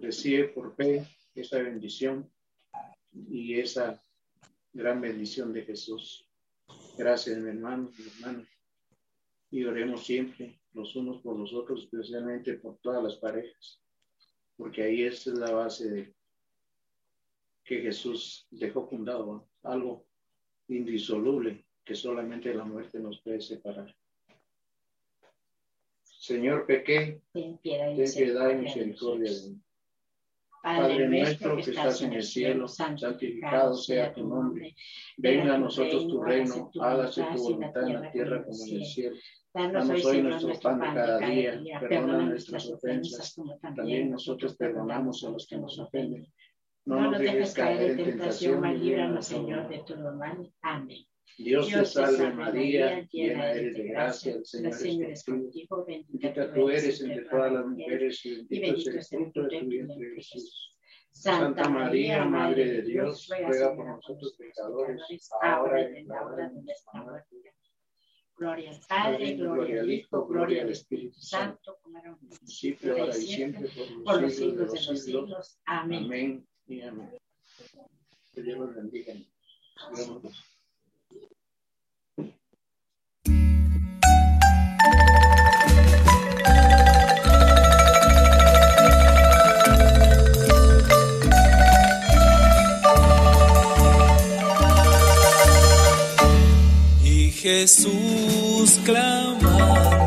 Recibe 0.01 0.45
por 0.49 0.75
fe 0.75 1.05
esa 1.35 1.59
bendición 1.59 2.29
y 3.14 3.60
esa 3.60 4.01
gran 4.74 5.01
bendición 5.01 5.53
de 5.53 5.64
Jesús. 5.64 6.28
Gracias, 6.97 7.38
mi 7.39 7.49
hermano, 7.49 7.89
mi 8.30 8.45
Y 9.51 9.64
oremos 9.66 10.05
siempre 10.05 10.60
los 10.74 10.95
unos 10.95 11.22
por 11.22 11.38
los 11.39 11.53
otros, 11.53 11.84
especialmente 11.91 12.55
por 12.55 12.78
todas 12.80 13.03
las 13.03 13.16
parejas, 13.16 13.82
porque 14.55 14.84
ahí 14.84 15.03
es 15.03 15.26
la 15.28 15.51
base 15.51 15.89
de 15.89 16.16
que 17.64 17.82
Jesús 17.82 18.47
dejó 18.51 18.88
fundado 18.88 19.47
algo 19.64 20.05
indisoluble 20.68 21.66
que 21.84 21.95
solamente 21.95 22.53
la 22.53 22.66
muerte 22.66 22.99
nos 22.99 23.22
puede 23.22 23.41
separar. 23.41 23.95
Señor, 26.03 26.66
pequé, 26.66 27.22
ten 27.32 27.58
piedad 27.58 27.89
y 28.51 28.55
misericordia 28.55 29.32
de 29.32 29.55
Padre 30.68 31.07
nuestro 31.07 31.55
que 31.55 31.61
estás 31.72 32.01
en 32.01 32.11
el 32.11 32.24
cielo, 32.24 32.68
santificado 32.68 33.74
sea 33.74 34.13
tu 34.13 34.28
nombre. 34.28 34.76
Venga 35.15 35.55
a 35.55 35.57
nosotros 35.57 36.05
tu 36.09 36.22
reino, 36.22 36.70
hágase 36.82 37.26
tu 37.34 37.41
voluntad 37.41 37.88
en 37.88 37.93
la 38.01 38.11
tierra 38.11 38.43
como 38.43 38.57
en 38.65 38.76
el 38.76 38.86
cielo. 38.86 39.15
Danos 39.53 40.05
hoy 40.05 40.22
nuestro 40.24 40.59
pan 40.59 40.82
de 40.82 40.86
cada 40.88 41.20
día, 41.20 41.61
perdona 41.88 42.24
nuestras 42.26 42.70
ofensas, 42.70 43.36
también 43.61 44.11
nosotros 44.11 44.57
perdonamos 44.57 45.24
a 45.24 45.30
los 45.30 45.47
que 45.47 45.55
nos 45.55 45.80
ofenden. 45.80 46.28
No 46.86 47.11
nos 47.11 47.18
dejes 47.22 47.53
caer 47.53 47.91
en 47.91 47.97
tentación, 48.05 48.65
y 48.65 48.78
líbranos, 48.78 49.26
Señor, 49.26 49.70
de 49.70 49.78
todo 49.86 50.13
mal. 50.15 50.51
Amén. 50.63 51.05
Dios 51.38 51.67
te 51.69 51.86
salve 51.86 52.34
María, 52.34 53.07
llena 53.11 53.51
eres 53.51 53.75
de 53.78 53.84
gracia, 53.89 54.36
el 54.36 54.45
Señor, 54.73 55.11
es 55.11 55.23
contigo, 55.25 55.86
bendita 55.86 56.53
tú 56.53 56.69
eres 56.69 57.01
entre 57.01 57.25
todas 57.25 57.51
las 57.51 57.65
mujeres 57.65 58.25
y 58.25 58.43
bendito 58.47 58.91
es 58.91 59.11
el 59.11 59.19
fruto 59.32 59.43
de 59.43 59.59
tu 59.61 59.67
vientre 59.67 60.13
Jesús. 60.15 60.73
Santa 61.11 61.67
María, 61.69 62.23
Madre 62.25 62.65
de 62.65 62.82
Dios, 62.84 63.28
ruega 63.39 63.75
por 63.75 63.86
nosotros 63.97 64.36
pecadores, 64.38 65.01
ahora 65.41 65.82
y 65.82 65.97
en 66.01 66.07
la 66.07 66.21
hora 66.25 66.49
de 66.49 66.61
nuestra 66.61 67.01
muerte. 67.03 67.36
Gloria 68.38 68.69
al 68.71 68.80
Padre, 68.88 69.34
gloria 69.36 69.82
al 69.82 69.91
Hijo, 69.91 70.28
gloria 70.28 70.61
al 70.61 70.69
Espíritu 70.69 71.19
Santo, 71.19 71.78
como 71.82 71.97
era 71.97 72.11
un 72.11 72.19
principio, 72.30 72.93
ahora 72.93 73.17
y 73.17 73.21
siempre, 73.21 73.69
por 74.05 74.21
los 74.21 74.36
siglos 74.36 74.71
de 74.71 74.82
los 74.91 75.04
siglos. 75.04 75.59
Amén. 75.66 76.05
Amén 76.05 76.47
y 76.67 76.82
amén. 76.82 77.09
Que 78.33 78.41
Dios 78.43 78.59
los 78.59 78.75
bendiga. 78.75 79.13
Jesús 97.42 98.80
clama. 98.84 100.07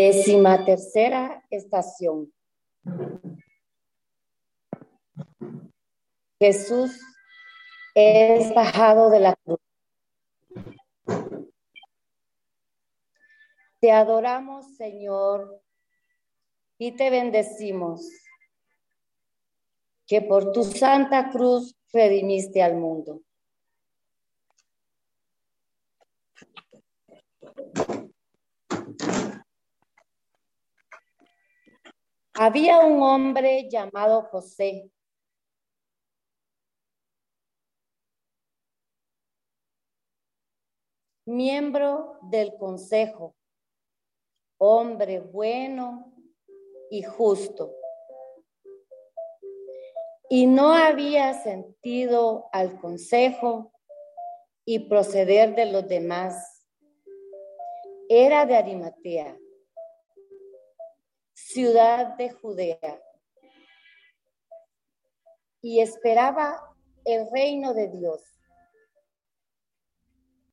Décima 0.00 0.64
tercera 0.64 1.42
estación. 1.50 2.32
Jesús 6.38 7.00
es 7.96 8.54
bajado 8.54 9.10
de 9.10 9.18
la 9.18 9.34
cruz. 9.42 9.58
Te 13.80 13.90
adoramos, 13.90 14.76
Señor, 14.76 15.60
y 16.78 16.92
te 16.92 17.10
bendecimos, 17.10 18.08
que 20.06 20.20
por 20.22 20.52
tu 20.52 20.62
santa 20.62 21.28
cruz 21.30 21.74
redimiste 21.92 22.62
al 22.62 22.76
mundo. 22.76 23.22
Había 32.40 32.78
un 32.78 33.02
hombre 33.02 33.68
llamado 33.68 34.22
José. 34.22 34.92
miembro 41.30 42.18
del 42.22 42.54
consejo, 42.58 43.34
hombre 44.58 45.20
bueno 45.20 46.14
y 46.90 47.02
justo. 47.02 47.74
Y 50.30 50.46
no 50.46 50.72
había 50.72 51.34
sentido 51.42 52.48
al 52.52 52.80
consejo 52.80 53.72
y 54.64 54.88
proceder 54.88 55.54
de 55.54 55.66
los 55.66 55.86
demás. 55.86 56.66
Era 58.08 58.46
de 58.46 58.56
Arimatea 58.56 59.38
ciudad 61.58 62.14
de 62.14 62.30
Judea. 62.30 63.02
Y 65.60 65.80
esperaba 65.80 66.72
el 67.04 67.28
reino 67.32 67.74
de 67.74 67.88
Dios. 67.88 68.22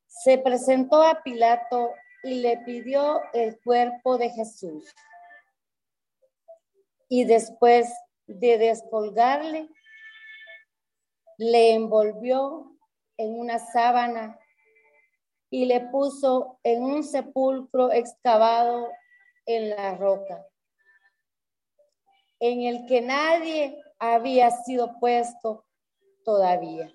Se 0.07 0.39
presentó 0.39 1.03
a 1.03 1.21
Pilato 1.21 1.91
y 2.23 2.41
le 2.41 2.57
pidió 2.57 3.21
el 3.33 3.59
cuerpo 3.63 4.17
de 4.17 4.31
Jesús. 4.31 4.91
Y 7.07 7.25
después 7.25 7.87
de 8.25 8.57
descolgarle, 8.57 9.69
le 11.37 11.73
envolvió 11.75 12.75
en 13.17 13.39
una 13.41 13.59
sábana 13.59 14.39
y 15.51 15.65
le 15.65 15.81
puso 15.81 16.59
en 16.63 16.81
un 16.81 17.03
sepulcro 17.03 17.91
excavado 17.91 18.89
en 19.45 19.69
la 19.69 19.93
roca 19.97 20.43
en 22.39 22.61
el 22.63 22.85
que 22.87 23.01
nadie 23.01 23.81
había 23.99 24.51
sido 24.51 24.99
puesto 24.99 25.65
todavía. 26.23 26.91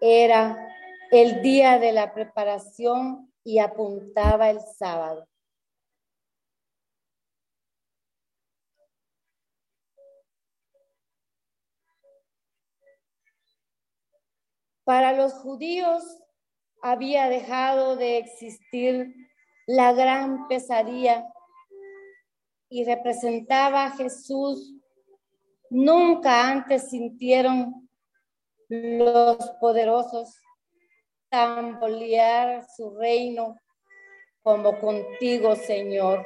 Era 0.00 0.68
el 1.10 1.42
día 1.42 1.78
de 1.78 1.92
la 1.92 2.12
preparación 2.12 3.32
y 3.44 3.58
apuntaba 3.58 4.50
el 4.50 4.60
sábado. 4.76 5.28
Para 14.84 15.12
los 15.12 15.34
judíos 15.34 16.02
había 16.82 17.28
dejado 17.28 17.94
de 17.94 18.18
existir 18.18 19.14
la 19.68 19.92
gran 19.92 20.48
pesadilla 20.48 21.32
y 22.72 22.84
representaba 22.86 23.84
a 23.84 23.90
Jesús, 23.90 24.72
nunca 25.68 26.48
antes 26.50 26.88
sintieron 26.88 27.86
los 28.70 29.36
poderosos 29.60 30.34
tambalear 31.28 32.66
su 32.74 32.96
reino 32.96 33.58
como 34.42 34.78
contigo, 34.80 35.54
Señor. 35.54 36.24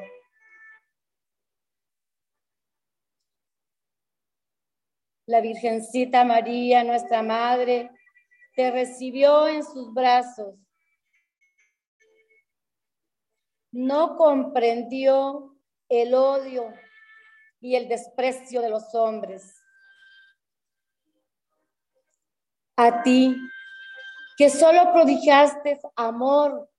La 5.26 5.40
Virgencita 5.40 6.24
María, 6.24 6.84
nuestra 6.84 7.24
Madre, 7.24 7.90
te 8.54 8.70
recibió 8.70 9.48
en 9.48 9.64
sus 9.64 9.92
brazos. 9.92 10.54
No 13.72 14.16
comprendió 14.16 15.52
el 15.88 16.14
odio 16.14 16.72
y 17.60 17.76
el 17.76 17.88
desprecio 17.88 18.60
de 18.60 18.70
los 18.70 18.94
hombres. 18.94 19.62
A 22.76 23.02
ti, 23.02 23.34
que 24.36 24.50
solo 24.50 24.92
prodigaste 24.92 25.80
amor 25.94 26.70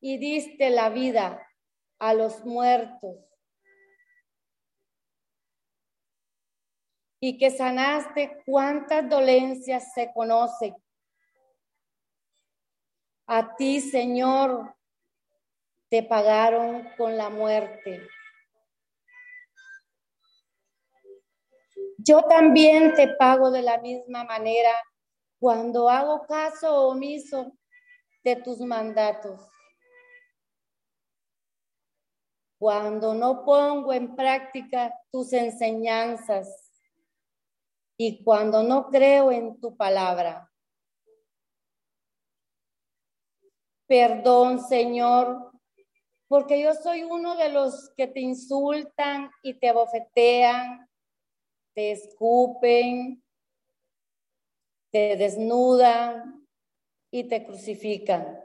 y 0.00 0.18
diste 0.18 0.70
la 0.70 0.90
vida 0.90 1.46
a 1.98 2.12
los 2.12 2.44
muertos 2.44 3.16
y 7.18 7.38
que 7.38 7.50
sanaste 7.50 8.42
cuántas 8.44 9.08
dolencias 9.08 9.94
se 9.94 10.12
conocen. 10.12 10.74
A 13.28 13.56
ti, 13.56 13.80
Señor, 13.80 14.75
pagaron 16.02 16.88
con 16.96 17.16
la 17.16 17.30
muerte. 17.30 18.00
Yo 21.98 22.22
también 22.24 22.94
te 22.94 23.08
pago 23.14 23.50
de 23.50 23.62
la 23.62 23.78
misma 23.78 24.24
manera 24.24 24.72
cuando 25.40 25.88
hago 25.88 26.26
caso 26.26 26.88
omiso 26.88 27.56
de 28.22 28.36
tus 28.36 28.60
mandatos. 28.60 29.40
Cuando 32.58 33.14
no 33.14 33.44
pongo 33.44 33.92
en 33.92 34.14
práctica 34.16 34.92
tus 35.10 35.32
enseñanzas 35.32 36.70
y 37.98 38.22
cuando 38.22 38.62
no 38.62 38.88
creo 38.88 39.30
en 39.32 39.60
tu 39.60 39.76
palabra. 39.76 40.50
Perdón, 43.86 44.60
Señor, 44.60 45.52
porque 46.28 46.60
yo 46.60 46.74
soy 46.74 47.02
uno 47.04 47.36
de 47.36 47.50
los 47.50 47.90
que 47.96 48.08
te 48.08 48.20
insultan 48.20 49.30
y 49.42 49.54
te 49.58 49.68
abofetean, 49.68 50.88
te 51.74 51.92
escupen, 51.92 53.22
te 54.92 55.16
desnudan 55.16 56.46
y 57.12 57.24
te 57.28 57.44
crucifican. 57.44 58.40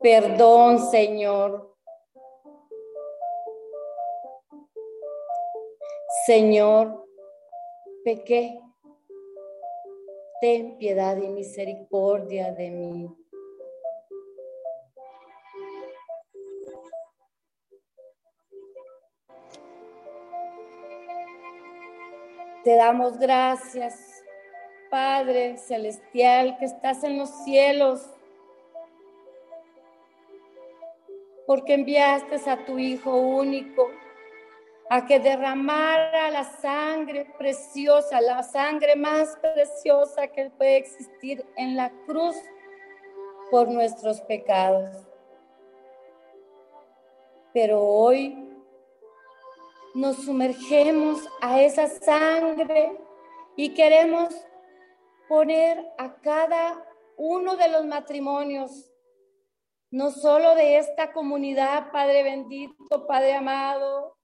Perdón, 0.00 0.78
Señor. 0.90 1.76
Señor, 6.26 7.06
pequé. 8.04 8.58
Ten 10.40 10.76
piedad 10.76 11.16
y 11.18 11.28
misericordia 11.28 12.52
de 12.52 12.70
mí. 12.70 13.21
Te 22.64 22.76
damos 22.76 23.18
gracias, 23.18 24.22
Padre 24.88 25.56
Celestial, 25.56 26.56
que 26.58 26.66
estás 26.66 27.02
en 27.02 27.18
los 27.18 27.28
cielos, 27.44 28.06
porque 31.44 31.74
enviaste 31.74 32.38
a 32.48 32.64
tu 32.64 32.78
Hijo 32.78 33.16
único 33.16 33.90
a 34.90 35.04
que 35.06 35.18
derramara 35.18 36.30
la 36.30 36.44
sangre 36.44 37.26
preciosa, 37.36 38.20
la 38.20 38.44
sangre 38.44 38.94
más 38.94 39.36
preciosa 39.40 40.28
que 40.28 40.50
puede 40.50 40.76
existir 40.76 41.44
en 41.56 41.76
la 41.76 41.90
cruz 42.06 42.36
por 43.50 43.66
nuestros 43.66 44.20
pecados. 44.20 44.88
Pero 47.52 47.82
hoy 47.82 48.41
nos 49.94 50.24
sumergemos 50.24 51.20
a 51.40 51.60
esa 51.62 51.86
sangre 51.86 52.98
y 53.56 53.74
queremos 53.74 54.34
poner 55.28 55.86
a 55.98 56.14
cada 56.20 56.86
uno 57.16 57.56
de 57.56 57.68
los 57.68 57.84
matrimonios, 57.86 58.90
no 59.90 60.10
solo 60.10 60.54
de 60.54 60.78
esta 60.78 61.12
comunidad, 61.12 61.92
Padre 61.92 62.22
bendito, 62.22 63.06
Padre 63.06 63.34
amado, 63.34 64.16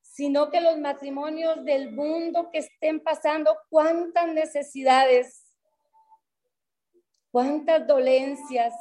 sino 0.00 0.50
que 0.50 0.62
los 0.62 0.78
matrimonios 0.78 1.62
del 1.64 1.92
mundo 1.92 2.48
que 2.50 2.58
estén 2.58 3.00
pasando 3.00 3.54
cuántas 3.68 4.28
necesidades, 4.28 5.54
cuántas 7.30 7.86
dolencias. 7.86 8.72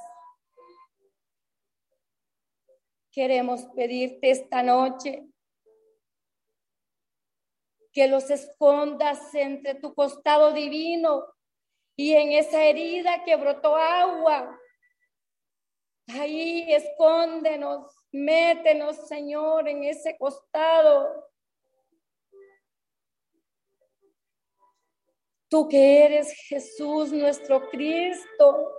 Queremos 3.11 3.65
pedirte 3.75 4.29
esta 4.31 4.63
noche 4.63 5.27
que 7.95 8.07
los 8.09 8.29
escondas 8.29 9.33
entre 9.33 9.75
tu 9.75 9.95
costado 9.95 10.51
divino 10.51 11.23
y 11.95 12.11
en 12.11 12.33
esa 12.33 12.61
herida 12.61 13.23
que 13.23 13.37
brotó 13.37 13.77
agua. 13.77 14.59
Ahí 16.09 16.71
escóndenos, 16.73 17.89
métenos, 18.11 19.07
Señor, 19.07 19.69
en 19.69 19.85
ese 19.85 20.17
costado. 20.17 21.29
Tú 25.47 25.69
que 25.69 26.03
eres 26.05 26.33
Jesús 26.49 27.13
nuestro 27.13 27.69
Cristo, 27.69 28.73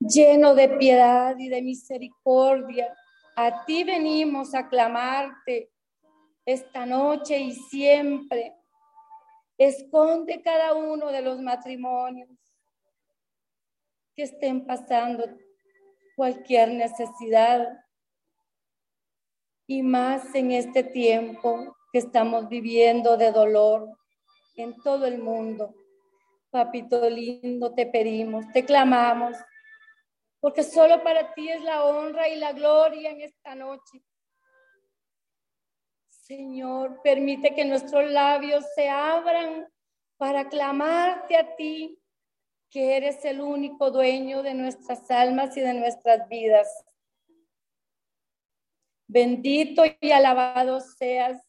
lleno 0.00 0.56
de 0.56 0.68
piedad 0.68 1.36
y 1.38 1.48
de 1.48 1.62
misericordia. 1.62 2.92
A 3.36 3.64
ti 3.64 3.84
venimos 3.84 4.54
a 4.54 4.68
clamarte 4.68 5.70
esta 6.44 6.84
noche 6.84 7.38
y 7.38 7.52
siempre. 7.52 8.54
Esconde 9.56 10.42
cada 10.42 10.74
uno 10.74 11.12
de 11.12 11.20
los 11.22 11.40
matrimonios 11.40 12.30
que 14.16 14.22
estén 14.24 14.66
pasando 14.66 15.24
cualquier 16.16 16.70
necesidad 16.70 17.66
y 19.66 19.82
más 19.82 20.34
en 20.34 20.50
este 20.52 20.82
tiempo 20.82 21.76
que 21.92 21.98
estamos 21.98 22.48
viviendo 22.48 23.16
de 23.16 23.30
dolor 23.32 23.88
en 24.56 24.76
todo 24.82 25.04
el 25.06 25.18
mundo. 25.22 25.74
Papito 26.50 27.08
lindo, 27.08 27.72
te 27.74 27.86
pedimos, 27.86 28.48
te 28.52 28.64
clamamos 28.64 29.36
porque 30.40 30.62
solo 30.62 31.02
para 31.02 31.32
ti 31.34 31.50
es 31.50 31.62
la 31.62 31.84
honra 31.84 32.28
y 32.28 32.36
la 32.36 32.52
gloria 32.52 33.10
en 33.10 33.20
esta 33.20 33.54
noche. 33.54 34.02
Señor, 36.08 37.00
permite 37.02 37.54
que 37.54 37.64
nuestros 37.64 38.10
labios 38.10 38.64
se 38.74 38.88
abran 38.88 39.68
para 40.16 40.48
clamarte 40.48 41.36
a 41.36 41.56
ti, 41.56 41.98
que 42.70 42.96
eres 42.96 43.24
el 43.24 43.40
único 43.40 43.90
dueño 43.90 44.42
de 44.42 44.54
nuestras 44.54 45.10
almas 45.10 45.56
y 45.56 45.60
de 45.60 45.74
nuestras 45.74 46.26
vidas. 46.28 46.68
Bendito 49.08 49.82
y 50.00 50.10
alabado 50.12 50.80
seas. 50.80 51.42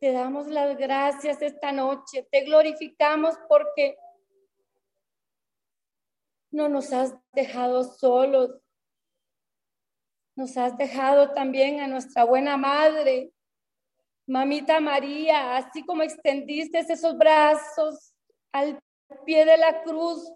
Te 0.00 0.12
damos 0.12 0.46
las 0.46 0.76
gracias 0.78 1.42
esta 1.42 1.70
noche. 1.70 2.26
Te 2.32 2.44
glorificamos 2.44 3.34
porque 3.46 3.98
no 6.50 6.68
nos 6.68 6.92
has 6.92 7.14
dejado 7.32 7.84
solos. 7.84 8.50
Nos 10.36 10.56
has 10.56 10.76
dejado 10.78 11.32
también 11.32 11.80
a 11.80 11.88
nuestra 11.88 12.22
buena 12.24 12.56
madre, 12.56 13.32
mamita 14.26 14.78
María, 14.80 15.56
así 15.56 15.84
como 15.84 16.02
extendiste 16.04 16.78
esos 16.78 17.16
brazos 17.18 18.14
al 18.52 18.78
pie 19.26 19.44
de 19.44 19.56
la 19.56 19.82
cruz, 19.82 20.30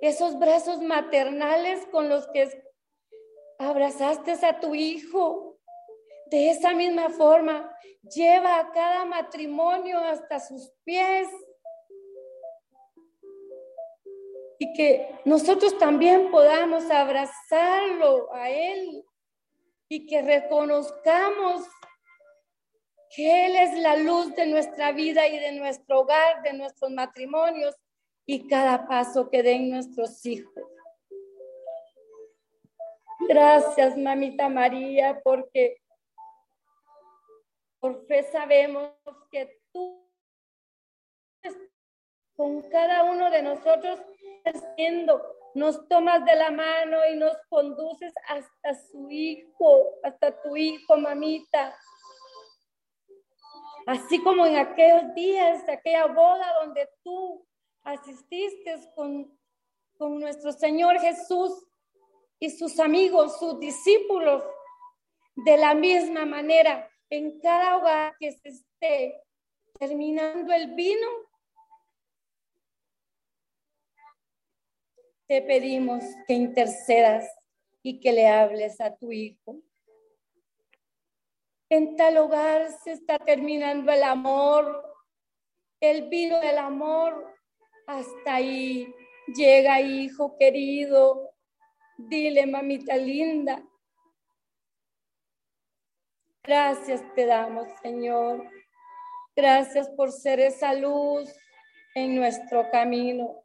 esos 0.00 0.38
brazos 0.38 0.80
maternales 0.80 1.84
con 1.90 2.08
los 2.08 2.28
que 2.28 2.48
abrazaste 3.58 4.32
a 4.46 4.60
tu 4.60 4.74
hijo. 4.76 5.58
De 6.30 6.50
esa 6.50 6.72
misma 6.72 7.10
forma, 7.10 7.74
lleva 8.02 8.60
a 8.60 8.70
cada 8.70 9.04
matrimonio 9.04 9.98
hasta 9.98 10.38
sus 10.38 10.70
pies 10.84 11.28
y 14.62 14.74
que 14.74 15.10
nosotros 15.24 15.76
también 15.78 16.30
podamos 16.30 16.88
abrazarlo 16.90 18.32
a 18.34 18.50
Él 18.50 19.02
y 19.88 20.06
que 20.06 20.20
reconozcamos 20.20 21.64
que 23.16 23.46
Él 23.46 23.56
es 23.56 23.78
la 23.78 23.96
luz 23.96 24.34
de 24.34 24.46
nuestra 24.46 24.92
vida 24.92 25.26
y 25.28 25.38
de 25.38 25.52
nuestro 25.52 26.00
hogar, 26.00 26.42
de 26.42 26.52
nuestros 26.52 26.90
matrimonios 26.90 27.74
y 28.26 28.46
cada 28.48 28.86
paso 28.86 29.30
que 29.30 29.42
den 29.42 29.70
nuestros 29.70 30.24
hijos. 30.26 30.52
Gracias, 33.30 33.96
mamita 33.96 34.50
María, 34.50 35.22
porque 35.24 35.78
por 37.80 38.06
fe 38.06 38.24
sabemos 38.24 38.90
que 39.32 39.59
con 42.40 42.62
cada 42.70 43.04
uno 43.04 43.30
de 43.30 43.42
nosotros, 43.42 44.00
nos 45.54 45.86
tomas 45.88 46.24
de 46.24 46.34
la 46.36 46.50
mano 46.50 46.96
y 47.12 47.16
nos 47.16 47.36
conduces 47.50 48.14
hasta 48.28 48.74
su 48.90 49.10
hijo, 49.10 49.96
hasta 50.02 50.40
tu 50.40 50.56
hijo, 50.56 50.96
mamita. 50.96 51.76
Así 53.86 54.22
como 54.22 54.46
en 54.46 54.56
aquellos 54.56 55.14
días, 55.14 55.68
aquella 55.68 56.06
boda 56.06 56.50
donde 56.64 56.88
tú 57.04 57.46
asististe 57.82 58.74
con, 58.96 59.38
con 59.98 60.18
nuestro 60.18 60.50
Señor 60.52 60.98
Jesús 60.98 61.66
y 62.38 62.48
sus 62.48 62.80
amigos, 62.80 63.38
sus 63.38 63.60
discípulos, 63.60 64.42
de 65.44 65.58
la 65.58 65.74
misma 65.74 66.24
manera, 66.24 66.88
en 67.10 67.38
cada 67.38 67.76
hogar 67.76 68.16
que 68.18 68.32
se 68.32 68.48
esté 68.48 69.20
terminando 69.78 70.54
el 70.54 70.74
vino, 70.74 71.06
te 75.30 75.42
pedimos 75.42 76.02
que 76.26 76.32
intercedas 76.32 77.24
y 77.84 78.00
que 78.00 78.10
le 78.12 78.26
hables 78.26 78.80
a 78.80 78.96
tu 78.96 79.12
hijo. 79.12 79.60
En 81.68 81.94
tal 81.94 82.16
hogar 82.16 82.66
se 82.82 82.90
está 82.90 83.16
terminando 83.16 83.92
el 83.92 84.02
amor, 84.02 84.82
el 85.80 86.08
vino 86.08 86.40
del 86.40 86.58
amor. 86.58 87.32
Hasta 87.86 88.34
ahí 88.34 88.92
llega, 89.28 89.80
hijo 89.80 90.36
querido. 90.36 91.30
Dile, 91.96 92.46
mamita 92.48 92.96
linda. 92.96 93.62
Gracias 96.42 97.02
te 97.14 97.26
damos, 97.26 97.68
Señor. 97.82 98.50
Gracias 99.36 99.88
por 99.90 100.10
ser 100.10 100.40
esa 100.40 100.74
luz 100.74 101.30
en 101.94 102.16
nuestro 102.16 102.68
camino. 102.72 103.36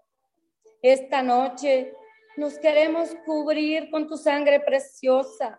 Esta 0.87 1.23
noche 1.23 1.91
nos 2.37 2.59
queremos 2.59 3.09
cubrir 3.25 3.89
con 3.89 4.05
tu 4.07 4.17
sangre 4.17 4.59
preciosa. 4.59 5.57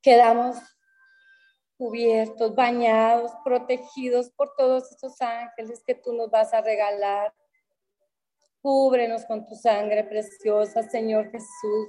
Quedamos 0.00 0.56
cubiertos, 1.76 2.54
bañados, 2.54 3.32
protegidos 3.44 4.30
por 4.36 4.54
todos 4.54 4.88
estos 4.92 5.20
ángeles 5.20 5.82
que 5.84 5.96
tú 5.96 6.12
nos 6.12 6.30
vas 6.30 6.54
a 6.54 6.60
regalar. 6.60 7.34
Cúbrenos 8.60 9.24
con 9.24 9.44
tu 9.44 9.56
sangre 9.56 10.04
preciosa, 10.04 10.84
Señor 10.84 11.28
Jesús. 11.32 11.88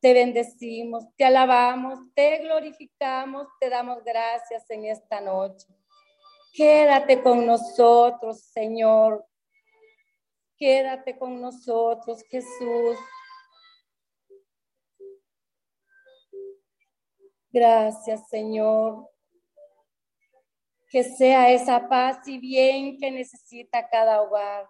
Te 0.00 0.12
bendecimos, 0.14 1.02
te 1.16 1.24
alabamos, 1.24 1.98
te 2.14 2.38
glorificamos, 2.42 3.48
te 3.58 3.68
damos 3.70 4.04
gracias 4.04 4.70
en 4.70 4.84
esta 4.84 5.20
noche. 5.20 5.66
Quédate 6.54 7.20
con 7.24 7.44
nosotros, 7.44 8.40
Señor. 8.44 9.24
Quédate 10.58 11.16
con 11.16 11.40
nosotros, 11.40 12.24
Jesús. 12.28 12.98
Gracias, 17.50 18.28
Señor. 18.28 19.06
Que 20.90 21.04
sea 21.04 21.52
esa 21.52 21.88
paz 21.88 22.26
y 22.26 22.38
bien 22.38 22.98
que 22.98 23.08
necesita 23.12 23.88
cada 23.88 24.20
hogar. 24.20 24.68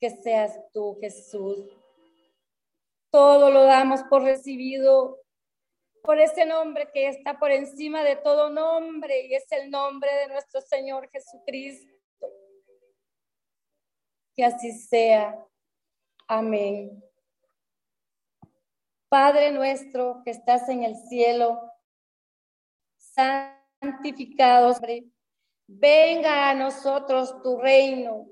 Que 0.00 0.08
seas 0.08 0.58
tú, 0.72 0.96
Jesús. 1.02 1.68
Todo 3.10 3.50
lo 3.50 3.62
damos 3.64 4.02
por 4.04 4.22
recibido 4.22 5.18
por 6.02 6.18
ese 6.18 6.46
nombre 6.46 6.88
que 6.94 7.08
está 7.08 7.38
por 7.38 7.50
encima 7.50 8.04
de 8.04 8.14
todo 8.16 8.48
nombre 8.48 9.26
y 9.26 9.34
es 9.34 9.50
el 9.50 9.70
nombre 9.70 10.08
de 10.14 10.28
nuestro 10.28 10.60
Señor 10.62 11.10
Jesucristo 11.10 11.95
que 14.36 14.44
así 14.44 14.70
sea. 14.72 15.42
Amén. 16.28 17.02
Padre 19.08 19.52
nuestro 19.52 20.22
que 20.24 20.30
estás 20.32 20.68
en 20.68 20.82
el 20.82 20.94
cielo, 21.08 21.72
santificado, 22.98 24.74
venga 25.66 26.50
a 26.50 26.54
nosotros 26.54 27.40
tu 27.42 27.58
reino. 27.58 28.26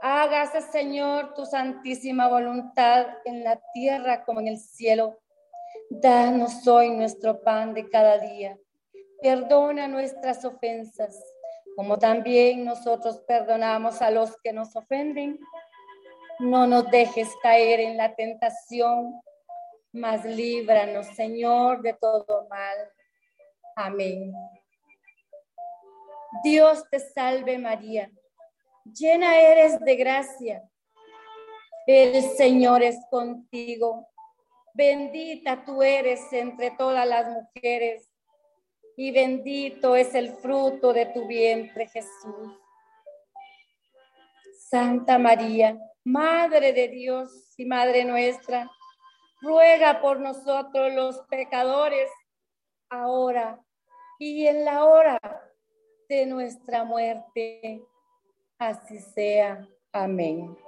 Hágase, 0.00 0.60
Señor, 0.60 1.34
tu 1.34 1.46
santísima 1.46 2.28
voluntad 2.28 3.06
en 3.24 3.42
la 3.42 3.60
tierra 3.72 4.24
como 4.24 4.40
en 4.40 4.48
el 4.48 4.58
cielo. 4.58 5.18
Danos 5.90 6.66
hoy 6.68 6.90
nuestro 6.90 7.42
pan 7.42 7.72
de 7.74 7.88
cada 7.88 8.18
día. 8.18 8.58
Perdona 9.22 9.88
nuestras 9.88 10.44
ofensas 10.44 11.27
como 11.78 11.96
también 11.96 12.64
nosotros 12.64 13.18
perdonamos 13.20 14.02
a 14.02 14.10
los 14.10 14.36
que 14.38 14.52
nos 14.52 14.74
ofenden. 14.74 15.38
No 16.40 16.66
nos 16.66 16.90
dejes 16.90 17.30
caer 17.40 17.78
en 17.78 17.96
la 17.96 18.16
tentación, 18.16 19.12
mas 19.92 20.24
líbranos, 20.24 21.06
Señor, 21.14 21.80
de 21.82 21.92
todo 21.92 22.48
mal. 22.50 22.76
Amén. 23.76 24.32
Dios 26.42 26.82
te 26.90 26.98
salve 26.98 27.58
María, 27.58 28.10
llena 28.84 29.38
eres 29.40 29.78
de 29.78 29.94
gracia. 29.94 30.68
El 31.86 32.20
Señor 32.30 32.82
es 32.82 32.98
contigo, 33.08 34.08
bendita 34.74 35.62
tú 35.64 35.80
eres 35.84 36.20
entre 36.32 36.72
todas 36.72 37.06
las 37.06 37.28
mujeres 37.28 38.07
y 38.98 39.12
bendito 39.12 39.94
es 39.94 40.12
el 40.16 40.28
fruto 40.38 40.92
de 40.92 41.06
tu 41.06 41.28
vientre, 41.28 41.86
Jesús. 41.86 42.52
Santa 44.68 45.18
María, 45.20 45.78
Madre 46.02 46.72
de 46.72 46.88
Dios 46.88 47.30
y 47.56 47.64
Madre 47.64 48.04
nuestra, 48.04 48.68
ruega 49.40 50.00
por 50.00 50.18
nosotros 50.18 50.92
los 50.94 51.16
pecadores, 51.30 52.10
ahora 52.90 53.64
y 54.18 54.48
en 54.48 54.64
la 54.64 54.84
hora 54.84 55.20
de 56.08 56.26
nuestra 56.26 56.82
muerte. 56.82 57.80
Así 58.58 58.98
sea. 58.98 59.64
Amén. 59.92 60.58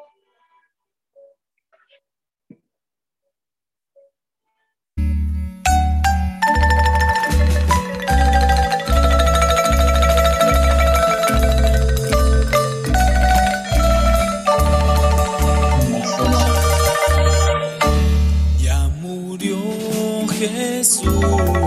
you. 21.20 21.59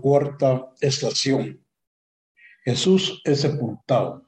cuarta 0.00 0.72
estación. 0.80 1.60
Jesús 2.64 3.20
es 3.24 3.42
sepultado. 3.42 4.26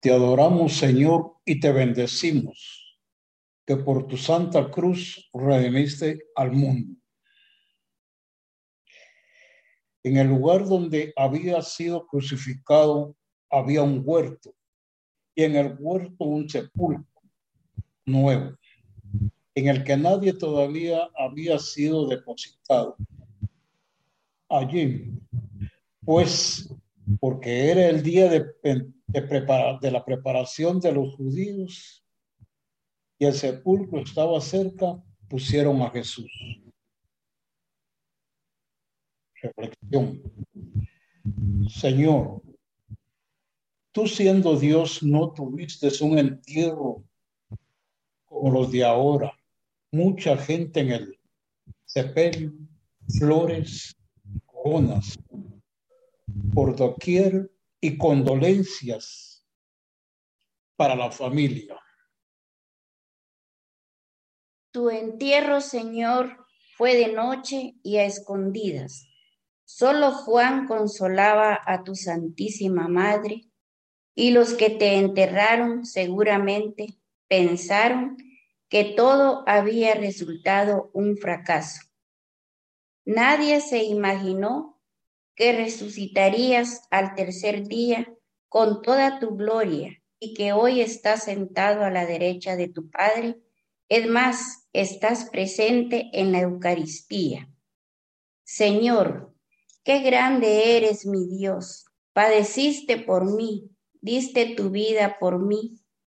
Te 0.00 0.10
adoramos, 0.12 0.74
Señor, 0.76 1.36
y 1.44 1.58
te 1.58 1.72
bendecimos, 1.72 2.98
que 3.66 3.76
por 3.76 4.06
tu 4.06 4.16
santa 4.16 4.70
cruz 4.70 5.28
redimiste 5.32 6.20
al 6.36 6.52
mundo. 6.52 6.94
En 10.04 10.18
el 10.18 10.28
lugar 10.28 10.66
donde 10.68 11.12
había 11.16 11.60
sido 11.62 12.06
crucificado 12.06 13.16
había 13.50 13.82
un 13.82 14.02
huerto, 14.04 14.54
y 15.34 15.44
en 15.44 15.56
el 15.56 15.76
huerto 15.80 16.24
un 16.24 16.48
sepulcro 16.48 17.04
nuevo, 18.04 18.56
en 19.54 19.68
el 19.68 19.82
que 19.82 19.96
nadie 19.96 20.32
todavía 20.34 21.08
había 21.16 21.58
sido 21.58 22.06
depositado 22.06 22.96
allí, 24.48 25.10
pues 26.04 26.72
porque 27.20 27.70
era 27.70 27.88
el 27.88 28.02
día 28.02 28.28
de, 28.28 28.40
de, 28.62 28.92
de 29.06 29.90
la 29.90 30.04
preparación 30.04 30.80
de 30.80 30.92
los 30.92 31.14
judíos 31.14 32.04
y 33.18 33.26
el 33.26 33.32
sepulcro 33.34 34.00
estaba 34.00 34.40
cerca, 34.40 35.00
pusieron 35.28 35.80
a 35.82 35.90
Jesús. 35.90 36.30
Reflexión. 39.40 40.20
Señor, 41.68 42.42
tú 43.92 44.06
siendo 44.06 44.56
Dios 44.58 45.02
no 45.02 45.32
tuviste 45.32 45.88
un 46.02 46.18
entierro 46.18 47.04
como 48.24 48.50
los 48.52 48.70
de 48.72 48.84
ahora. 48.84 49.32
Mucha 49.92 50.36
gente 50.36 50.80
en 50.80 50.90
el 50.92 51.18
sepelio, 51.84 52.52
flores, 53.18 53.96
por 56.52 56.74
doquier 56.74 57.52
y 57.80 57.96
condolencias 57.96 59.44
para 60.76 60.96
la 60.96 61.12
familia. 61.12 61.78
Tu 64.72 64.90
entierro, 64.90 65.60
Señor, 65.60 66.44
fue 66.76 66.96
de 66.96 67.12
noche 67.12 67.74
y 67.84 67.98
a 67.98 68.04
escondidas. 68.06 69.06
Solo 69.64 70.10
Juan 70.10 70.66
consolaba 70.66 71.60
a 71.64 71.84
tu 71.84 71.94
Santísima 71.94 72.88
Madre 72.88 73.44
y 74.16 74.30
los 74.32 74.54
que 74.54 74.70
te 74.70 74.96
enterraron 74.98 75.86
seguramente 75.86 76.88
pensaron 77.28 78.16
que 78.68 78.94
todo 78.96 79.44
había 79.46 79.94
resultado 79.94 80.90
un 80.92 81.16
fracaso. 81.16 81.85
Nadie 83.06 83.60
se 83.60 83.84
imaginó 83.84 84.80
que 85.36 85.52
resucitarías 85.52 86.82
al 86.90 87.14
tercer 87.14 87.68
día 87.68 88.12
con 88.48 88.82
toda 88.82 89.20
tu 89.20 89.36
gloria 89.36 90.02
y 90.18 90.34
que 90.34 90.52
hoy 90.52 90.80
estás 90.80 91.22
sentado 91.22 91.84
a 91.84 91.90
la 91.90 92.04
derecha 92.04 92.56
de 92.56 92.66
tu 92.66 92.90
Padre. 92.90 93.38
Es 93.88 94.08
más, 94.08 94.66
estás 94.72 95.26
presente 95.30 96.10
en 96.14 96.32
la 96.32 96.40
Eucaristía. 96.40 97.48
Señor, 98.42 99.32
qué 99.84 100.00
grande 100.00 100.76
eres 100.76 101.06
mi 101.06 101.28
Dios. 101.28 101.84
Padeciste 102.12 102.98
por 102.98 103.30
mí, 103.32 103.70
diste 104.00 104.56
tu 104.56 104.70
vida 104.70 105.18
por 105.20 105.38
mí 105.38 105.76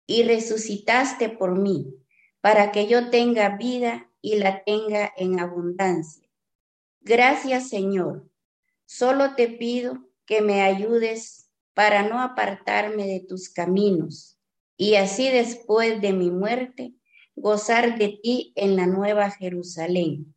y 0.06 0.22
resucitaste 0.22 1.30
por 1.30 1.58
mí, 1.58 1.92
para 2.40 2.70
que 2.70 2.86
yo 2.86 3.10
tenga 3.10 3.56
vida 3.56 4.08
y 4.22 4.36
la 4.36 4.62
tenga 4.62 5.12
en 5.16 5.40
abundancia. 5.40 6.25
Gracias 7.08 7.68
Señor, 7.68 8.28
solo 8.84 9.36
te 9.36 9.46
pido 9.46 9.96
que 10.26 10.40
me 10.42 10.62
ayudes 10.62 11.48
para 11.72 12.02
no 12.08 12.20
apartarme 12.20 13.06
de 13.06 13.20
tus 13.20 13.48
caminos 13.48 14.38
y 14.76 14.96
así 14.96 15.28
después 15.30 16.00
de 16.02 16.12
mi 16.12 16.32
muerte 16.32 16.94
gozar 17.36 17.96
de 17.96 18.18
ti 18.20 18.52
en 18.56 18.74
la 18.74 18.88
nueva 18.88 19.30
Jerusalén. 19.30 20.34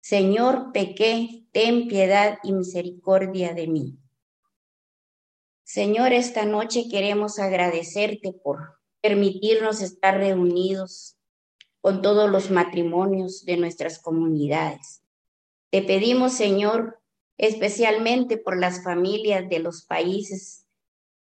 Señor, 0.00 0.72
pequé, 0.72 1.44
ten 1.52 1.86
piedad 1.86 2.38
y 2.42 2.52
misericordia 2.54 3.54
de 3.54 3.68
mí. 3.68 3.96
Señor, 5.62 6.12
esta 6.12 6.44
noche 6.44 6.88
queremos 6.90 7.38
agradecerte 7.38 8.32
por 8.32 8.80
permitirnos 9.00 9.80
estar 9.80 10.16
reunidos 10.16 11.16
con 11.80 12.02
todos 12.02 12.28
los 12.28 12.50
matrimonios 12.50 13.44
de 13.44 13.58
nuestras 13.58 14.00
comunidades. 14.00 15.02
Te 15.74 15.82
pedimos, 15.82 16.34
Señor, 16.34 17.02
especialmente 17.36 18.36
por 18.36 18.56
las 18.56 18.84
familias 18.84 19.48
de 19.48 19.58
los 19.58 19.82
países 19.84 20.68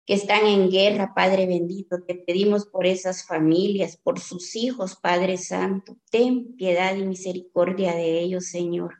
que 0.06 0.14
están 0.14 0.46
en 0.48 0.72
guerra, 0.72 1.14
Padre 1.14 1.46
bendito. 1.46 1.98
Te 2.08 2.16
pedimos 2.16 2.66
por 2.66 2.86
esas 2.86 3.26
familias, 3.28 3.98
por 3.98 4.18
sus 4.18 4.56
hijos, 4.56 4.96
Padre 4.96 5.36
Santo. 5.36 5.98
Ten 6.10 6.56
piedad 6.56 6.96
y 6.96 7.06
misericordia 7.06 7.94
de 7.94 8.18
ellos, 8.22 8.46
Señor. 8.46 9.00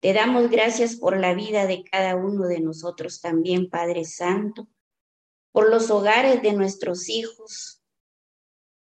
Te 0.00 0.12
damos 0.12 0.50
gracias 0.50 0.96
por 0.96 1.16
la 1.16 1.32
vida 1.32 1.68
de 1.68 1.84
cada 1.84 2.16
uno 2.16 2.48
de 2.48 2.58
nosotros 2.60 3.20
también, 3.20 3.70
Padre 3.70 4.04
Santo, 4.04 4.66
por 5.52 5.70
los 5.70 5.92
hogares 5.92 6.42
de 6.42 6.54
nuestros 6.54 7.08
hijos. 7.08 7.84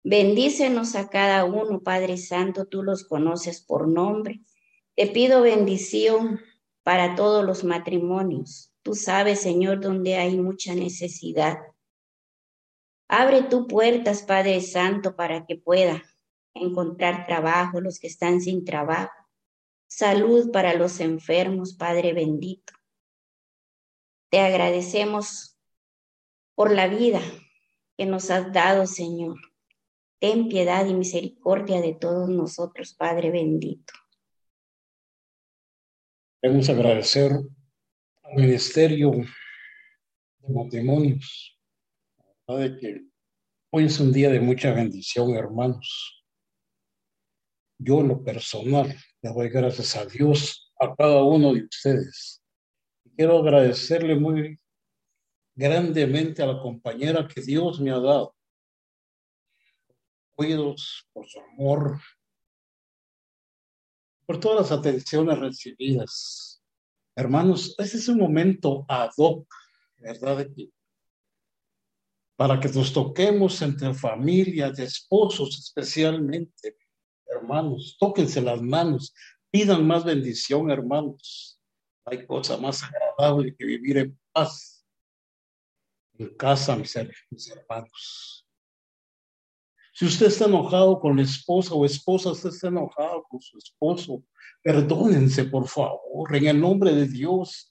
Bendícenos 0.03 0.95
a 0.97 1.07
cada 1.07 1.45
uno, 1.45 1.79
Padre 1.79 2.17
Santo, 2.17 2.65
tú 2.65 2.83
los 2.83 3.05
conoces 3.05 3.61
por 3.61 3.87
nombre. 3.87 4.41
Te 4.99 5.07
pido 5.07 5.39
bendición 5.41 6.41
para 6.83 7.15
todos 7.15 7.45
los 7.45 7.63
matrimonios. 7.63 8.73
Tú 8.83 8.95
sabes, 8.95 9.39
Señor, 9.41 9.79
donde 9.79 10.17
hay 10.17 10.37
mucha 10.37 10.75
necesidad. 10.75 11.57
Abre 13.07 13.43
tus 13.43 13.65
puertas, 13.67 14.23
Padre 14.23 14.59
Santo, 14.59 15.15
para 15.15 15.45
que 15.45 15.55
pueda 15.55 16.03
encontrar 16.53 17.25
trabajo 17.27 17.79
los 17.79 17.97
que 17.97 18.07
están 18.07 18.41
sin 18.41 18.65
trabajo. 18.65 19.13
Salud 19.87 20.51
para 20.51 20.73
los 20.73 20.99
enfermos, 20.99 21.71
Padre 21.75 22.11
bendito. 22.11 22.73
Te 24.29 24.41
agradecemos 24.41 25.57
por 26.55 26.71
la 26.73 26.89
vida 26.89 27.21
que 27.97 28.05
nos 28.05 28.29
has 28.31 28.51
dado, 28.51 28.85
Señor. 28.85 29.37
Ten 30.19 30.49
piedad 30.49 30.85
y 30.87 30.93
misericordia 30.93 31.79
de 31.79 31.93
todos 31.93 32.27
nosotros, 32.27 32.93
Padre 32.95 33.31
bendito. 33.31 33.93
Debemos 36.41 36.69
agradecer 36.69 37.33
al 37.33 38.33
Ministerio 38.35 39.11
de 39.11 40.53
Matrimonios, 40.53 41.59
que 42.47 43.01
hoy 43.71 43.83
es 43.83 43.99
un 43.99 44.13
día 44.13 44.29
de 44.29 44.39
mucha 44.39 44.73
bendición, 44.73 45.31
hermanos. 45.35 46.23
Yo 47.77 47.99
en 47.99 48.07
lo 48.07 48.23
personal 48.23 48.95
le 49.21 49.29
doy 49.33 49.49
gracias 49.49 49.97
a 49.97 50.05
Dios, 50.05 50.71
a 50.79 50.95
cada 50.95 51.23
uno 51.25 51.53
de 51.53 51.65
ustedes. 51.65 52.41
Quiero 53.17 53.39
agradecerle 53.39 54.15
muy 54.15 54.57
grandemente 55.55 56.41
a 56.41 56.45
la 56.47 56.61
compañera 56.61 57.27
que 57.27 57.41
Dios 57.41 57.81
me 57.81 57.91
ha 57.91 57.99
dado. 57.99 58.33
Cuidos, 60.37 61.05
por 61.11 61.27
su 61.27 61.41
amor, 61.41 61.99
por 64.29 64.39
todas 64.39 64.69
las 64.69 64.79
atenciones 64.79 65.39
recibidas. 65.39 66.61
Hermanos, 67.15 67.73
ese 67.79 67.97
es 67.97 68.07
un 68.09 68.19
momento 68.19 68.85
ad 68.87 69.09
hoc, 69.17 69.51
¿verdad? 69.97 70.45
Para 72.37 72.59
que 72.59 72.69
nos 72.69 72.93
toquemos 72.93 73.59
entre 73.63 73.91
familias, 73.95 74.77
de 74.77 74.83
esposos 74.83 75.57
especialmente, 75.59 76.77
hermanos, 77.25 77.97
tóquense 77.99 78.39
las 78.39 78.61
manos, 78.61 79.15
pidan 79.49 79.87
más 79.87 80.05
bendición, 80.05 80.69
hermanos. 80.69 81.59
Hay 82.05 82.27
cosa 82.27 82.55
más 82.57 82.83
agradable 82.83 83.55
que 83.57 83.65
vivir 83.65 83.97
en 83.97 84.19
paz 84.31 84.85
en 86.19 86.35
casa, 86.37 86.75
mis 86.75 86.95
hermanos. 86.95 88.38
Si 89.99 90.05
usted 90.05 90.27
está 90.27 90.45
enojado 90.45 90.97
con 90.97 91.17
la 91.17 91.23
esposa 91.23 91.73
o 91.75 91.83
esposa, 91.83 92.31
usted 92.31 92.51
está 92.51 92.69
enojado 92.69 93.21
con 93.27 93.41
su 93.41 93.57
esposo, 93.57 94.23
perdónense, 94.63 95.43
por 95.43 95.67
favor, 95.67 96.33
en 96.33 96.47
el 96.47 96.57
nombre 96.57 96.95
de 96.95 97.05
Dios. 97.05 97.69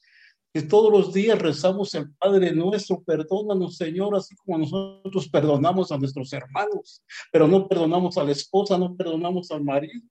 Que 0.53 0.61
todos 0.61 0.93
los 0.93 1.15
días 1.15 1.39
rezamos 1.39 1.95
el 1.95 2.13
Padre 2.17 2.53
nuestro, 2.53 3.03
perdónanos, 3.03 3.79
Señor, 3.79 4.15
así 4.15 4.37
como 4.37 4.59
nosotros 4.59 5.27
perdonamos 5.31 5.91
a 5.91 5.97
nuestros 5.97 6.31
hermanos, 6.35 7.03
pero 7.33 7.49
no 7.49 7.67
perdonamos 7.67 8.19
a 8.19 8.25
la 8.25 8.33
esposa, 8.33 8.77
no 8.77 8.95
perdonamos 8.95 9.51
al 9.51 9.65
marido. 9.65 10.07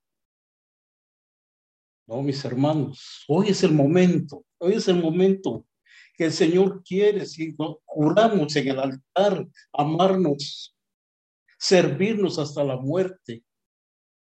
No, 2.07 2.23
mis 2.23 2.43
hermanos, 2.43 3.25
hoy 3.27 3.49
es 3.49 3.61
el 3.61 3.73
momento, 3.73 4.43
hoy 4.57 4.73
es 4.73 4.87
el 4.87 4.99
momento 5.03 5.67
que 6.15 6.25
el 6.25 6.31
Señor 6.31 6.81
quiere, 6.83 7.27
si 7.27 7.55
juramos 7.85 8.55
en 8.55 8.67
el 8.69 8.79
altar, 8.79 9.47
amarnos 9.71 10.73
servirnos 11.59 12.39
hasta 12.39 12.63
la 12.63 12.77
muerte. 12.77 13.43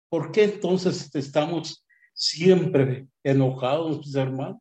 ¿Por 0.10 0.31
qué 0.31 0.44
entonces 0.44 1.14
estamos 1.15 1.85
siempre 2.14 3.07
enojados, 3.23 3.98
mis 3.98 4.15
hermanos? 4.15 4.60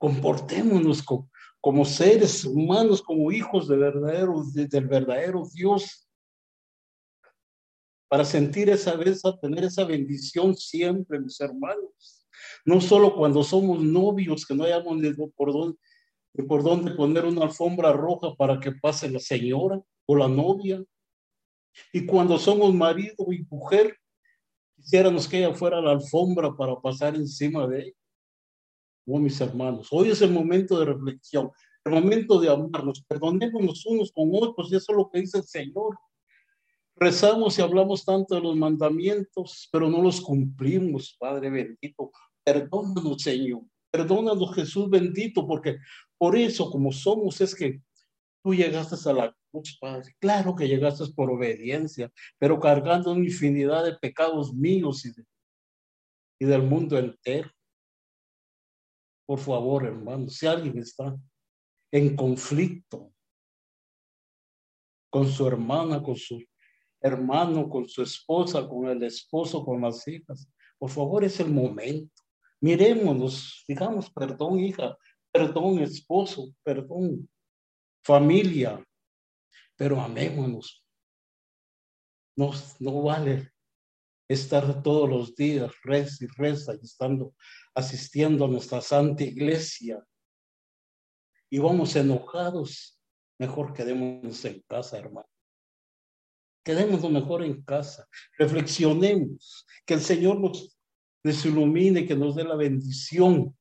Comportémonos 0.00 1.02
como, 1.60 1.84
seres 1.84 2.44
humanos, 2.44 3.02
como 3.02 3.30
hijos 3.30 3.68
de 3.68 3.76
verdadero, 3.76 4.42
del 4.54 4.86
verdadero 4.88 5.44
Dios, 5.52 6.08
para 8.08 8.24
sentir 8.24 8.68
esa 8.68 8.94
vez, 8.96 9.22
tener 9.40 9.64
esa 9.64 9.84
bendición 9.84 10.54
siempre, 10.56 11.20
mis 11.20 11.40
hermanos. 11.40 12.26
No 12.64 12.80
solo 12.80 13.14
cuando 13.14 13.42
somos 13.44 13.82
novios, 13.82 14.44
que 14.44 14.54
no 14.54 14.64
hayamos 14.64 14.96
por 15.36 15.52
dónde, 15.52 15.78
y 16.34 16.42
por 16.42 16.62
dónde 16.62 16.92
poner 16.92 17.24
una 17.24 17.42
alfombra 17.44 17.92
roja 17.92 18.34
para 18.34 18.58
que 18.58 18.72
pase 18.72 19.10
la 19.10 19.18
señora 19.20 19.80
o 20.06 20.16
la 20.16 20.28
novia. 20.28 20.82
Y 21.92 22.06
cuando 22.06 22.38
somos 22.38 22.72
marido 22.74 23.26
y 23.32 23.44
mujer, 23.50 23.96
quisiéramos 24.76 25.28
que 25.28 25.38
ella 25.38 25.54
fuera 25.54 25.80
la 25.80 25.92
alfombra 25.92 26.54
para 26.56 26.76
pasar 26.80 27.16
encima 27.16 27.66
de 27.66 27.82
ella. 27.82 27.92
Oh, 29.06 29.18
mis 29.18 29.40
hermanos, 29.40 29.88
hoy 29.90 30.10
es 30.10 30.22
el 30.22 30.30
momento 30.30 30.78
de 30.78 30.86
reflexión, 30.86 31.50
el 31.84 31.92
momento 31.92 32.40
de 32.40 32.48
amarnos, 32.48 33.04
perdonémonos 33.06 33.84
unos 33.86 34.12
con 34.12 34.30
otros, 34.32 34.70
y 34.72 34.76
eso 34.76 34.92
es 34.92 34.96
lo 34.98 35.10
que 35.10 35.20
dice 35.20 35.38
el 35.38 35.44
Señor. 35.44 35.98
Rezamos 36.94 37.58
y 37.58 37.62
hablamos 37.62 38.04
tanto 38.04 38.36
de 38.36 38.40
los 38.42 38.54
mandamientos, 38.56 39.68
pero 39.72 39.88
no 39.90 40.00
los 40.02 40.20
cumplimos, 40.20 41.16
Padre 41.18 41.50
bendito. 41.50 42.12
Perdónanos, 42.44 43.20
Señor. 43.22 43.62
Perdónanos, 43.90 44.54
Jesús 44.54 44.88
bendito, 44.88 45.46
porque 45.48 45.78
por 46.22 46.36
eso, 46.36 46.70
como 46.70 46.92
somos, 46.92 47.40
es 47.40 47.52
que 47.52 47.82
tú 48.44 48.54
llegaste 48.54 48.94
a 49.10 49.12
la 49.12 49.36
cruz, 49.50 49.76
Padre. 49.80 50.14
Claro 50.20 50.54
que 50.54 50.68
llegaste 50.68 51.12
por 51.16 51.28
obediencia, 51.28 52.12
pero 52.38 52.60
cargando 52.60 53.10
una 53.10 53.24
infinidad 53.24 53.82
de 53.82 53.98
pecados 53.98 54.54
míos 54.54 55.04
y, 55.04 55.10
y 56.40 56.46
del 56.46 56.62
mundo 56.62 56.96
entero. 56.96 57.50
Por 59.26 59.40
favor, 59.40 59.84
hermano, 59.84 60.28
si 60.28 60.46
alguien 60.46 60.78
está 60.78 61.18
en 61.92 62.14
conflicto 62.14 63.12
con 65.10 65.26
su 65.26 65.44
hermana, 65.48 66.00
con 66.04 66.14
su 66.14 66.40
hermano, 67.00 67.68
con 67.68 67.88
su 67.88 68.00
esposa, 68.00 68.68
con 68.68 68.86
el 68.86 69.02
esposo, 69.02 69.64
con 69.64 69.80
las 69.80 70.06
hijas, 70.06 70.48
por 70.78 70.88
favor, 70.88 71.24
es 71.24 71.40
el 71.40 71.50
momento. 71.50 72.12
Miremonos, 72.60 73.64
digamos, 73.66 74.08
perdón, 74.08 74.60
hija, 74.60 74.96
perdón, 75.32 75.78
esposo, 75.78 76.52
perdón, 76.62 77.28
familia, 78.04 78.84
pero 79.76 80.00
amémonos. 80.00 80.84
No, 82.36 82.52
no 82.80 83.02
vale 83.02 83.50
estar 84.30 84.82
todos 84.82 85.08
los 85.08 85.34
días 85.34 85.72
rez 85.82 86.20
y 86.22 86.26
reza 86.26 86.74
y 86.74 86.84
estando 86.84 87.34
asistiendo 87.74 88.44
a 88.44 88.48
nuestra 88.48 88.80
santa 88.80 89.24
iglesia 89.24 90.02
y 91.50 91.58
vamos 91.58 91.96
enojados, 91.96 92.98
mejor 93.38 93.72
quedémonos 93.74 94.42
en 94.44 94.62
casa, 94.66 94.98
hermano. 94.98 95.28
Quedémonos 96.64 97.10
mejor 97.10 97.42
en 97.44 97.62
casa, 97.62 98.06
reflexionemos, 98.38 99.66
que 99.84 99.94
el 99.94 100.00
Señor 100.00 100.40
nos, 100.40 100.78
nos 101.24 101.44
ilumine, 101.44 102.06
que 102.06 102.14
nos 102.14 102.36
dé 102.36 102.44
la 102.44 102.54
bendición 102.54 103.54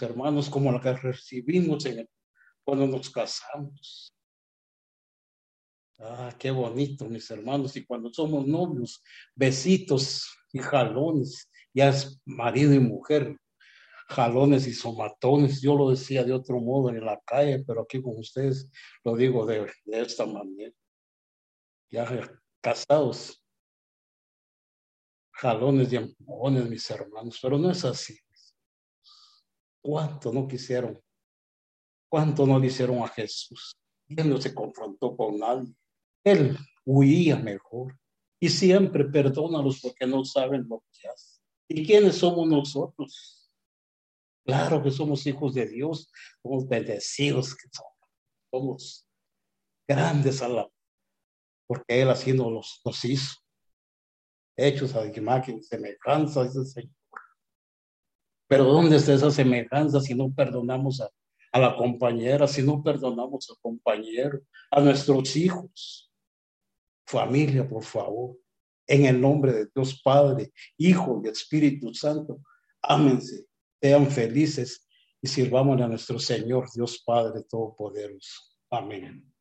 hermanos, 0.00 0.48
como 0.48 0.70
la 0.72 0.80
que 0.80 0.92
recibimos 0.92 1.84
cuando 2.64 2.86
nos 2.86 3.10
casamos. 3.10 4.12
Ah, 5.98 6.34
qué 6.38 6.50
bonito, 6.50 7.06
mis 7.06 7.30
hermanos. 7.30 7.76
Y 7.76 7.84
cuando 7.84 8.10
somos 8.12 8.46
novios, 8.46 9.02
besitos 9.34 10.26
y 10.52 10.58
jalones, 10.60 11.50
ya 11.74 11.90
es 11.90 12.20
marido 12.24 12.72
y 12.74 12.78
mujer, 12.80 13.36
jalones 14.08 14.66
y 14.66 14.72
somatones. 14.72 15.60
Yo 15.60 15.76
lo 15.76 15.90
decía 15.90 16.24
de 16.24 16.32
otro 16.32 16.58
modo 16.60 16.90
en 16.90 17.04
la 17.04 17.20
calle, 17.26 17.64
pero 17.66 17.82
aquí 17.82 18.00
con 18.00 18.16
ustedes 18.18 18.70
lo 19.04 19.16
digo 19.16 19.44
de, 19.44 19.70
esta 19.86 20.24
manera. 20.24 20.72
Ya 21.90 22.06
casados, 22.62 23.42
jalones 25.32 25.92
y 25.92 25.96
empujones, 25.96 26.68
mis 26.70 26.88
hermanos, 26.90 27.38
pero 27.42 27.58
no 27.58 27.70
es 27.70 27.84
así. 27.84 28.16
¿Cuánto 29.82 30.32
no 30.32 30.46
quisieron? 30.46 31.00
¿Cuánto 32.10 32.46
no 32.46 32.58
le 32.58 32.66
hicieron 32.66 32.98
a 33.02 33.08
Jesús? 33.08 33.74
Él 34.08 34.28
no 34.28 34.40
se 34.40 34.54
confrontó 34.54 35.16
con 35.16 35.38
nadie. 35.38 35.72
Él 36.24 36.56
huía 36.84 37.36
mejor. 37.36 37.98
Y 38.42 38.48
siempre 38.48 39.04
perdónalos 39.04 39.80
porque 39.80 40.06
no 40.06 40.24
saben 40.24 40.66
lo 40.68 40.82
que 40.92 41.08
hacen. 41.08 41.40
¿Y 41.68 41.86
quiénes 41.86 42.16
somos 42.16 42.48
nosotros? 42.48 43.50
Claro 44.44 44.82
que 44.82 44.90
somos 44.90 45.26
hijos 45.26 45.54
de 45.54 45.66
Dios. 45.66 46.10
Somos 46.42 46.68
bendecidos 46.68 47.54
que 47.54 47.68
somos. 47.72 48.50
Somos 48.50 49.06
grandes 49.88 50.42
a 50.42 50.48
la... 50.48 50.68
Porque 51.66 52.00
Él 52.02 52.10
así 52.10 52.32
nos, 52.32 52.82
hizo. 53.04 53.34
Hechos 54.58 54.94
a 54.96 55.06
imagen, 55.06 55.62
semejanza, 55.62 56.42
dice 56.44 56.58
el 56.58 56.66
Señor. 56.66 56.94
Pero 58.50 58.64
¿dónde 58.64 58.96
está 58.96 59.14
esa 59.14 59.30
semejanza 59.30 60.00
si 60.00 60.12
no 60.12 60.32
perdonamos 60.34 61.00
a, 61.00 61.10
la 61.60 61.76
compañera, 61.76 62.48
si 62.48 62.62
no 62.62 62.82
perdonamos 62.82 63.48
al 63.48 63.56
compañero, 63.62 64.40
a 64.72 64.80
nuestros 64.80 65.36
hijos? 65.36 66.10
Familia, 67.06 67.68
por 67.68 67.84
favor, 67.84 68.36
en 68.88 69.04
el 69.04 69.20
nombre 69.20 69.52
de 69.52 69.68
Dios 69.72 70.00
Padre, 70.02 70.50
Hijo 70.76 71.22
y 71.24 71.28
Espíritu 71.28 71.94
Santo, 71.94 72.40
ámense, 72.82 73.46
sean 73.80 74.10
felices 74.10 74.84
y 75.22 75.28
sirvamos 75.28 75.80
a 75.80 75.86
nuestro 75.86 76.18
Señor 76.18 76.66
Dios 76.74 77.00
Padre 77.06 77.44
Todopoderoso. 77.48 78.40
Amén. 78.68 79.32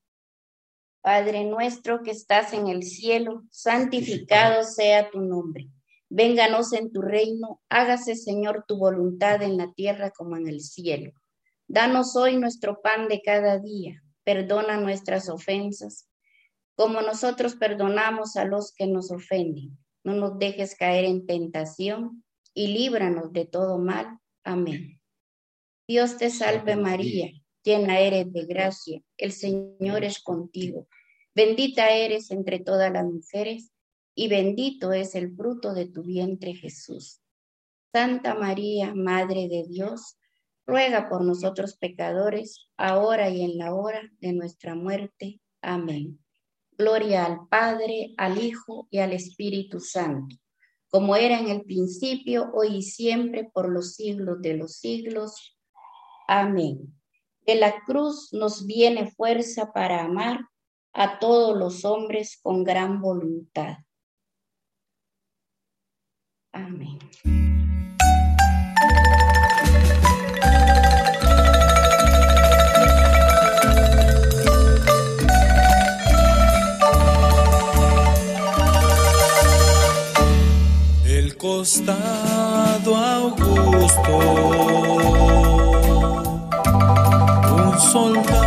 Padre 1.01 1.45
nuestro 1.45 2.03
que 2.03 2.11
estás 2.11 2.53
en 2.53 2.67
el 2.67 2.83
cielo, 2.83 3.41
santificado 3.49 4.63
sea 4.63 5.09
tu 5.09 5.19
nombre 5.19 5.67
Vénganos 6.11 6.73
en 6.73 6.91
tu 6.91 7.01
reino, 7.03 7.61
hágase 7.69 8.15
Señor 8.15 8.65
tu 8.67 8.77
voluntad 8.77 9.43
en 9.43 9.57
la 9.57 9.71
tierra 9.73 10.09
como 10.09 10.37
en 10.37 10.47
el 10.47 10.59
cielo. 10.61 11.11
Danos 11.67 12.15
hoy 12.15 12.35
nuestro 12.37 12.81
pan 12.81 13.07
de 13.07 13.21
cada 13.21 13.59
día, 13.59 14.01
perdona 14.23 14.77
nuestras 14.77 15.29
ofensas, 15.29 16.09
como 16.75 17.01
nosotros 17.03 17.53
perdonamos 17.55 18.37
a 18.37 18.45
los 18.45 18.73
que 18.73 18.87
nos 18.87 19.11
ofenden. 19.11 19.77
No 20.03 20.13
nos 20.15 20.39
dejes 20.39 20.73
caer 20.75 21.05
en 21.05 21.27
tentación 21.27 22.23
y 22.55 22.67
líbranos 22.69 23.31
de 23.31 23.45
todo 23.45 23.77
mal. 23.77 24.17
Amén. 24.43 24.99
Dios 25.87 26.17
te 26.17 26.31
salve 26.31 26.75
María, 26.75 27.29
llena 27.63 27.99
eres 27.99 28.33
de 28.33 28.45
gracia, 28.47 28.99
el 29.17 29.31
Señor 29.31 30.03
es 30.03 30.23
contigo. 30.23 30.87
Bendita 31.35 31.91
eres 31.93 32.31
entre 32.31 32.57
todas 32.59 32.91
las 32.91 33.05
mujeres 33.05 33.69
y 34.21 34.27
bendito 34.27 34.91
es 34.91 35.15
el 35.15 35.33
fruto 35.33 35.73
de 35.73 35.87
tu 35.87 36.03
vientre 36.03 36.53
Jesús. 36.53 37.21
Santa 37.93 38.35
María, 38.35 38.93
Madre 38.93 39.47
de 39.47 39.63
Dios, 39.65 40.17
ruega 40.67 41.07
por 41.07 41.23
nosotros 41.23 41.77
pecadores, 41.77 42.67
ahora 42.75 43.29
y 43.29 43.43
en 43.45 43.57
la 43.57 43.73
hora 43.73 44.01
de 44.19 44.33
nuestra 44.33 44.75
muerte. 44.75 45.39
Amén. 45.61 46.19
Gloria 46.73 47.25
al 47.25 47.47
Padre, 47.47 48.13
al 48.17 48.43
Hijo 48.43 48.89
y 48.91 48.99
al 48.99 49.13
Espíritu 49.13 49.79
Santo, 49.79 50.35
como 50.89 51.15
era 51.15 51.39
en 51.39 51.47
el 51.47 51.61
principio, 51.61 52.51
hoy 52.53 52.75
y 52.79 52.83
siempre, 52.83 53.49
por 53.53 53.69
los 53.71 53.95
siglos 53.95 54.41
de 54.41 54.57
los 54.57 54.73
siglos. 54.73 55.55
Amén. 56.27 56.93
De 57.47 57.55
la 57.55 57.73
cruz 57.85 58.33
nos 58.33 58.65
viene 58.67 59.09
fuerza 59.11 59.71
para 59.71 60.03
amar 60.03 60.41
a 60.91 61.19
todos 61.19 61.57
los 61.57 61.85
hombres 61.85 62.37
con 62.43 62.65
gran 62.65 62.99
voluntad 62.99 63.77
costado 81.59 82.95
augusto, 82.95 84.17
un 87.51 87.79
soldado. 87.91 88.38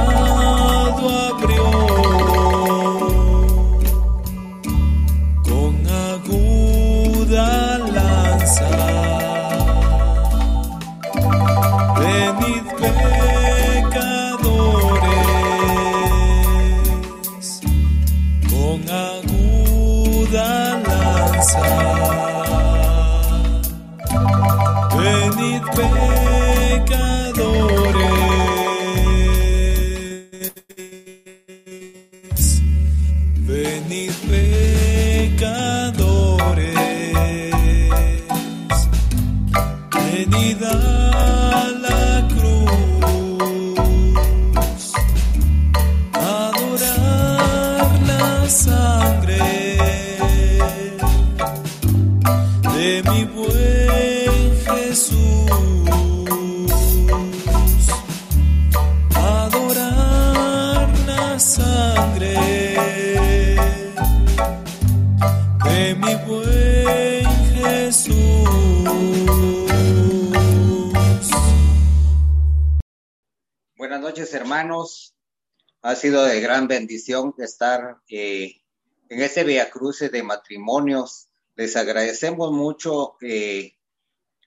sido 76.02 76.24
de 76.24 76.40
gran 76.40 76.66
bendición 76.66 77.32
estar 77.38 77.98
eh, 78.08 78.60
en 79.08 79.20
este 79.22 79.44
Via 79.44 79.70
Cruce 79.70 80.08
de 80.08 80.24
matrimonios. 80.24 81.28
Les 81.54 81.76
agradecemos 81.76 82.50
mucho 82.50 83.14
eh, 83.20 83.78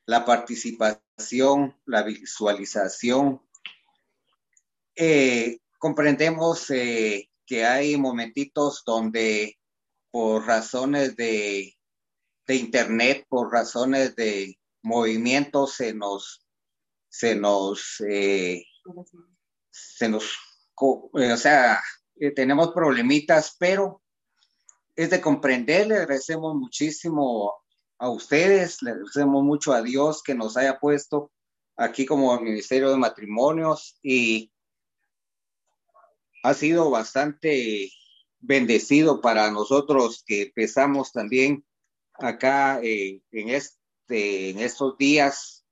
la 0.05 0.25
participación, 0.25 1.79
la 1.85 2.03
visualización. 2.03 3.41
Eh, 4.97 5.59
comprendemos 5.79 6.67
que 6.67 7.65
hay 7.65 7.95
momentitos 7.95 8.83
donde 8.85 9.57
por 10.11 10.45
razones 10.45 11.15
de, 11.15 11.73
internet, 12.49 13.27
por 13.29 13.49
razones 13.49 14.13
de 14.17 14.59
movimiento, 14.83 15.67
se 15.67 15.93
nos, 15.93 16.45
se 17.07 17.33
nos, 17.33 17.95
se 19.71 20.09
nos 20.09 20.33
eh, 21.15 21.31
o 21.33 21.37
sea, 21.37 21.81
eh, 22.17 22.31
tenemos 22.31 22.71
problemitas, 22.73 23.55
pero 23.59 24.01
es 24.95 25.09
de 25.09 25.21
comprender, 25.21 25.87
le 25.87 25.95
agradecemos 25.97 26.55
muchísimo 26.55 27.53
a 27.99 28.09
ustedes, 28.09 28.81
le 28.81 28.91
agradecemos 28.91 29.43
mucho 29.43 29.71
a 29.73 29.81
Dios 29.81 30.21
que 30.23 30.35
nos 30.35 30.57
haya 30.57 30.79
puesto 30.79 31.31
aquí 31.77 32.05
como 32.05 32.37
Ministerio 32.39 32.89
de 32.89 32.97
Matrimonios 32.97 33.97
y 34.01 34.51
ha 36.43 36.53
sido 36.53 36.89
bastante 36.89 37.89
bendecido 38.39 39.21
para 39.21 39.51
nosotros 39.51 40.23
que 40.25 40.43
empezamos 40.43 41.11
también 41.11 41.65
acá 42.13 42.79
eh, 42.81 43.21
en, 43.31 43.49
este, 43.49 44.49
en 44.51 44.59
estos 44.59 44.97
días 44.97 45.65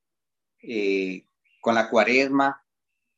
con 1.60 1.74
la 1.74 1.88
cuaresma, 1.90 2.63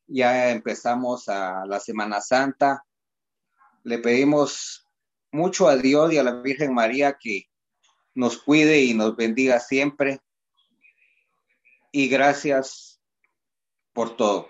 ya 0.07 0.51
empezamos 0.51 1.27
a 1.27 1.65
la 1.65 1.79
Semana 1.79 2.21
Santa. 2.21 2.83
Le 3.83 3.99
pedimos 3.99 4.87
mucho 5.31 5.67
a 5.67 5.75
Dios 5.75 6.11
y 6.13 6.17
a 6.17 6.23
la 6.23 6.41
Virgen 6.41 6.73
María 6.73 7.17
que 7.19 7.49
nos 8.15 8.37
cuide 8.41 8.81
y 8.83 8.93
nos 8.93 9.15
bendiga 9.15 9.59
siempre. 9.59 10.21
Y 11.91 12.07
gracias 12.09 12.99
por 13.93 14.15
todo. 14.17 14.49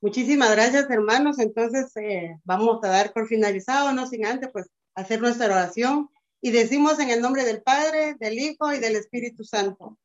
Muchísimas 0.00 0.50
gracias, 0.52 0.88
hermanos. 0.90 1.38
Entonces, 1.38 1.94
eh, 1.96 2.36
vamos 2.44 2.78
a 2.84 2.88
dar 2.88 3.12
por 3.12 3.26
finalizado, 3.26 3.92
no 3.92 4.06
sin 4.06 4.26
antes, 4.26 4.50
pues, 4.52 4.70
hacer 4.94 5.20
nuestra 5.20 5.46
oración. 5.46 6.08
Y 6.40 6.50
decimos 6.50 6.98
en 7.00 7.10
el 7.10 7.20
nombre 7.20 7.44
del 7.44 7.62
Padre, 7.62 8.14
del 8.14 8.38
Hijo 8.38 8.72
y 8.72 8.78
del 8.78 8.94
Espíritu 8.96 9.42
Santo. 9.44 9.98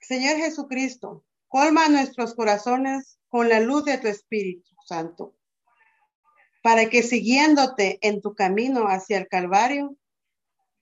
Señor 0.00 0.36
Jesucristo, 0.36 1.24
Colma 1.48 1.88
nuestros 1.88 2.34
corazones 2.34 3.18
con 3.28 3.48
la 3.48 3.60
luz 3.60 3.84
de 3.84 3.98
tu 3.98 4.08
Espíritu 4.08 4.68
Santo, 4.86 5.34
para 6.62 6.88
que 6.88 7.02
siguiéndote 7.02 7.98
en 8.06 8.20
tu 8.20 8.34
camino 8.34 8.86
hacia 8.88 9.18
el 9.18 9.28
Calvario, 9.28 9.96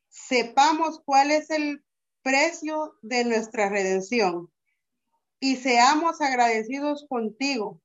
sepamos 0.09 1.01
cuál 1.05 1.31
es 1.31 1.51
el 1.51 1.85
precio 2.23 2.95
de 3.03 3.25
nuestra 3.25 3.69
redención 3.69 4.51
y 5.41 5.57
seamos 5.57 6.21
agradecidos 6.21 7.07
contigo 7.09 7.81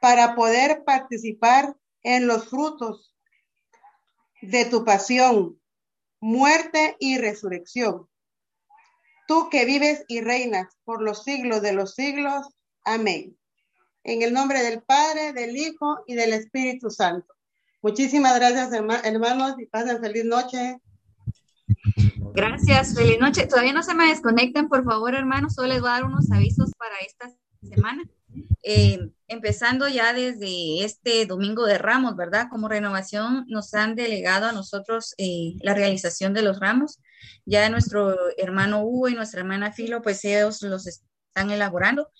para 0.00 0.34
poder 0.34 0.82
participar 0.84 1.76
en 2.02 2.26
los 2.26 2.48
frutos 2.50 3.14
de 4.42 4.64
tu 4.66 4.84
pasión, 4.84 5.58
muerte 6.20 6.96
y 6.98 7.16
resurrección 7.18 8.08
tú 9.26 9.48
que 9.50 9.64
vives 9.64 10.04
y 10.08 10.20
reinas 10.20 10.68
por 10.84 11.02
los 11.02 11.24
siglos 11.24 11.62
de 11.62 11.72
los 11.72 11.94
siglos. 11.94 12.46
Amén. 12.84 13.36
En 14.04 14.22
el 14.22 14.32
nombre 14.32 14.62
del 14.62 14.82
Padre, 14.82 15.32
del 15.32 15.56
Hijo 15.56 15.98
y 16.06 16.14
del 16.14 16.32
Espíritu 16.32 16.90
Santo. 16.90 17.26
Muchísimas 17.82 18.34
gracias, 18.36 18.70
hermanos, 18.72 19.54
y 19.58 19.66
pasen 19.66 20.00
feliz 20.00 20.24
noche. 20.24 20.78
Gracias, 22.34 22.94
feliz 22.94 23.18
noche. 23.18 23.46
Todavía 23.46 23.72
no 23.72 23.82
se 23.82 23.94
me 23.94 24.06
desconecten, 24.08 24.68
por 24.68 24.84
favor, 24.84 25.14
hermanos. 25.14 25.54
Solo 25.54 25.68
les 25.68 25.80
voy 25.80 25.90
a 25.90 25.92
dar 25.94 26.04
unos 26.04 26.30
avisos 26.30 26.70
para 26.78 26.94
esta 26.98 27.30
semana. 27.62 28.02
Eh, 28.62 28.98
empezando 29.28 29.88
ya 29.88 30.12
desde 30.12 30.84
este 30.84 31.24
domingo 31.26 31.66
de 31.66 31.78
ramos, 31.78 32.16
¿verdad? 32.16 32.46
Como 32.50 32.68
renovación 32.68 33.44
nos 33.48 33.74
han 33.74 33.94
delegado 33.94 34.46
a 34.46 34.52
nosotros 34.52 35.14
eh, 35.18 35.54
la 35.62 35.74
realización 35.74 36.34
de 36.34 36.42
los 36.42 36.58
ramos. 36.60 37.00
Ya 37.44 37.68
nuestro 37.68 38.16
hermano 38.38 38.82
Hugo 38.82 39.08
y 39.08 39.14
nuestra 39.14 39.40
hermana 39.40 39.72
Filo, 39.72 40.02
pues 40.02 40.24
ellos 40.24 40.62
los 40.62 40.86
están 40.86 41.50
elaborando. 41.50 42.10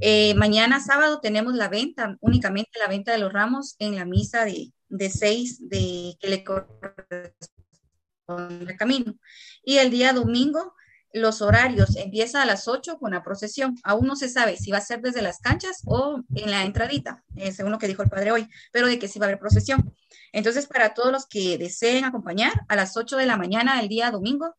Eh, 0.00 0.34
mañana 0.34 0.80
sábado 0.80 1.20
tenemos 1.20 1.54
la 1.54 1.68
venta, 1.68 2.16
únicamente 2.20 2.78
la 2.78 2.88
venta 2.88 3.12
de 3.12 3.18
los 3.18 3.32
ramos 3.32 3.74
en 3.78 3.96
la 3.96 4.04
misa 4.04 4.44
de, 4.44 4.72
de 4.88 5.10
seis 5.10 5.68
de 5.68 6.14
que 6.18 6.28
le 6.28 6.44
corresponde 6.44 8.76
Camino. 8.76 9.14
Y 9.62 9.76
el 9.78 9.90
día 9.90 10.12
domingo 10.12 10.74
los 11.12 11.42
horarios. 11.42 11.96
Empieza 11.96 12.42
a 12.42 12.46
las 12.46 12.68
8 12.68 12.98
con 12.98 13.12
la 13.12 13.22
procesión. 13.22 13.76
Aún 13.82 14.06
no 14.06 14.16
se 14.16 14.28
sabe 14.28 14.56
si 14.56 14.70
va 14.70 14.78
a 14.78 14.82
ser 14.82 15.00
desde 15.00 15.22
las 15.22 15.38
canchas 15.40 15.82
o 15.86 16.20
en 16.34 16.50
la 16.50 16.64
entradita, 16.64 17.22
eh, 17.36 17.52
según 17.52 17.72
lo 17.72 17.78
que 17.78 17.88
dijo 17.88 18.02
el 18.02 18.10
padre 18.10 18.32
hoy, 18.32 18.48
pero 18.72 18.86
de 18.86 18.98
que 18.98 19.08
sí 19.08 19.18
va 19.18 19.26
a 19.26 19.28
haber 19.28 19.38
procesión. 19.38 19.94
Entonces, 20.32 20.66
para 20.66 20.94
todos 20.94 21.12
los 21.12 21.26
que 21.26 21.58
deseen 21.58 22.04
acompañar, 22.04 22.52
a 22.68 22.76
las 22.76 22.96
8 22.96 23.16
de 23.16 23.26
la 23.26 23.36
mañana 23.36 23.78
del 23.78 23.88
día 23.88 24.10
domingo, 24.10 24.54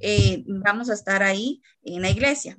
eh, 0.00 0.44
vamos 0.46 0.90
a 0.90 0.94
estar 0.94 1.22
ahí 1.22 1.62
en 1.82 2.02
la 2.02 2.10
iglesia. 2.10 2.58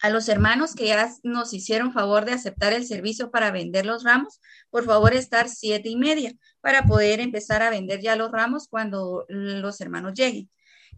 A 0.00 0.10
los 0.10 0.28
hermanos 0.28 0.76
que 0.76 0.86
ya 0.86 1.10
nos 1.24 1.52
hicieron 1.52 1.92
favor 1.92 2.24
de 2.24 2.32
aceptar 2.32 2.72
el 2.72 2.86
servicio 2.86 3.32
para 3.32 3.50
vender 3.50 3.84
los 3.84 4.04
ramos, 4.04 4.40
por 4.70 4.84
favor 4.84 5.12
estar 5.12 5.48
siete 5.48 5.88
y 5.88 5.96
media 5.96 6.32
para 6.60 6.84
poder 6.84 7.18
empezar 7.18 7.62
a 7.64 7.70
vender 7.70 8.00
ya 8.00 8.14
los 8.14 8.30
ramos 8.30 8.68
cuando 8.68 9.24
los 9.28 9.80
hermanos 9.80 10.14
lleguen. 10.14 10.48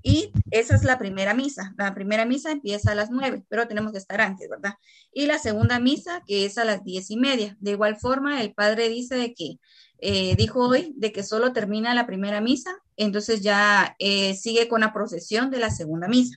Y 0.02 0.32
esa 0.50 0.74
es 0.76 0.84
la 0.84 0.98
primera 0.98 1.34
misa. 1.34 1.74
La 1.76 1.94
primera 1.94 2.24
misa 2.24 2.50
empieza 2.50 2.92
a 2.92 2.94
las 2.94 3.10
nueve, 3.10 3.44
pero 3.48 3.68
tenemos 3.68 3.92
que 3.92 3.98
estar 3.98 4.20
antes, 4.20 4.48
¿verdad? 4.48 4.74
Y 5.12 5.26
la 5.26 5.38
segunda 5.38 5.78
misa, 5.78 6.22
que 6.26 6.46
es 6.46 6.56
a 6.56 6.64
las 6.64 6.84
diez 6.84 7.10
y 7.10 7.16
media. 7.16 7.56
De 7.60 7.72
igual 7.72 7.96
forma, 7.96 8.40
el 8.40 8.54
padre 8.54 8.88
dice 8.88 9.16
de 9.16 9.34
que, 9.34 9.58
eh, 9.98 10.34
dijo 10.36 10.66
hoy, 10.68 10.94
de 10.96 11.12
que 11.12 11.22
solo 11.22 11.52
termina 11.52 11.94
la 11.94 12.06
primera 12.06 12.40
misa, 12.40 12.70
entonces 12.96 13.42
ya 13.42 13.94
eh, 13.98 14.34
sigue 14.34 14.68
con 14.68 14.80
la 14.80 14.94
procesión 14.94 15.50
de 15.50 15.58
la 15.60 15.70
segunda 15.70 16.08
misa. 16.08 16.36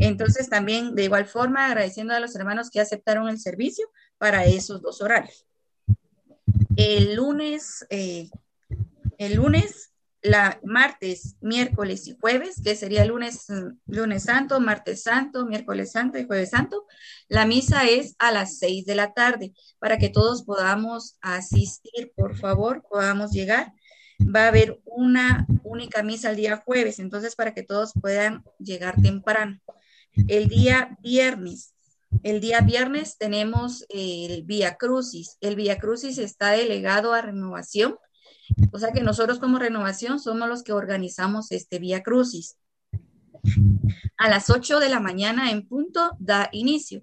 Entonces 0.00 0.50
también, 0.50 0.94
de 0.94 1.04
igual 1.04 1.26
forma, 1.26 1.64
agradeciendo 1.66 2.12
a 2.12 2.20
los 2.20 2.34
hermanos 2.36 2.68
que 2.70 2.80
aceptaron 2.80 3.28
el 3.28 3.38
servicio 3.38 3.88
para 4.18 4.44
esos 4.44 4.82
dos 4.82 5.00
horarios. 5.00 5.46
El 6.76 7.14
lunes, 7.14 7.86
eh, 7.88 8.28
el 9.16 9.34
lunes 9.36 9.87
la 10.22 10.58
martes, 10.64 11.36
miércoles 11.40 12.06
y 12.08 12.16
jueves, 12.20 12.60
que 12.62 12.74
sería 12.74 13.04
lunes, 13.04 13.46
lunes 13.86 14.24
santo, 14.24 14.60
martes 14.60 15.02
santo, 15.02 15.46
miércoles 15.46 15.92
santo 15.92 16.18
y 16.18 16.26
jueves 16.26 16.50
santo, 16.50 16.86
la 17.28 17.46
misa 17.46 17.84
es 17.86 18.16
a 18.18 18.32
las 18.32 18.58
seis 18.58 18.84
de 18.84 18.96
la 18.96 19.12
tarde 19.14 19.52
para 19.78 19.98
que 19.98 20.08
todos 20.08 20.42
podamos 20.44 21.16
asistir, 21.20 22.12
por 22.16 22.36
favor, 22.36 22.84
podamos 22.88 23.30
llegar. 23.32 23.72
Va 24.20 24.44
a 24.44 24.48
haber 24.48 24.80
una 24.84 25.46
única 25.62 26.02
misa 26.02 26.30
el 26.30 26.36
día 26.36 26.56
jueves, 26.64 26.98
entonces 26.98 27.36
para 27.36 27.54
que 27.54 27.62
todos 27.62 27.92
puedan 28.00 28.42
llegar 28.58 29.00
temprano. 29.00 29.60
El 30.26 30.48
día 30.48 30.96
viernes, 31.00 31.74
el 32.24 32.40
día 32.40 32.60
viernes 32.60 33.18
tenemos 33.18 33.84
el 33.88 34.42
Vía 34.42 34.74
Crucis. 34.76 35.36
El 35.40 35.54
Vía 35.54 35.78
Crucis 35.78 36.18
está 36.18 36.50
delegado 36.50 37.12
a 37.12 37.22
renovación 37.22 37.94
o 38.72 38.78
sea 38.78 38.92
que 38.92 39.02
nosotros 39.02 39.38
como 39.38 39.58
renovación 39.58 40.20
somos 40.20 40.48
los 40.48 40.62
que 40.62 40.72
organizamos 40.72 41.50
este 41.52 41.78
Vía 41.78 42.02
Crucis. 42.02 42.56
A 44.18 44.28
las 44.28 44.50
8 44.50 44.80
de 44.80 44.88
la 44.88 45.00
mañana 45.00 45.50
en 45.50 45.66
punto 45.66 46.10
da 46.18 46.48
inicio, 46.52 47.02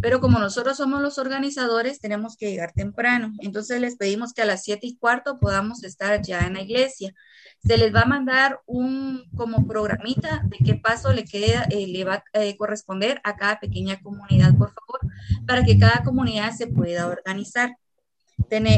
pero 0.00 0.20
como 0.20 0.38
nosotros 0.38 0.76
somos 0.76 1.02
los 1.02 1.18
organizadores, 1.18 2.00
tenemos 2.00 2.36
que 2.36 2.50
llegar 2.50 2.72
temprano. 2.72 3.32
Entonces 3.40 3.80
les 3.80 3.96
pedimos 3.96 4.32
que 4.32 4.42
a 4.42 4.46
las 4.46 4.64
7 4.64 4.86
y 4.86 4.96
cuarto 4.96 5.38
podamos 5.38 5.84
estar 5.84 6.22
ya 6.22 6.40
en 6.40 6.54
la 6.54 6.62
iglesia. 6.62 7.12
Se 7.66 7.76
les 7.76 7.94
va 7.94 8.00
a 8.02 8.06
mandar 8.06 8.60
un 8.66 9.24
como 9.36 9.66
programita 9.66 10.42
de 10.46 10.58
qué 10.64 10.74
paso 10.74 11.12
le, 11.12 11.24
queda, 11.24 11.64
eh, 11.70 11.86
le 11.88 12.04
va 12.04 12.14
a 12.32 12.40
eh, 12.42 12.56
corresponder 12.56 13.20
a 13.24 13.36
cada 13.36 13.60
pequeña 13.60 14.00
comunidad, 14.00 14.56
por 14.56 14.72
favor, 14.72 15.00
para 15.46 15.62
que 15.64 15.78
cada 15.78 16.02
comunidad 16.04 16.52
se 16.52 16.66
pueda 16.68 17.06
organizar 17.08 17.70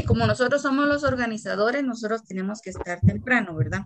como 0.07 0.25
nosotros 0.27 0.61
somos 0.61 0.87
los 0.87 1.03
organizadores, 1.03 1.83
nosotros 1.83 2.23
tenemos 2.25 2.61
que 2.61 2.69
estar 2.71 2.99
temprano, 3.01 3.55
¿verdad? 3.55 3.83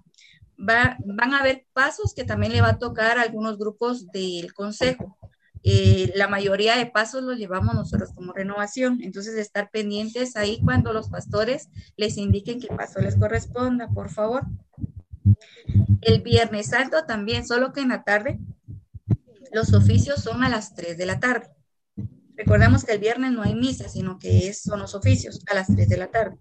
Va, 0.58 0.98
van 1.06 1.34
a 1.34 1.40
haber 1.40 1.66
pasos 1.74 2.14
que 2.14 2.24
también 2.24 2.52
le 2.52 2.62
va 2.62 2.70
a 2.72 2.80
tocar 2.80 3.18
a 3.18 3.22
algunos 3.22 3.58
grupos 3.58 4.08
del 4.12 4.54
consejo. 4.54 5.18
Eh, 5.64 6.12
la 6.16 6.28
mayoría 6.30 6.78
de 6.78 6.86
pasos 6.86 7.22
los 7.24 7.38
llevamos 7.38 7.76
nosotros 7.76 8.12
como 8.14 8.32
renovación, 8.34 9.00
entonces 9.02 9.36
estar 9.36 9.70
pendientes 9.72 10.38
ahí 10.38 10.62
cuando 10.64 10.94
los 10.94 11.10
pastores 11.10 11.68
les 11.98 12.18
indiquen 12.18 12.62
qué 12.62 12.68
paso 12.68 13.00
les 13.02 13.16
corresponda, 13.16 13.90
por 13.90 14.10
favor. 14.10 14.44
El 16.02 16.22
Viernes 16.22 16.68
Santo 16.68 17.06
también, 17.06 17.46
solo 17.46 17.74
que 17.74 17.82
en 17.82 17.90
la 17.90 18.04
tarde, 18.04 18.40
los 19.52 19.74
oficios 19.74 20.22
son 20.22 20.44
a 20.44 20.50
las 20.50 20.76
3 20.76 20.98
de 20.98 21.06
la 21.06 21.20
tarde. 21.20 21.48
Recordemos 22.40 22.86
que 22.86 22.94
el 22.94 23.00
viernes 23.00 23.34
no 23.34 23.42
hay 23.42 23.54
misa, 23.54 23.90
sino 23.90 24.18
que 24.18 24.54
son 24.54 24.80
los 24.80 24.96
oficios 24.96 25.42
a 25.52 25.54
las 25.56 25.68
3 25.68 25.90
de 25.90 25.98
la 25.98 26.08
tarde. 26.10 26.38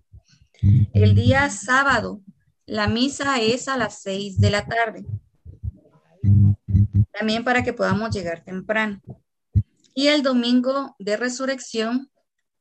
El 0.94 1.16
día 1.16 1.50
sábado, 1.50 2.20
la 2.66 2.86
misa 2.86 3.40
es 3.40 3.66
a 3.66 3.76
las 3.76 4.00
6 4.02 4.40
de 4.40 4.50
la 4.52 4.64
tarde. 4.64 5.04
También 7.12 7.42
para 7.42 7.64
que 7.64 7.72
podamos 7.72 8.14
llegar 8.14 8.44
temprano. 8.44 9.00
Y 9.92 10.06
el 10.06 10.22
domingo 10.22 10.94
de 11.00 11.16
resurrección, 11.16 12.08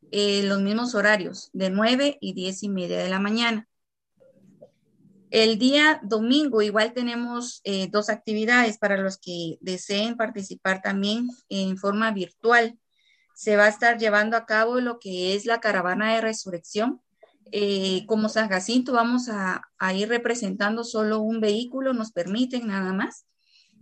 eh, 0.09 0.41
los 0.41 0.59
mismos 0.63 0.95
horarios, 0.95 1.51
de 1.53 1.69
9 1.69 2.17
y 2.19 2.33
10 2.33 2.63
y 2.63 2.69
media 2.69 2.97
de 2.97 3.09
la 3.09 3.19
mañana. 3.19 3.67
El 5.29 5.59
día 5.59 5.99
domingo 6.03 6.63
igual 6.63 6.91
tenemos 6.93 7.61
eh, 7.65 7.87
dos 7.91 8.09
actividades 8.09 8.79
para 8.79 8.97
los 8.97 9.19
que 9.19 9.59
deseen 9.61 10.17
participar 10.17 10.81
también 10.81 11.29
en 11.49 11.77
forma 11.77 12.09
virtual 12.09 12.79
se 13.37 13.55
va 13.55 13.65
a 13.65 13.69
estar 13.69 13.99
llevando 13.99 14.35
a 14.35 14.47
cabo 14.47 14.81
lo 14.81 14.97
que 14.97 15.35
es 15.35 15.45
la 15.45 15.59
caravana 15.59 16.11
de 16.15 16.21
resurrección. 16.21 17.03
Eh, 17.51 18.03
como 18.07 18.29
San 18.29 18.49
Jacinto 18.49 18.93
vamos 18.93 19.29
a, 19.29 19.61
ir 19.93 20.09
representando 20.09 20.83
solo 20.83 21.19
un 21.19 21.39
vehículo, 21.39 21.93
nos 21.93 22.11
permiten 22.11 22.65
nada 22.65 22.93
más, 22.93 23.27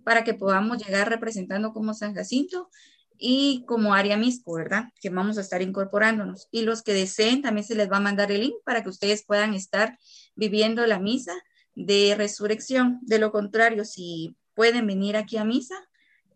para 0.04 0.26
que 0.26 0.34
podamos 0.34 0.86
llegar 0.86 1.10
representando 1.10 1.72
como 1.72 1.94
San 1.94 2.14
Jacinto 2.16 2.70
y 3.18 3.64
como 3.66 3.94
área 3.94 4.18
misco, 4.18 4.56
¿verdad? 4.56 4.90
Que 5.00 5.10
vamos 5.10 5.38
a 5.38 5.42
estar 5.42 5.62
incorporándonos. 5.62 6.50
Y 6.52 6.64
los 6.64 6.82
que 6.84 6.92
deseen 6.92 7.42
también 7.42 7.66
se 7.66 7.76
les 7.76 7.90
va 7.90 7.96
a 7.98 8.02
mandar 8.02 8.34
el 8.34 8.42
link 8.42 8.56
para 8.66 8.84
que 8.84 8.90
ustedes 8.90 9.24
puedan 9.26 9.54
estar 9.54 9.98
viviendo 10.36 10.86
la 10.86 11.00
misa 11.00 11.32
de 11.76 12.14
resurrección. 12.18 13.00
De 13.04 13.20
lo 13.20 13.32
contrario, 13.32 13.86
si 13.86 14.36
pueden 14.54 14.86
venir 14.86 15.16
aquí 15.16 15.38
a 15.38 15.46
misa, 15.46 15.76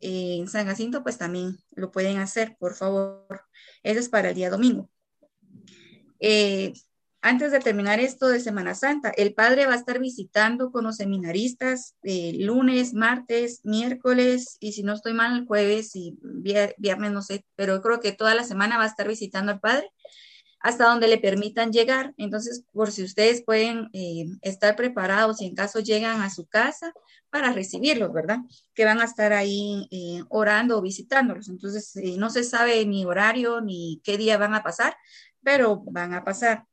eh, 0.01 0.37
en 0.39 0.47
San 0.47 0.65
Jacinto, 0.65 1.03
pues 1.03 1.17
también 1.17 1.57
lo 1.75 1.91
pueden 1.91 2.17
hacer, 2.17 2.55
por 2.59 2.75
favor. 2.75 3.43
Eso 3.83 3.99
es 3.99 4.09
para 4.09 4.29
el 4.29 4.35
día 4.35 4.49
domingo. 4.49 4.89
Eh, 6.21 6.73
antes 7.21 7.51
de 7.51 7.59
terminar 7.59 7.99
esto 7.99 8.29
de 8.29 8.39
Semana 8.39 8.75
Santa, 8.75 9.09
el 9.09 9.33
padre 9.33 9.65
va 9.65 9.73
a 9.73 9.77
estar 9.77 9.99
visitando 9.99 10.71
con 10.71 10.85
los 10.85 10.95
seminaristas 10.97 11.95
eh, 12.03 12.33
lunes, 12.39 12.93
martes, 12.93 13.59
miércoles 13.65 14.55
y 14.61 14.71
si 14.71 14.83
no 14.83 14.93
estoy 14.93 15.13
mal, 15.13 15.45
jueves 15.45 15.93
y 15.97 16.17
viernes, 16.21 17.11
no 17.11 17.21
sé, 17.21 17.45
pero 17.57 17.81
creo 17.81 17.99
que 17.99 18.13
toda 18.13 18.35
la 18.35 18.45
semana 18.45 18.77
va 18.77 18.85
a 18.85 18.87
estar 18.87 19.05
visitando 19.07 19.51
al 19.51 19.59
padre 19.59 19.89
hasta 20.59 20.87
donde 20.89 21.07
le 21.07 21.17
permitan 21.17 21.71
llegar. 21.71 22.13
Entonces, 22.17 22.63
por 22.71 22.91
si 22.91 23.03
ustedes 23.03 23.43
pueden 23.43 23.89
eh, 23.93 24.25
estar 24.41 24.75
preparados 24.75 25.41
y 25.41 25.45
en 25.47 25.55
caso 25.55 25.79
llegan 25.79 26.21
a 26.21 26.29
su 26.29 26.45
casa 26.47 26.93
para 27.29 27.51
recibirlos, 27.53 28.11
¿verdad? 28.11 28.39
Que 28.73 28.85
van 28.85 28.99
a 29.01 29.05
estar 29.05 29.33
ahí 29.33 29.87
eh, 29.91 30.23
orando 30.29 30.77
o 30.77 30.81
visitándolos. 30.81 31.49
Entonces, 31.49 31.95
eh, 31.95 32.15
no 32.17 32.29
se 32.29 32.43
sabe 32.43 32.85
ni 32.85 33.05
horario 33.05 33.61
ni 33.61 34.01
qué 34.03 34.17
día 34.17 34.37
van 34.37 34.53
a 34.53 34.63
pasar, 34.63 34.95
pero 35.43 35.77
van 35.85 36.13
a 36.13 36.23
pasar. 36.23 36.65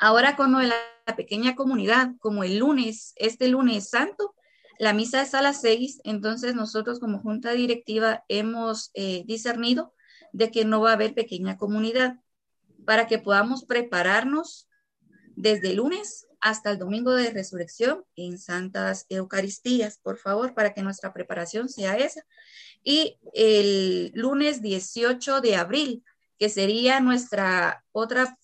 Ahora 0.00 0.36
con 0.36 0.52
la 0.68 1.16
pequeña 1.16 1.56
comunidad, 1.56 2.12
como 2.20 2.44
el 2.44 2.58
lunes, 2.58 3.12
este 3.16 3.48
lunes 3.48 3.88
santo, 3.90 4.34
la 4.78 4.92
misa 4.92 5.22
es 5.22 5.34
a 5.34 5.42
las 5.42 5.60
seis, 5.60 6.00
entonces 6.04 6.54
nosotros 6.54 7.00
como 7.00 7.18
junta 7.20 7.50
directiva 7.52 8.22
hemos 8.28 8.92
discernido 9.24 9.92
de 10.32 10.52
que 10.52 10.64
no 10.64 10.80
va 10.80 10.90
a 10.90 10.92
haber 10.92 11.14
pequeña 11.14 11.56
comunidad 11.56 12.20
para 12.88 13.06
que 13.06 13.18
podamos 13.18 13.66
prepararnos 13.66 14.66
desde 15.36 15.72
el 15.72 15.76
lunes 15.76 16.26
hasta 16.40 16.70
el 16.70 16.78
domingo 16.78 17.12
de 17.12 17.30
resurrección 17.34 18.02
en 18.16 18.38
santas 18.38 19.04
Eucaristías, 19.10 19.98
por 19.98 20.16
favor, 20.16 20.54
para 20.54 20.72
que 20.72 20.82
nuestra 20.82 21.12
preparación 21.12 21.68
sea 21.68 21.98
esa. 21.98 22.24
Y 22.82 23.18
el 23.34 24.10
lunes 24.14 24.62
18 24.62 25.42
de 25.42 25.56
abril, 25.56 26.02
que 26.38 26.48
sería 26.48 26.98
nuestra 27.00 27.84
otra 27.92 28.38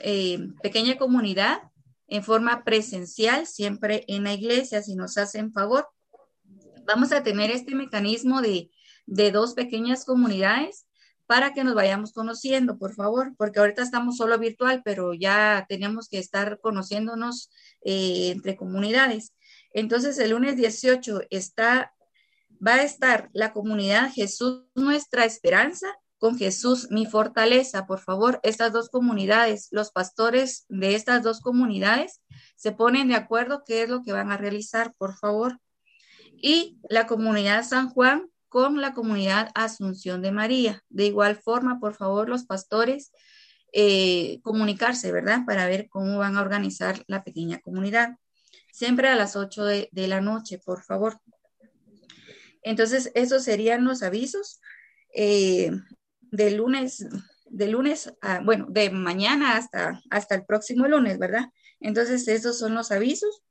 eh, 0.00 0.38
pequeña 0.62 0.98
comunidad 0.98 1.62
en 2.08 2.22
forma 2.22 2.64
presencial, 2.64 3.46
siempre 3.46 4.04
en 4.06 4.24
la 4.24 4.34
iglesia, 4.34 4.82
si 4.82 4.96
nos 4.96 5.16
hacen 5.16 5.50
favor. 5.50 5.88
Vamos 6.84 7.10
a 7.12 7.22
tener 7.22 7.50
este 7.50 7.74
mecanismo 7.74 8.42
de, 8.42 8.70
de 9.06 9.30
dos 9.32 9.54
pequeñas 9.54 10.04
comunidades 10.04 10.84
para 11.28 11.52
que 11.52 11.62
nos 11.62 11.74
vayamos 11.74 12.12
conociendo, 12.14 12.78
por 12.78 12.94
favor, 12.94 13.34
porque 13.36 13.58
ahorita 13.58 13.82
estamos 13.82 14.16
solo 14.16 14.38
virtual, 14.38 14.80
pero 14.82 15.12
ya 15.12 15.66
tenemos 15.68 16.08
que 16.08 16.18
estar 16.18 16.58
conociéndonos 16.58 17.50
eh, 17.84 18.30
entre 18.34 18.56
comunidades. 18.56 19.34
Entonces, 19.74 20.18
el 20.18 20.30
lunes 20.30 20.56
18 20.56 21.20
está, 21.28 21.94
va 22.66 22.76
a 22.76 22.82
estar 22.82 23.28
la 23.34 23.52
comunidad 23.52 24.10
Jesús 24.10 24.62
Nuestra 24.74 25.26
Esperanza 25.26 25.86
con 26.16 26.38
Jesús 26.38 26.88
mi 26.90 27.04
fortaleza, 27.04 27.86
por 27.86 28.00
favor, 28.00 28.40
estas 28.42 28.72
dos 28.72 28.88
comunidades, 28.88 29.68
los 29.70 29.92
pastores 29.92 30.64
de 30.70 30.94
estas 30.94 31.22
dos 31.22 31.40
comunidades 31.42 32.22
se 32.56 32.72
ponen 32.72 33.08
de 33.08 33.16
acuerdo 33.16 33.64
qué 33.66 33.82
es 33.82 33.90
lo 33.90 34.02
que 34.02 34.12
van 34.14 34.32
a 34.32 34.38
realizar, 34.38 34.94
por 34.96 35.14
favor. 35.14 35.60
Y 36.32 36.78
la 36.88 37.06
comunidad 37.06 37.64
San 37.64 37.90
Juan 37.90 38.30
con 38.48 38.80
la 38.80 38.94
comunidad 38.94 39.50
Asunción 39.54 40.22
de 40.22 40.32
María. 40.32 40.84
De 40.88 41.06
igual 41.06 41.36
forma, 41.36 41.78
por 41.80 41.94
favor, 41.94 42.28
los 42.28 42.44
pastores, 42.44 43.12
eh, 43.72 44.40
comunicarse, 44.42 45.12
¿verdad? 45.12 45.42
Para 45.46 45.66
ver 45.66 45.88
cómo 45.88 46.18
van 46.18 46.36
a 46.36 46.40
organizar 46.40 47.02
la 47.06 47.24
pequeña 47.24 47.60
comunidad. 47.60 48.16
Siempre 48.72 49.08
a 49.08 49.16
las 49.16 49.36
8 49.36 49.64
de, 49.64 49.90
la 49.92 50.20
noche, 50.20 50.58
por 50.58 50.82
favor. 50.82 51.20
Entonces, 52.62 53.10
esos 53.14 53.44
serían 53.44 53.84
los 53.84 54.02
avisos 54.02 54.60
eh, 55.14 55.70
de 56.20 56.50
lunes, 56.52 57.06
de 57.46 57.66
lunes, 57.68 58.12
bueno, 58.44 58.66
de 58.68 58.90
mañana 58.90 59.56
hasta, 59.56 60.00
hasta 60.10 60.34
el 60.34 60.44
próximo 60.44 60.86
lunes, 60.86 61.18
¿verdad? 61.18 61.50
Entonces, 61.80 62.26
esos 62.28 62.58
son 62.58 62.74
los 62.74 62.90
avisos. 62.92 63.42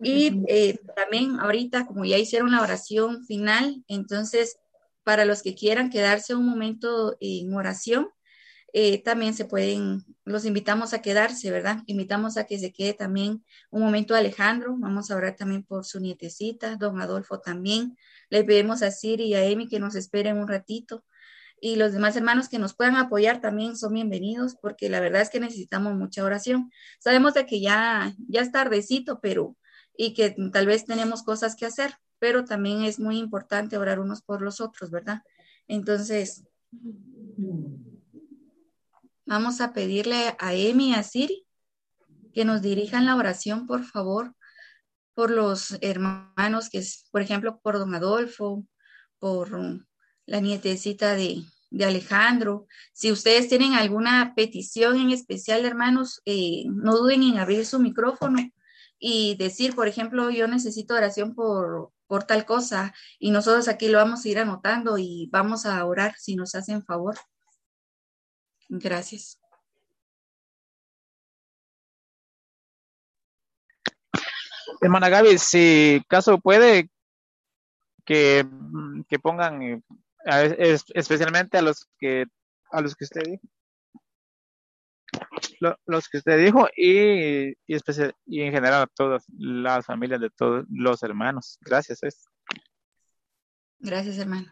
Y 0.00 0.44
eh, 0.48 0.78
también 0.94 1.40
ahorita, 1.40 1.86
como 1.86 2.04
ya 2.04 2.18
hicieron 2.18 2.52
la 2.52 2.60
oración 2.62 3.24
final, 3.26 3.82
entonces 3.88 4.58
para 5.02 5.24
los 5.24 5.42
que 5.42 5.54
quieran 5.56 5.90
quedarse 5.90 6.34
un 6.36 6.46
momento 6.46 7.16
en 7.20 7.52
oración, 7.54 8.08
eh, 8.74 9.02
también 9.02 9.32
se 9.34 9.44
pueden, 9.46 10.04
los 10.24 10.44
invitamos 10.44 10.92
a 10.94 11.00
quedarse, 11.02 11.50
¿verdad? 11.50 11.78
Invitamos 11.86 12.36
a 12.36 12.44
que 12.44 12.58
se 12.60 12.72
quede 12.72 12.92
también 12.92 13.42
un 13.70 13.82
momento 13.82 14.14
Alejandro, 14.14 14.76
vamos 14.78 15.10
a 15.10 15.16
orar 15.16 15.34
también 15.34 15.64
por 15.64 15.84
su 15.84 15.98
nietecita, 16.00 16.76
don 16.76 17.00
Adolfo 17.00 17.40
también, 17.40 17.96
les 18.30 18.44
pedimos 18.44 18.82
a 18.82 18.90
Siri 18.92 19.24
y 19.24 19.34
a 19.34 19.44
Emi 19.44 19.66
que 19.68 19.80
nos 19.80 19.94
esperen 19.96 20.36
un 20.38 20.46
ratito 20.46 21.02
y 21.60 21.74
los 21.74 21.92
demás 21.92 22.14
hermanos 22.14 22.48
que 22.48 22.58
nos 22.60 22.74
puedan 22.74 22.94
apoyar 22.96 23.40
también 23.40 23.76
son 23.76 23.94
bienvenidos 23.94 24.54
porque 24.62 24.88
la 24.90 25.00
verdad 25.00 25.22
es 25.22 25.30
que 25.30 25.40
necesitamos 25.40 25.94
mucha 25.94 26.22
oración. 26.22 26.70
Sabemos 27.00 27.34
de 27.34 27.46
que 27.46 27.60
ya, 27.60 28.14
ya 28.28 28.42
es 28.42 28.52
tardecito, 28.52 29.18
pero 29.20 29.56
y 30.00 30.14
que 30.14 30.30
tal 30.52 30.64
vez 30.64 30.86
tenemos 30.86 31.24
cosas 31.24 31.56
que 31.56 31.66
hacer, 31.66 31.94
pero 32.20 32.44
también 32.44 32.84
es 32.84 33.00
muy 33.00 33.18
importante 33.18 33.76
orar 33.76 33.98
unos 33.98 34.22
por 34.22 34.40
los 34.42 34.60
otros, 34.60 34.92
¿verdad? 34.92 35.22
Entonces, 35.66 36.44
vamos 39.26 39.60
a 39.60 39.72
pedirle 39.72 40.36
a 40.38 40.54
Emi 40.54 40.90
y 40.90 40.94
a 40.94 41.02
Siri 41.02 41.44
que 42.32 42.44
nos 42.44 42.62
dirijan 42.62 43.06
la 43.06 43.16
oración, 43.16 43.66
por 43.66 43.82
favor, 43.84 44.34
por 45.14 45.32
los 45.32 45.76
hermanos, 45.80 46.68
que 46.70 46.78
es, 46.78 47.08
por 47.10 47.20
ejemplo, 47.20 47.58
por 47.60 47.78
don 47.80 47.92
Adolfo, 47.92 48.64
por 49.18 49.50
la 50.26 50.38
nietecita 50.40 51.16
de, 51.16 51.42
de 51.70 51.84
Alejandro. 51.84 52.68
Si 52.92 53.10
ustedes 53.10 53.48
tienen 53.48 53.72
alguna 53.74 54.34
petición 54.36 54.96
en 54.96 55.10
especial, 55.10 55.64
hermanos, 55.64 56.22
eh, 56.24 56.66
no 56.68 56.96
duden 56.98 57.24
en 57.24 57.38
abrir 57.40 57.66
su 57.66 57.80
micrófono 57.80 58.38
y 58.98 59.36
decir, 59.36 59.74
por 59.74 59.86
ejemplo, 59.88 60.30
yo 60.30 60.48
necesito 60.48 60.94
oración 60.94 61.34
por, 61.34 61.92
por 62.06 62.24
tal 62.24 62.44
cosa 62.44 62.92
y 63.18 63.30
nosotros 63.30 63.68
aquí 63.68 63.88
lo 63.88 63.98
vamos 63.98 64.24
a 64.24 64.28
ir 64.28 64.38
anotando 64.38 64.98
y 64.98 65.28
vamos 65.32 65.66
a 65.66 65.84
orar 65.84 66.14
si 66.18 66.34
nos 66.36 66.54
hacen 66.54 66.84
favor. 66.84 67.16
Gracias. 68.68 69.40
Hermana 74.80 75.08
Gaby, 75.08 75.38
si 75.38 76.00
caso 76.08 76.38
puede 76.38 76.90
que, 78.04 78.46
que 79.08 79.18
pongan 79.18 79.62
eh, 79.62 79.82
especialmente 80.94 81.58
a 81.58 81.62
los 81.62 81.88
que 81.98 82.26
a 82.70 82.80
los 82.82 82.94
que 82.94 83.04
usted 83.04 83.22
dijo 83.24 83.40
los 85.86 86.08
que 86.08 86.18
usted 86.18 86.38
dijo 86.38 86.66
y, 86.76 87.48
y, 87.66 88.40
en 88.42 88.52
general 88.52 88.82
a 88.82 88.86
todas 88.86 89.24
las 89.36 89.84
familias 89.84 90.20
de 90.20 90.30
todos 90.30 90.64
los 90.70 91.02
hermanos. 91.02 91.58
Gracias. 91.60 92.00
Gracias, 93.78 94.18
hermano. 94.18 94.46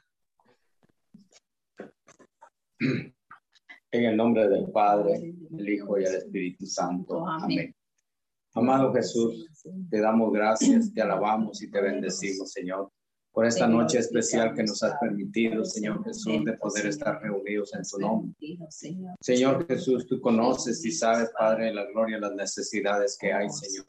En 2.79 4.05
el 4.05 4.17
nombre 4.17 4.47
del 4.49 4.71
Padre, 4.71 5.35
el 5.57 5.69
Hijo 5.69 5.99
y 5.99 6.05
el 6.05 6.15
Espíritu 6.17 6.67
Santo. 6.67 7.27
Amén. 7.27 7.75
Amado 8.55 8.93
Jesús, 8.95 9.47
te 9.91 10.01
damos 10.01 10.33
gracias, 10.33 10.93
te 10.95 11.03
alabamos 11.03 11.61
y 11.63 11.71
te 11.71 11.79
bendecimos, 11.81 12.53
Señor 12.53 12.91
por 13.37 13.45
esta 13.45 13.67
noche 13.69 13.99
especial 13.99 14.55
que 14.55 14.63
nos 14.63 14.83
has 14.83 14.99
permitido, 14.99 15.63
Señor 15.63 16.03
Jesús, 16.05 16.43
de 16.43 16.55
poder 16.55 16.87
estar 16.87 17.21
reunidos 17.21 17.71
en 17.75 17.83
tu 17.85 17.99
nombre. 17.99 18.35
Señor 19.21 19.67
Jesús, 19.69 20.07
tú 20.07 20.23
conoces 20.23 20.83
y 20.87 20.91
sabes, 20.91 21.31
Padre 21.39 21.67
de 21.67 21.75
la 21.75 21.85
gloria, 21.85 22.17
las 22.19 22.33
necesidades 22.33 23.19
que 23.21 23.35
hay, 23.35 23.51
Señor. 23.51 23.85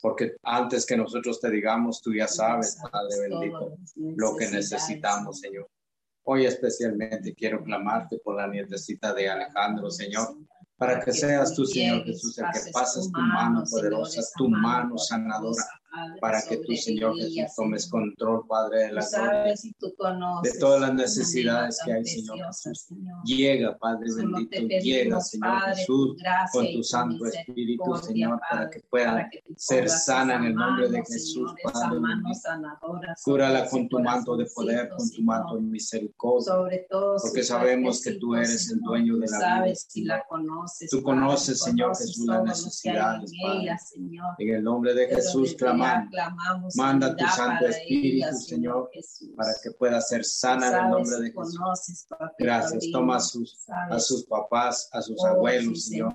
Porque 0.00 0.36
antes 0.44 0.86
que 0.86 0.96
nosotros 0.96 1.40
te 1.40 1.50
digamos, 1.50 2.00
tú 2.00 2.14
ya 2.14 2.28
sabes, 2.28 2.78
Padre 2.92 3.28
bendito, 3.28 3.76
lo 3.96 4.36
que 4.36 4.48
necesitamos, 4.48 5.40
Señor. 5.40 5.68
Hoy 6.22 6.46
especialmente 6.46 7.34
quiero 7.34 7.64
clamarte 7.64 8.18
por 8.18 8.36
la 8.36 8.46
nietecita 8.46 9.12
de 9.12 9.28
Alejandro, 9.28 9.90
Señor 9.90 10.36
para 10.78 11.00
que 11.00 11.10
seas 11.10 11.54
tú, 11.54 11.64
Señor 11.64 12.04
Jesús, 12.04 12.36
el 12.38 12.44
que 12.52 12.70
pases 12.70 13.10
tu 13.10 13.18
mano 13.18 13.64
poderosa, 13.70 14.20
tu 14.36 14.46
mano 14.50 14.98
sanadora, 14.98 15.64
para 16.20 16.40
que 16.48 16.56
tú, 16.58 16.74
Señor 16.76 17.14
Jesús, 17.16 17.54
tomes 17.56 17.86
control, 17.88 18.44
Padre 18.48 18.86
de 18.86 18.92
la 18.92 19.04
de 20.42 20.52
todas 20.58 20.80
las 20.80 20.94
necesidades 20.94 21.78
que 21.84 21.92
hay, 21.92 22.04
Señor 22.04 22.38
Jesús. 22.48 22.86
Llega, 23.24 23.76
Padre 23.78 24.06
bendito, 24.16 24.58
llega, 24.82 25.20
Señor 25.20 25.60
Jesús, 25.74 26.16
con 26.52 26.66
tu 26.72 26.82
Santo 26.82 27.26
Espíritu, 27.26 27.96
Señor, 27.96 28.40
para 28.50 28.68
que 28.70 28.80
pueda 28.90 29.28
ser 29.56 29.88
sana 29.88 30.36
en 30.36 30.44
el 30.44 30.54
nombre 30.54 30.88
de 30.88 30.98
Jesús, 31.04 31.52
Padre 31.62 31.98
Cúrala 33.24 33.68
con 33.68 33.88
tu 33.88 33.98
manto 34.00 34.36
de 34.36 34.46
poder, 34.46 34.88
con 34.90 35.08
tu 35.10 35.22
manto 35.22 35.56
de 35.56 35.62
misericordia, 35.62 36.52
porque 37.22 37.42
sabemos 37.42 38.02
que 38.02 38.12
tú 38.14 38.34
eres 38.34 38.70
el 38.70 38.80
dueño 38.80 39.16
de 39.18 39.26
la 39.30 39.64
vida. 39.64 40.24
Tú 40.90 41.02
conoces, 41.02 41.60
Señor 41.62 41.96
Jesús, 41.96 42.26
las 42.26 42.42
necesidades, 42.44 43.32
Padre. 43.44 43.76
En 44.38 44.48
el 44.54 44.62
nombre 44.64 44.94
de 44.94 45.08
Jesús, 45.08 45.54
clamamos 45.54 45.85
Manda 46.76 47.16
tu 47.16 47.24
Santo 47.28 47.66
Espíritu, 47.66 48.32
Señor, 48.34 48.90
para 49.36 49.52
que 49.62 49.70
pueda 49.72 50.00
ser 50.00 50.24
sana 50.24 50.68
en 50.68 50.74
el 50.84 50.90
nombre 50.90 51.16
de 51.20 51.32
Jesús. 51.32 52.06
Gracias. 52.38 52.84
Toma 52.92 53.16
a 53.16 53.20
sus, 53.98 54.26
papás, 54.28 54.88
a 54.92 55.00
sus 55.02 55.16
oh, 55.22 55.26
abuelos, 55.26 55.84
Señor, 55.86 56.14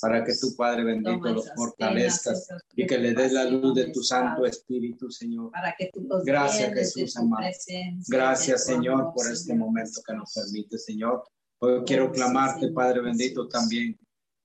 para 0.00 0.24
que 0.24 0.32
tu 0.40 0.54
Padre 0.56 0.84
bendito 0.84 1.28
los 1.30 1.50
fortalezca 1.54 2.32
y 2.74 2.86
que 2.86 2.98
le 2.98 3.12
des 3.14 3.32
la 3.32 3.44
luz 3.44 3.74
de 3.74 3.90
tu 3.92 4.02
Santo 4.02 4.44
Espíritu, 4.46 5.10
Señor. 5.10 5.50
Gracias, 6.24 6.72
Jesús, 6.74 7.16
amado. 7.16 7.44
Gracias, 8.08 8.64
Señor, 8.64 9.12
por 9.14 9.26
este 9.30 9.54
momento 9.54 10.00
que 10.06 10.14
nos 10.14 10.32
permite, 10.34 10.78
Señor. 10.78 11.22
Hoy 11.60 11.74
oh, 11.80 11.84
quiero 11.84 12.10
clamarte, 12.10 12.72
Padre 12.72 13.00
bendito, 13.00 13.46
también 13.48 13.96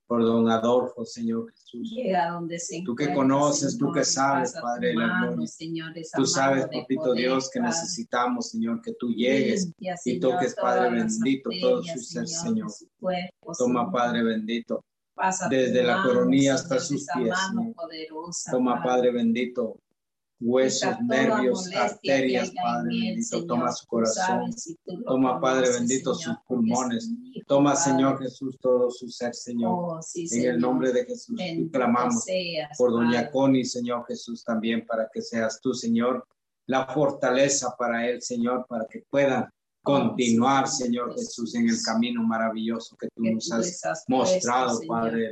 por 0.09 0.25
don 0.25 0.49
Adolfo, 0.49 1.05
Señor 1.05 1.51
Jesús. 1.51 1.93
tú 2.83 2.95
que 2.95 3.13
conoces, 3.13 3.77
tú 3.77 3.91
que 3.91 4.03
sabes, 4.03 4.55
Padre 4.59 4.95
tú 6.15 6.25
sabes, 6.25 6.65
papito 6.67 7.13
Dios, 7.13 7.47
que 7.53 7.59
necesitamos, 7.59 8.49
Señor, 8.49 8.81
que 8.81 8.93
tú 8.93 9.13
llegues 9.13 9.71
y 10.05 10.19
toques, 10.19 10.55
Padre 10.55 10.89
bendito, 10.89 11.51
todo 11.61 11.83
su 11.83 11.99
ser, 11.99 12.27
Señor. 12.27 12.71
Toma, 13.59 13.91
Padre 13.91 14.23
bendito. 14.23 14.83
desde 15.47 15.83
la 15.83 16.01
coronilla 16.01 16.55
hasta 16.55 16.79
sus 16.79 17.05
pies. 17.15 17.35
Toma, 18.51 18.81
Padre 18.81 19.11
bendito, 19.11 19.77
huesos, 20.39 20.91
nervios, 21.07 21.69
arterias, 21.75 22.51
Padre 22.63 22.89
bendito, 22.89 23.45
toma 23.45 23.71
su 23.71 23.85
corazón, 23.85 24.49
toma, 25.05 25.39
Padre 25.39 25.69
bendito, 25.71 26.15
su 26.15 26.31
pulmones. 26.59 27.11
Toma, 27.47 27.75
Señor 27.75 28.19
Jesús, 28.19 28.57
todo 28.61 28.89
su 28.91 29.09
ser, 29.09 29.33
Señor. 29.33 29.71
Oh, 29.73 29.99
en 30.15 30.43
el 30.45 30.59
nombre 30.59 30.91
de 30.91 31.05
Jesús, 31.05 31.35
clamamos 31.71 32.25
por 32.77 32.91
Doña 32.91 33.21
Coni, 33.23 33.31
Connie, 33.31 33.65
Señor 33.65 34.05
Jesús, 34.07 34.43
también 34.43 34.85
para 34.85 35.09
que 35.11 35.21
seas 35.21 35.59
tú, 35.61 35.73
Señor, 35.73 36.27
la 36.67 36.85
fortaleza 36.87 37.75
para 37.77 38.07
él, 38.07 38.21
Señor, 38.21 38.65
para 38.67 38.85
que 38.85 39.03
pueda 39.09 39.49
oh, 39.83 39.83
continuar, 39.83 40.67
Señor 40.67 41.13
Jesús, 41.15 41.55
en 41.55 41.67
el 41.69 41.77
camino 41.83 42.21
maravilloso 42.23 42.95
que 42.97 43.07
tú 43.09 43.23
nos 43.23 43.51
has, 43.51 44.05
mostrado, 44.07 44.79
Padre. 44.87 45.31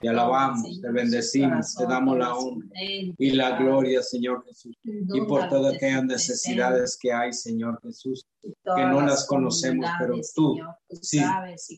te 0.00 0.08
alabamos, 0.10 0.80
te 0.80 0.90
bendecimos, 0.92 1.74
te 1.74 1.84
damos 1.84 2.16
la 2.18 2.32
honra 2.32 2.68
y 3.16 3.30
la 3.32 3.58
gloria, 3.58 4.00
Señor 4.00 4.44
Jesús. 4.44 4.76
Y 4.84 5.20
por 5.26 5.48
todas 5.48 5.74
aquellas 5.74 6.04
necesidades 6.04 6.96
que 7.00 7.12
hay, 7.12 7.32
Señor 7.32 7.80
Jesús, 7.82 8.24
que 8.40 8.84
no 8.84 9.00
las 9.00 9.26
conocemos, 9.26 9.90
pero 9.98 10.14
tú, 10.36 10.56
sí, 11.02 11.20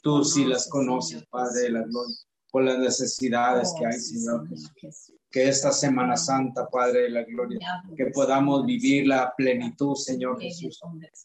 tú 0.03 0.23
sí 0.23 0.45
las 0.45 0.69
conoces, 0.69 1.25
Padre 1.31 1.63
de 1.63 1.71
la 1.71 1.81
gloria, 1.83 2.15
por 2.53 2.63
las 2.65 2.79
necesidades 2.79 3.73
que 3.79 3.87
oh, 3.87 3.89
hay, 3.89 3.99
Señor 3.99 4.47
Jesús. 4.51 5.13
Que 5.31 5.49
esta 5.49 5.71
Semana 5.73 6.17
Santa, 6.17 6.67
Padre 6.69 7.03
de 7.03 7.11
la 7.11 7.23
gloria, 7.23 7.59
que 7.97 8.07
podamos 8.07 8.67
vivir 8.67 9.07
la 9.07 9.33
plenitud, 9.35 9.95
Señor 9.95 10.39
Jesús, 10.43 10.79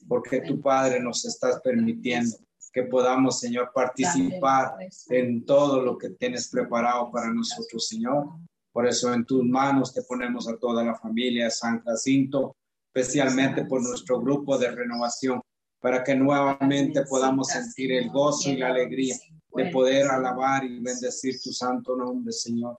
porque 0.08 0.40
tu 0.42 0.62
Padre 0.62 1.02
nos 1.02 1.26
estás 1.26 1.60
permitiendo 1.62 2.38
que 2.76 2.84
podamos, 2.84 3.40
Señor, 3.40 3.72
participar 3.74 4.76
en 5.10 5.46
todo 5.46 5.82
lo 5.82 5.98
que 5.98 6.10
tienes 6.10 6.50
preparado 6.50 7.10
para 7.10 7.32
nosotros, 7.34 7.88
Señor. 7.88 8.26
Por 8.74 8.86
eso 8.86 9.14
en 9.14 9.24
tus 9.24 9.46
manos 9.46 9.94
te 9.94 10.02
ponemos 10.02 10.46
a 10.50 10.58
toda 10.58 10.84
la 10.84 10.94
familia 10.94 11.46
de 11.46 11.52
San 11.52 11.82
Jacinto, 11.86 12.54
especialmente 12.94 13.64
por 13.64 13.82
nuestro 13.82 14.20
grupo 14.20 14.58
de 14.58 14.72
renovación, 14.72 15.40
para 15.80 16.04
que 16.04 16.16
nuevamente 16.18 17.04
podamos 17.04 17.48
sentir 17.48 17.94
el 17.94 18.10
gozo 18.10 18.50
y 18.50 18.58
la 18.58 18.68
alegría 18.68 19.16
de 19.56 19.72
poder 19.72 20.08
alabar 20.08 20.66
y 20.66 20.80
bendecir 20.82 21.40
tu 21.42 21.54
santo 21.54 21.96
nombre, 21.96 22.34
Señor. 22.34 22.78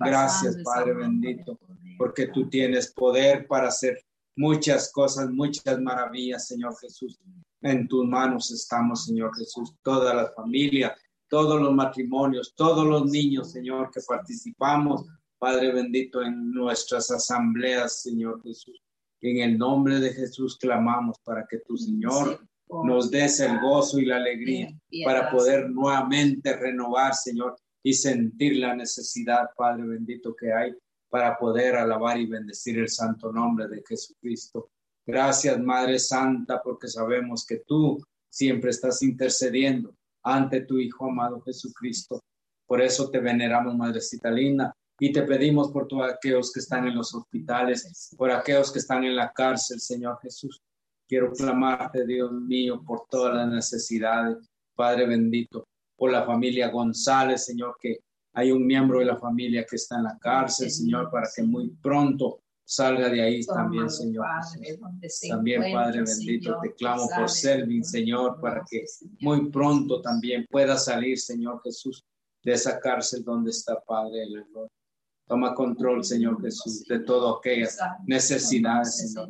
Gracias, 0.00 0.58
Padre 0.62 0.92
bendito, 0.92 1.58
porque 1.96 2.26
tú 2.26 2.50
tienes 2.50 2.92
poder 2.92 3.46
para 3.46 3.68
hacer 3.68 3.98
muchas 4.36 4.92
cosas, 4.92 5.30
muchas 5.30 5.80
maravillas, 5.80 6.46
Señor 6.46 6.76
Jesús. 6.78 7.18
En 7.60 7.88
tus 7.88 8.06
manos 8.06 8.52
estamos, 8.52 9.04
Señor 9.06 9.34
Jesús, 9.36 9.74
toda 9.82 10.14
la 10.14 10.30
familia, 10.32 10.96
todos 11.28 11.60
los 11.60 11.74
matrimonios, 11.74 12.54
todos 12.54 12.86
los 12.86 13.10
niños, 13.10 13.50
Señor, 13.50 13.90
que 13.90 14.00
participamos, 14.06 15.04
Padre 15.38 15.72
bendito, 15.72 16.22
en 16.22 16.50
nuestras 16.52 17.10
asambleas, 17.10 18.02
Señor 18.02 18.42
Jesús. 18.42 18.80
En 19.20 19.38
el 19.38 19.58
nombre 19.58 19.98
de 19.98 20.12
Jesús 20.12 20.56
clamamos 20.56 21.16
para 21.24 21.44
que 21.48 21.58
tu 21.58 21.76
Señor 21.76 22.40
nos 22.84 23.10
des 23.10 23.40
el 23.40 23.58
gozo 23.60 23.98
y 23.98 24.04
la 24.06 24.16
alegría 24.16 24.68
para 25.04 25.28
poder 25.30 25.68
nuevamente 25.70 26.56
renovar, 26.56 27.14
Señor, 27.14 27.56
y 27.82 27.92
sentir 27.94 28.56
la 28.58 28.76
necesidad, 28.76 29.50
Padre 29.56 29.82
bendito, 29.84 30.34
que 30.34 30.52
hay 30.52 30.72
para 31.08 31.36
poder 31.36 31.74
alabar 31.74 32.20
y 32.20 32.26
bendecir 32.26 32.78
el 32.78 32.88
santo 32.88 33.32
nombre 33.32 33.66
de 33.66 33.82
Jesucristo. 33.86 34.70
Gracias, 35.08 35.58
Madre 35.60 35.98
Santa, 35.98 36.60
porque 36.62 36.86
sabemos 36.86 37.46
que 37.46 37.62
tú 37.66 37.96
siempre 38.30 38.68
estás 38.68 39.00
intercediendo 39.02 39.94
ante 40.22 40.60
tu 40.66 40.76
Hijo 40.78 41.06
amado 41.06 41.40
Jesucristo. 41.40 42.20
Por 42.66 42.82
eso 42.82 43.08
te 43.10 43.18
veneramos, 43.18 43.74
Madrecita 43.74 44.30
linda, 44.30 44.70
y 45.00 45.10
te 45.10 45.22
pedimos 45.22 45.70
por 45.72 45.88
todos 45.88 46.12
aquellos 46.12 46.52
que 46.52 46.60
están 46.60 46.86
en 46.88 46.94
los 46.94 47.14
hospitales, 47.14 48.14
por 48.18 48.30
aquellos 48.30 48.70
que 48.70 48.80
están 48.80 49.02
en 49.02 49.16
la 49.16 49.32
cárcel, 49.32 49.80
Señor 49.80 50.18
Jesús. 50.20 50.60
Quiero 51.08 51.32
clamarte, 51.32 52.04
Dios 52.04 52.30
mío, 52.30 52.82
por 52.84 53.06
todas 53.10 53.34
las 53.34 53.48
necesidades, 53.48 54.36
Padre 54.76 55.06
bendito, 55.06 55.64
por 55.96 56.12
la 56.12 56.26
familia 56.26 56.68
González, 56.68 57.46
Señor, 57.46 57.78
que 57.80 57.96
hay 58.34 58.52
un 58.52 58.66
miembro 58.66 58.98
de 58.98 59.06
la 59.06 59.16
familia 59.16 59.64
que 59.64 59.76
está 59.76 59.96
en 59.96 60.02
la 60.04 60.18
cárcel, 60.20 60.70
Señor, 60.70 61.10
para 61.10 61.26
que 61.34 61.42
muy 61.44 61.70
pronto 61.80 62.40
salga 62.68 63.08
de 63.08 63.22
ahí 63.22 63.44
también, 63.46 63.88
Señor. 63.88 64.26
también, 65.30 65.62
Padre 65.72 66.02
bendito, 66.02 66.58
te 66.60 66.74
clamo 66.74 67.08
por 67.16 67.30
Selvin, 67.30 67.82
Señor, 67.82 68.38
para 68.42 68.62
que 68.70 68.84
muy 69.20 69.48
pronto 69.50 70.02
también 70.02 70.46
pueda 70.50 70.76
salir, 70.76 71.18
Señor 71.18 71.62
Jesús, 71.64 72.04
de 72.44 72.52
esa 72.52 72.78
cárcel 72.78 73.24
donde 73.24 73.50
está, 73.52 73.80
Padre, 73.80 74.22
el 74.22 74.44
Toma 75.26 75.54
control, 75.54 76.02
Señor 76.04 76.40
Jesús, 76.42 76.84
de 76.84 77.00
todo 77.00 77.38
aquellas 77.38 77.78
necesidades, 78.06 79.12
Señor. 79.12 79.28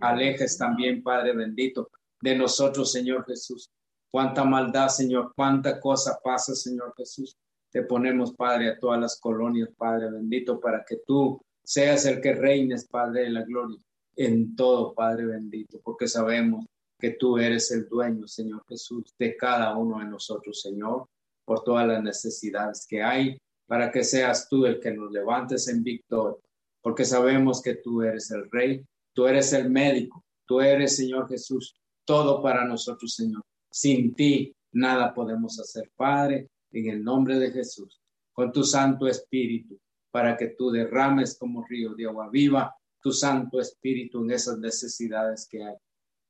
Alejes 0.00 0.56
también, 0.58 1.02
Padre 1.02 1.34
bendito, 1.34 1.88
de 2.22 2.34
nosotros, 2.36 2.92
Señor 2.92 3.24
Jesús. 3.26 3.68
Cuánta 4.10 4.44
maldad, 4.44 4.88
Señor, 4.88 5.32
cuánta 5.36 5.78
cosa 5.80 6.18
pasa, 6.24 6.54
Señor 6.54 6.92
Jesús. 6.98 7.34
Te 7.70 7.82
ponemos, 7.82 8.32
Padre, 8.34 8.68
a 8.70 8.78
todas 8.78 8.98
las 9.00 9.18
colonias, 9.20 9.68
Padre 9.76 10.10
bendito, 10.10 10.58
para 10.60 10.82
que 10.86 10.96
tú 11.06 11.38
seas 11.64 12.04
el 12.04 12.20
que 12.20 12.34
reines, 12.34 12.86
Padre 12.86 13.22
de 13.22 13.30
la 13.30 13.42
gloria, 13.42 13.80
en 14.16 14.54
todo, 14.54 14.92
Padre 14.92 15.24
bendito, 15.24 15.80
porque 15.82 16.06
sabemos 16.06 16.66
que 16.98 17.10
tú 17.12 17.38
eres 17.38 17.70
el 17.72 17.88
dueño, 17.88 18.28
Señor 18.28 18.62
Jesús, 18.68 19.12
de 19.18 19.36
cada 19.36 19.76
uno 19.76 19.98
de 19.98 20.04
nosotros, 20.04 20.60
Señor, 20.60 21.06
por 21.44 21.64
todas 21.64 21.86
las 21.88 22.02
necesidades 22.02 22.86
que 22.88 23.02
hay, 23.02 23.38
para 23.66 23.90
que 23.90 24.04
seas 24.04 24.46
tú 24.48 24.66
el 24.66 24.78
que 24.78 24.92
nos 24.92 25.10
levantes 25.10 25.66
en 25.68 25.82
victoria, 25.82 26.38
porque 26.82 27.04
sabemos 27.04 27.62
que 27.62 27.76
tú 27.76 28.02
eres 28.02 28.30
el 28.30 28.48
Rey, 28.50 28.84
tú 29.14 29.26
eres 29.26 29.52
el 29.54 29.70
médico, 29.70 30.22
tú 30.46 30.60
eres, 30.60 30.96
Señor 30.96 31.28
Jesús, 31.28 31.74
todo 32.04 32.42
para 32.42 32.66
nosotros, 32.66 33.14
Señor. 33.14 33.40
Sin 33.70 34.14
ti 34.14 34.54
nada 34.72 35.14
podemos 35.14 35.58
hacer, 35.58 35.90
Padre, 35.96 36.46
en 36.72 36.88
el 36.90 37.02
nombre 37.02 37.38
de 37.38 37.50
Jesús, 37.50 37.98
con 38.32 38.52
tu 38.52 38.64
Santo 38.64 39.06
Espíritu 39.08 39.78
para 40.14 40.36
que 40.36 40.50
tú 40.50 40.70
derrames 40.70 41.36
como 41.36 41.66
río 41.66 41.92
de 41.94 42.06
agua 42.06 42.28
viva 42.30 42.72
tu 43.02 43.10
Santo 43.10 43.60
Espíritu 43.60 44.22
en 44.22 44.30
esas 44.30 44.58
necesidades 44.58 45.48
que 45.50 45.64
hay, 45.64 45.74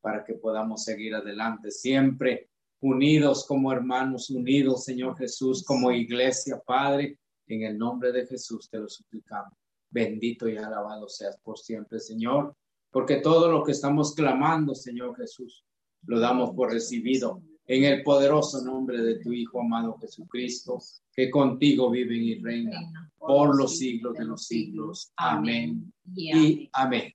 para 0.01 0.25
que 0.25 0.33
podamos 0.33 0.85
seguir 0.85 1.15
adelante 1.15 1.71
siempre 1.71 2.49
unidos 2.81 3.45
como 3.47 3.71
hermanos, 3.75 4.31
unidos, 4.31 4.85
Señor 4.87 5.19
Jesús, 5.19 5.63
como 5.67 5.93
iglesia, 5.93 6.63
Padre, 6.67 7.19
en 7.47 7.61
el 7.65 7.77
nombre 7.77 8.11
de 8.11 8.27
Jesús 8.27 8.71
te 8.71 8.79
lo 8.79 8.89
suplicamos. 8.89 9.53
Bendito 9.91 10.49
y 10.49 10.57
alabado 10.57 11.07
seas 11.07 11.37
por 11.43 11.59
siempre, 11.59 12.01
Señor, 12.01 12.57
porque 12.91 13.17
todo 13.17 13.53
lo 13.53 13.63
que 13.65 13.73
estamos 13.73 14.15
clamando, 14.15 14.75
Señor 14.75 15.15
Jesús, 15.15 15.63
lo 16.07 16.19
damos 16.21 16.53
por 16.53 16.73
recibido 16.73 17.43
en 17.67 17.85
el 17.85 18.03
poderoso 18.03 18.63
nombre 18.63 19.01
de 19.01 19.19
tu 19.21 19.33
Hijo 19.33 19.61
amado 19.61 19.97
Jesucristo, 20.01 20.79
que 21.15 21.31
contigo 21.31 21.91
viven 21.91 22.23
y 22.25 22.35
reina 22.41 23.11
por 23.19 23.57
los 23.57 23.79
siglos 23.79 24.15
de 24.15 24.25
los 24.25 24.47
siglos. 24.47 25.13
Amén 25.17 25.93
y 26.15 26.69
amén. 26.73 27.13